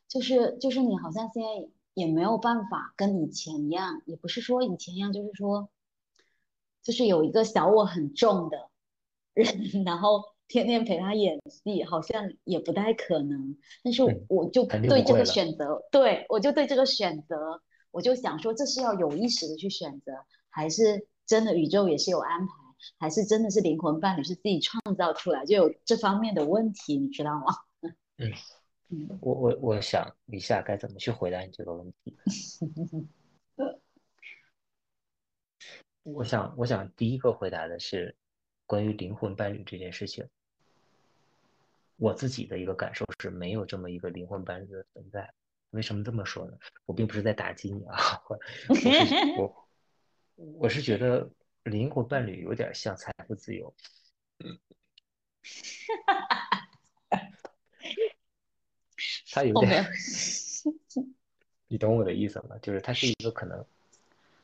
[0.08, 5.68] 就是就是你好像现在也没有办法跟以前一样，也不是说以前一样，就是说，
[6.82, 8.70] 就是有一个小我很重的
[9.34, 9.46] 人，
[9.84, 13.58] 然后天天陪他演戏，好像也不太可能。
[13.84, 17.62] 但是我就对这个选择，对我就对这个选择，
[17.92, 20.14] 我就想说，这是要有意识的去选择。
[20.54, 22.54] 还是真的宇宙也是有安排，
[23.00, 27.46] 还是真的是灵魂伴侣是自己创造出来，就有这方面的问题，你知道吗？
[28.22, 28.32] 嗯
[28.90, 32.16] 嗯，我我我想一下该怎么去回答你这个问题。
[36.04, 38.16] 我想我想第一个回答的是
[38.68, 40.28] 关于灵魂伴侣这件事情，
[41.98, 45.34] 我自己的一个感受是没有这么一个灵魂伴侣的存在。
[45.72, 46.56] 为什么这么说呢？
[46.86, 48.38] 我并不是在打击你啊，我
[49.44, 49.63] 我。
[50.58, 51.30] 我是觉得
[51.64, 53.74] 灵魂伴侣有点像财富自由，
[59.32, 59.86] 他有点，
[61.68, 62.58] 你懂我的意思吗？
[62.62, 63.66] 就是它是一个可能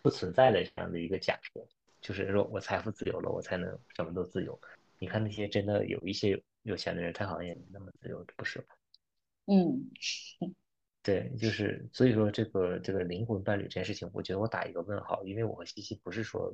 [0.02, 1.68] 不存在的这样的一个假设，
[2.02, 4.60] 就是说我财富自由了，我才能什么都自由。
[4.98, 8.66] 你看那些真的有一些有钱的人，他好像也没那么自由，不是吗？
[9.46, 9.90] 嗯。
[11.02, 16.54] 对，就是所以说这个这个灵魂伴侣这件事情，我觉得我打一个问号，因为我和西西不是说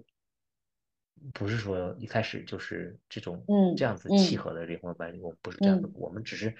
[1.33, 6.55] 不是说一开始就是这种嗯这样子嗯契合的灵魂伴侣，我们不是这样的，嗯我们只是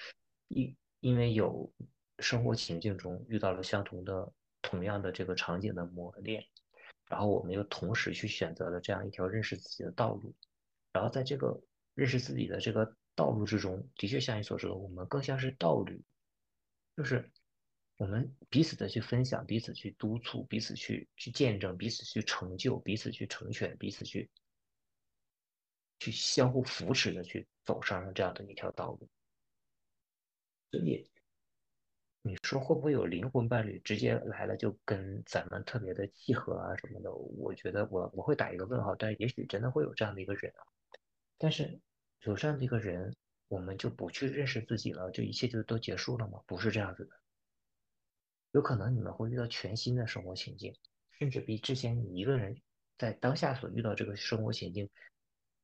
[0.47, 1.71] 因因为有
[2.19, 4.31] 生活情境中遇到了相同的
[4.61, 6.43] 同样的这个场景的磨练，
[7.07, 10.33] 然后我们又同时去选择了这样一条认识自己的道路，
[10.91, 11.61] 然后在这个
[11.93, 16.01] 认识自己的这个道路之中，的确像你所说的，我们更像是道侣，
[16.97, 17.29] 就是
[17.97, 24.29] 我们彼此的去分享，彼此去督促，彼此去去见证，彼此去成就，彼此去成全，彼此去
[25.99, 29.07] 去相互扶持的去走上了这样的一条道路。
[30.71, 31.09] 所以
[32.21, 37.13] 你说会不会有灵魂伴侣直接来了就跟咱们特别的契合啊什么的？
[37.13, 40.67] 我觉得我我会打一个问号，但也许真的会有这样的一个人啊。
[41.37, 41.79] 但是
[42.23, 43.15] 有这样的一个人，
[43.47, 46.41] 我们就不去认识自己了，就一切就都结束了吗？
[46.45, 47.15] 不是这样子的。
[48.55, 50.73] 有可能你们会遇到全新的生活情境，
[51.19, 52.61] 甚至比之前你一个人
[52.97, 54.89] 在当下所遇到这个生活情境，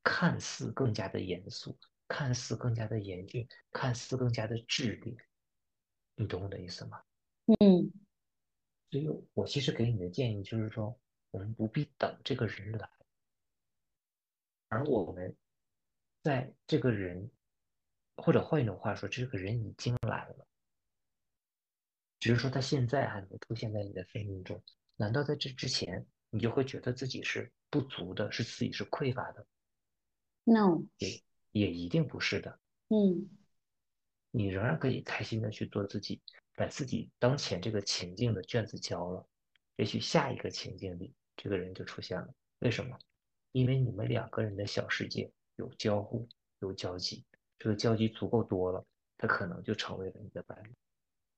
[0.04, 5.16] 看似更加的严肃，看似更加的严峻，看似更加的炽烈。
[6.16, 7.02] 你懂我的意思吗？
[7.46, 7.90] 嗯
[8.90, 11.00] 所以我其实给你的建议就是说，
[11.30, 12.90] 我们不必等这个人来，
[14.68, 15.34] 而我们
[16.22, 17.30] 在这个人，
[18.16, 20.46] 或者换一种话说，这个人已经来了，
[22.22, 24.62] 只是说他现在还没出现在你的生命中。
[24.94, 29.44] 难道在这之前，你就会觉得自己是不足的，是自己是匮乏的
[30.44, 31.20] ？，no，也
[31.50, 32.60] 也一定不是的。
[32.90, 33.28] 嗯
[34.30, 36.22] 你仍然可以开心的去做自己，
[36.54, 39.26] 把自己当前这个情境的卷子交了，
[39.74, 42.32] 也许下一个情境里，这个人就出现了。
[42.60, 42.96] 为什么？
[43.50, 46.28] 因为你们两个人的小世界有交互，
[46.60, 47.24] 有交集，
[47.58, 48.86] 这个交集足够多了，
[49.18, 50.72] 他可能就成为了你的伴侣。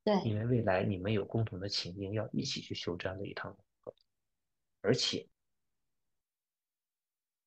[0.04, 3.94] 对，因为未来你们有共同的情境，要一起去修这样的一趟课，
[4.82, 5.26] 而且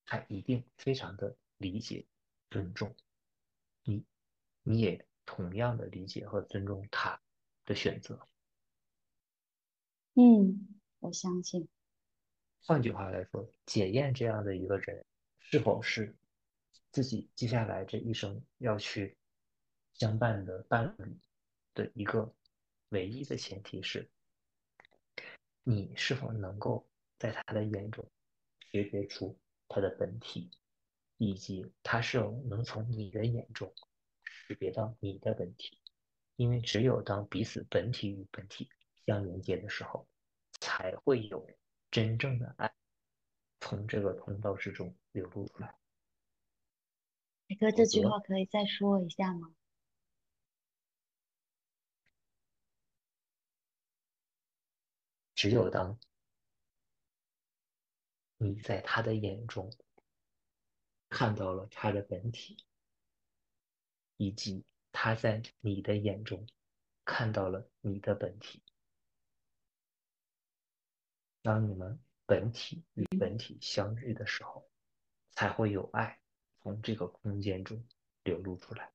[0.05, 2.07] 他一定非常的理解、
[2.49, 2.95] 尊重。
[3.83, 4.03] 你，
[4.63, 7.21] 你也同样的理解和尊重他
[7.63, 8.27] 的选择。
[10.15, 10.67] 嗯，
[10.97, 11.67] 我相信，
[12.61, 15.05] 换句话来说，检验这样的一个人
[15.37, 16.15] 是否是
[16.91, 19.15] 自己接下来这一生要去
[19.93, 21.19] 相伴的伴侣
[21.75, 22.33] 的一个
[22.89, 24.09] 唯一的前提是，
[25.63, 26.87] 你是否能够
[27.19, 28.09] 在他的眼中
[28.71, 29.37] 识别出
[29.67, 30.51] 他的本体，
[31.17, 33.73] 以及他是否能从你的眼中
[34.23, 35.77] 识别到你的本体。
[36.35, 38.69] 因为只有当彼此本体与本体
[39.07, 40.07] 相连接的时候，
[40.61, 41.49] 才会有
[41.89, 42.71] 真正的爱
[43.59, 45.75] 从这个通道之中流露出来。
[47.49, 49.51] 海哥这句话可以再说一下吗？
[55.37, 55.99] 只有当
[58.37, 59.71] 你在他的眼中
[61.09, 62.57] 看到了他的本体，
[64.17, 66.47] 以及他在你的眼中
[67.05, 68.63] 看到了你的本体，
[71.43, 74.67] 当你们本体与本体相遇的时候，
[75.29, 76.19] 才会有爱
[76.63, 77.87] 从这个空间中
[78.23, 78.91] 流露出来。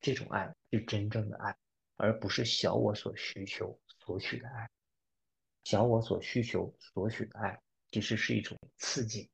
[0.00, 1.56] 这种爱是真正的爱，
[1.96, 4.70] 而不是小我所需求索取的爱。
[5.64, 7.60] 小我所需求索取的爱，
[7.90, 9.28] 其实是一种刺激，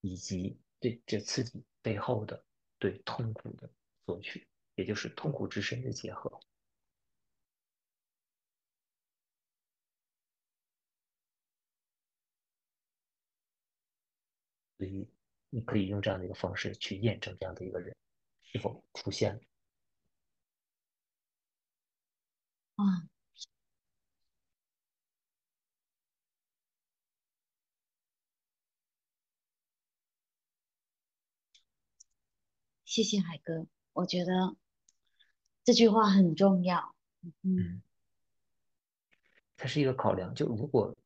[0.00, 2.44] 以及对这刺激背后的
[2.78, 3.68] 对痛苦的
[4.06, 4.46] 索取，
[4.76, 6.40] 也就是痛苦之身的结合。
[14.78, 15.06] 所以，
[15.50, 17.94] 你可以用这样的一个方式去验证这样的一个人
[18.44, 19.49] 是否出现了。
[22.80, 23.06] 啊，
[32.84, 34.56] 谢谢海哥，我觉得
[35.62, 36.94] 这句话很重要。
[37.22, 37.82] 嗯嗯，
[39.56, 40.34] 它是一个考量。
[40.34, 40.96] 就如果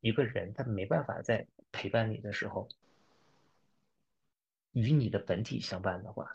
[0.00, 2.68] 一个人他没办法在陪伴你的时候
[4.72, 6.30] 与你的本体相伴的话，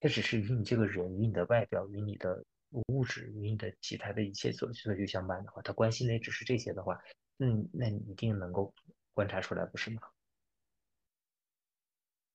[0.00, 2.44] 他只是与你这个人、与你的外表、与你的
[2.88, 7.00] 物质、与你的其他的一切所所去相伴的话，他关心的也只是这些的话，
[7.38, 8.74] 嗯，那你一定能够
[9.14, 10.02] 观察出来，不是吗？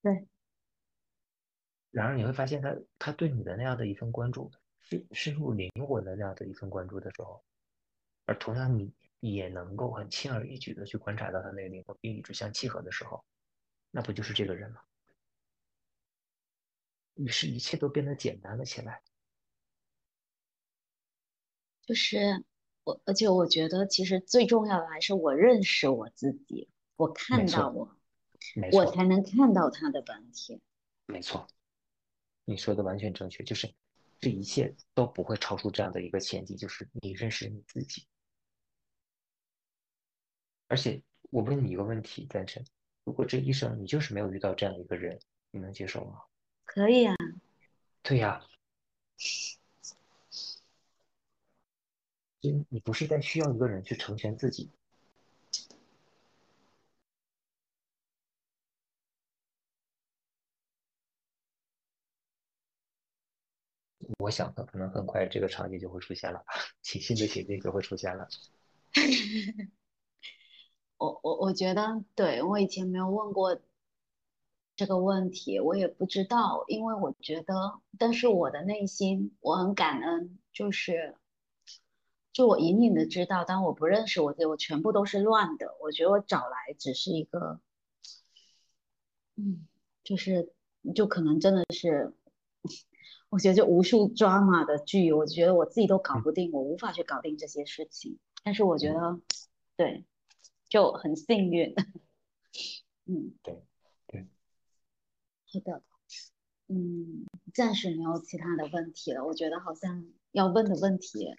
[0.01, 0.27] 对。
[1.91, 7.43] 然而你会发现他，他对你的那样的一份关注，是深入灵魂的那样的一份关注的时候，
[8.25, 13.23] 而同样你也能够很轻而易举的去观察到他那个灵魂并与之相契合的时候，
[13.91, 14.81] 那不就是这个人吗？
[17.15, 19.01] 于是，一切都变得简单了起来。
[21.85, 22.43] 就是
[22.83, 27.95] 我，而且我觉得，其实最重要的还是我认识我自己，我看到我，
[28.71, 30.61] 我才能看到他的本体。
[31.07, 31.47] 没错，
[32.45, 33.43] 你说的完全正确。
[33.43, 33.71] 就是
[34.19, 38.05] 这一切都不会超出这样的一个前提，就是你认识你自己。
[40.67, 42.63] 而且，我问你一个问题，赞成：
[43.03, 45.19] 如果这一生你就是没有遇到这样的一个人，
[45.51, 46.21] 你能接受吗？
[46.63, 47.15] 可以啊。
[48.01, 48.41] 对呀。
[52.41, 54.69] 你你不是在需要一个人去成全自己？
[64.17, 68.27] 我想的可能很快这个场景就会出现了吧，新的情境就会出现了。
[70.97, 73.59] 我我我觉得，对我以前没有问过
[74.75, 81.15] 这个问题，我也不知道，因为我觉得，但是我的内心我很感恩，就是。
[82.33, 85.75] 就我隐隐的知道，当我不认识我自己，我全部都是乱的。
[85.81, 87.59] 我觉得我找来只是一个，
[89.35, 89.67] 嗯，
[90.03, 90.53] 就是
[90.95, 92.13] 就可能真的是，
[93.29, 98.17] 我觉得就无数 drama 的剧，我觉得我自己都搞不定，我无法去搞定这些事情。
[98.43, 99.19] 但是我觉得，
[99.75, 100.05] 对，
[100.69, 101.75] 就很幸运。
[103.05, 103.61] 嗯，对，
[104.07, 104.27] 对，
[105.45, 105.83] 好的，
[106.67, 109.25] 嗯，暂时没有其他的问题了。
[109.25, 111.35] 我觉得好像要问的问题。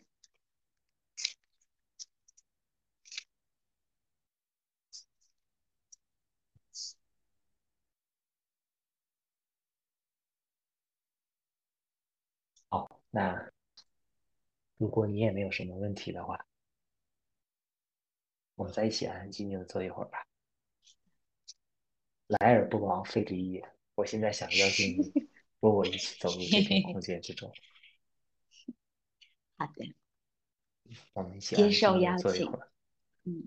[13.14, 13.52] 那
[14.78, 16.46] 如果你也没有什么问题的话，
[18.54, 20.26] 我们在一起安安静静的坐一会儿吧。
[22.26, 23.70] 来而不往非礼也。
[23.94, 25.12] 我现在想邀请你
[25.60, 27.52] 和我一起走入这片空间之中。
[29.58, 29.94] 好的，
[31.12, 32.50] 我们一起接受邀请。
[33.24, 33.46] 嗯。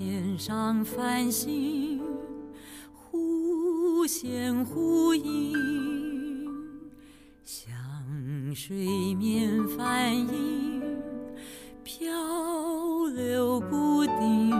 [0.00, 2.00] 天上繁星，
[2.94, 5.52] 忽现忽隐；
[7.44, 7.70] 像
[8.54, 10.82] 水面帆影，
[11.84, 12.10] 漂
[13.14, 14.50] 流不定。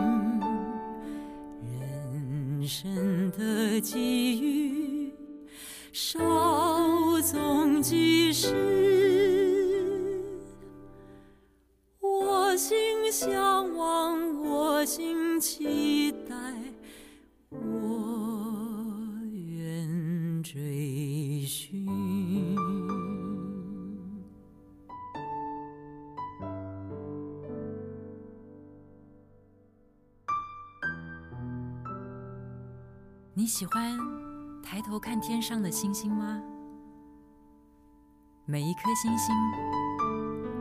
[1.62, 5.14] 人生的际遇，
[5.90, 6.18] 少
[15.40, 16.36] 期待，
[17.48, 17.58] 我
[19.32, 21.86] 愿追寻。
[33.32, 33.98] 你喜欢
[34.62, 36.42] 抬头看天上的星星吗？
[38.44, 39.34] 每一颗星星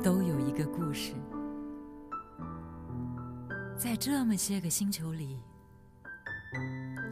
[0.01, 1.13] 都有一个故事。
[3.79, 5.39] 在这么些个星球里，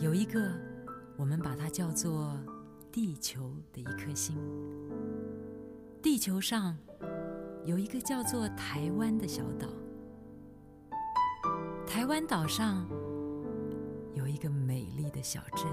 [0.01, 0.51] 有一个
[1.15, 2.37] 我们把它叫做
[2.91, 4.37] 地球的一颗星。
[6.03, 6.77] 地球上
[7.63, 9.69] 有一个叫做台湾的小岛，
[11.87, 12.85] 台湾岛上
[14.13, 15.65] 有一个美丽的小镇。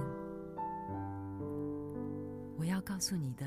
[2.56, 3.44] 我要告诉你的，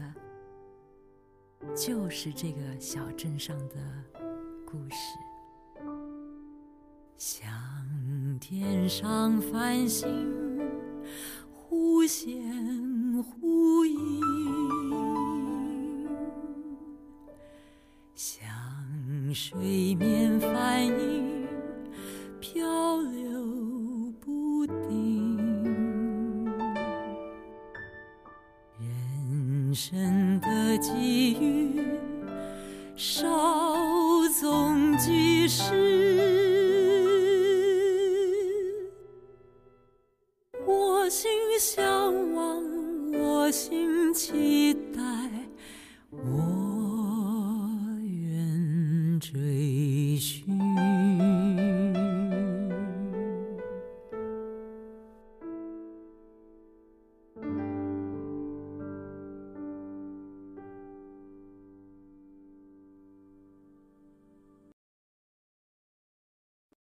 [1.73, 3.75] 就是这个小镇上的
[4.65, 5.17] 故事。
[7.17, 7.49] 像
[8.39, 10.07] 天上繁星，
[11.51, 12.31] 忽现
[13.23, 14.21] 忽隐；
[18.13, 18.45] 像
[19.33, 21.26] 水面帆影，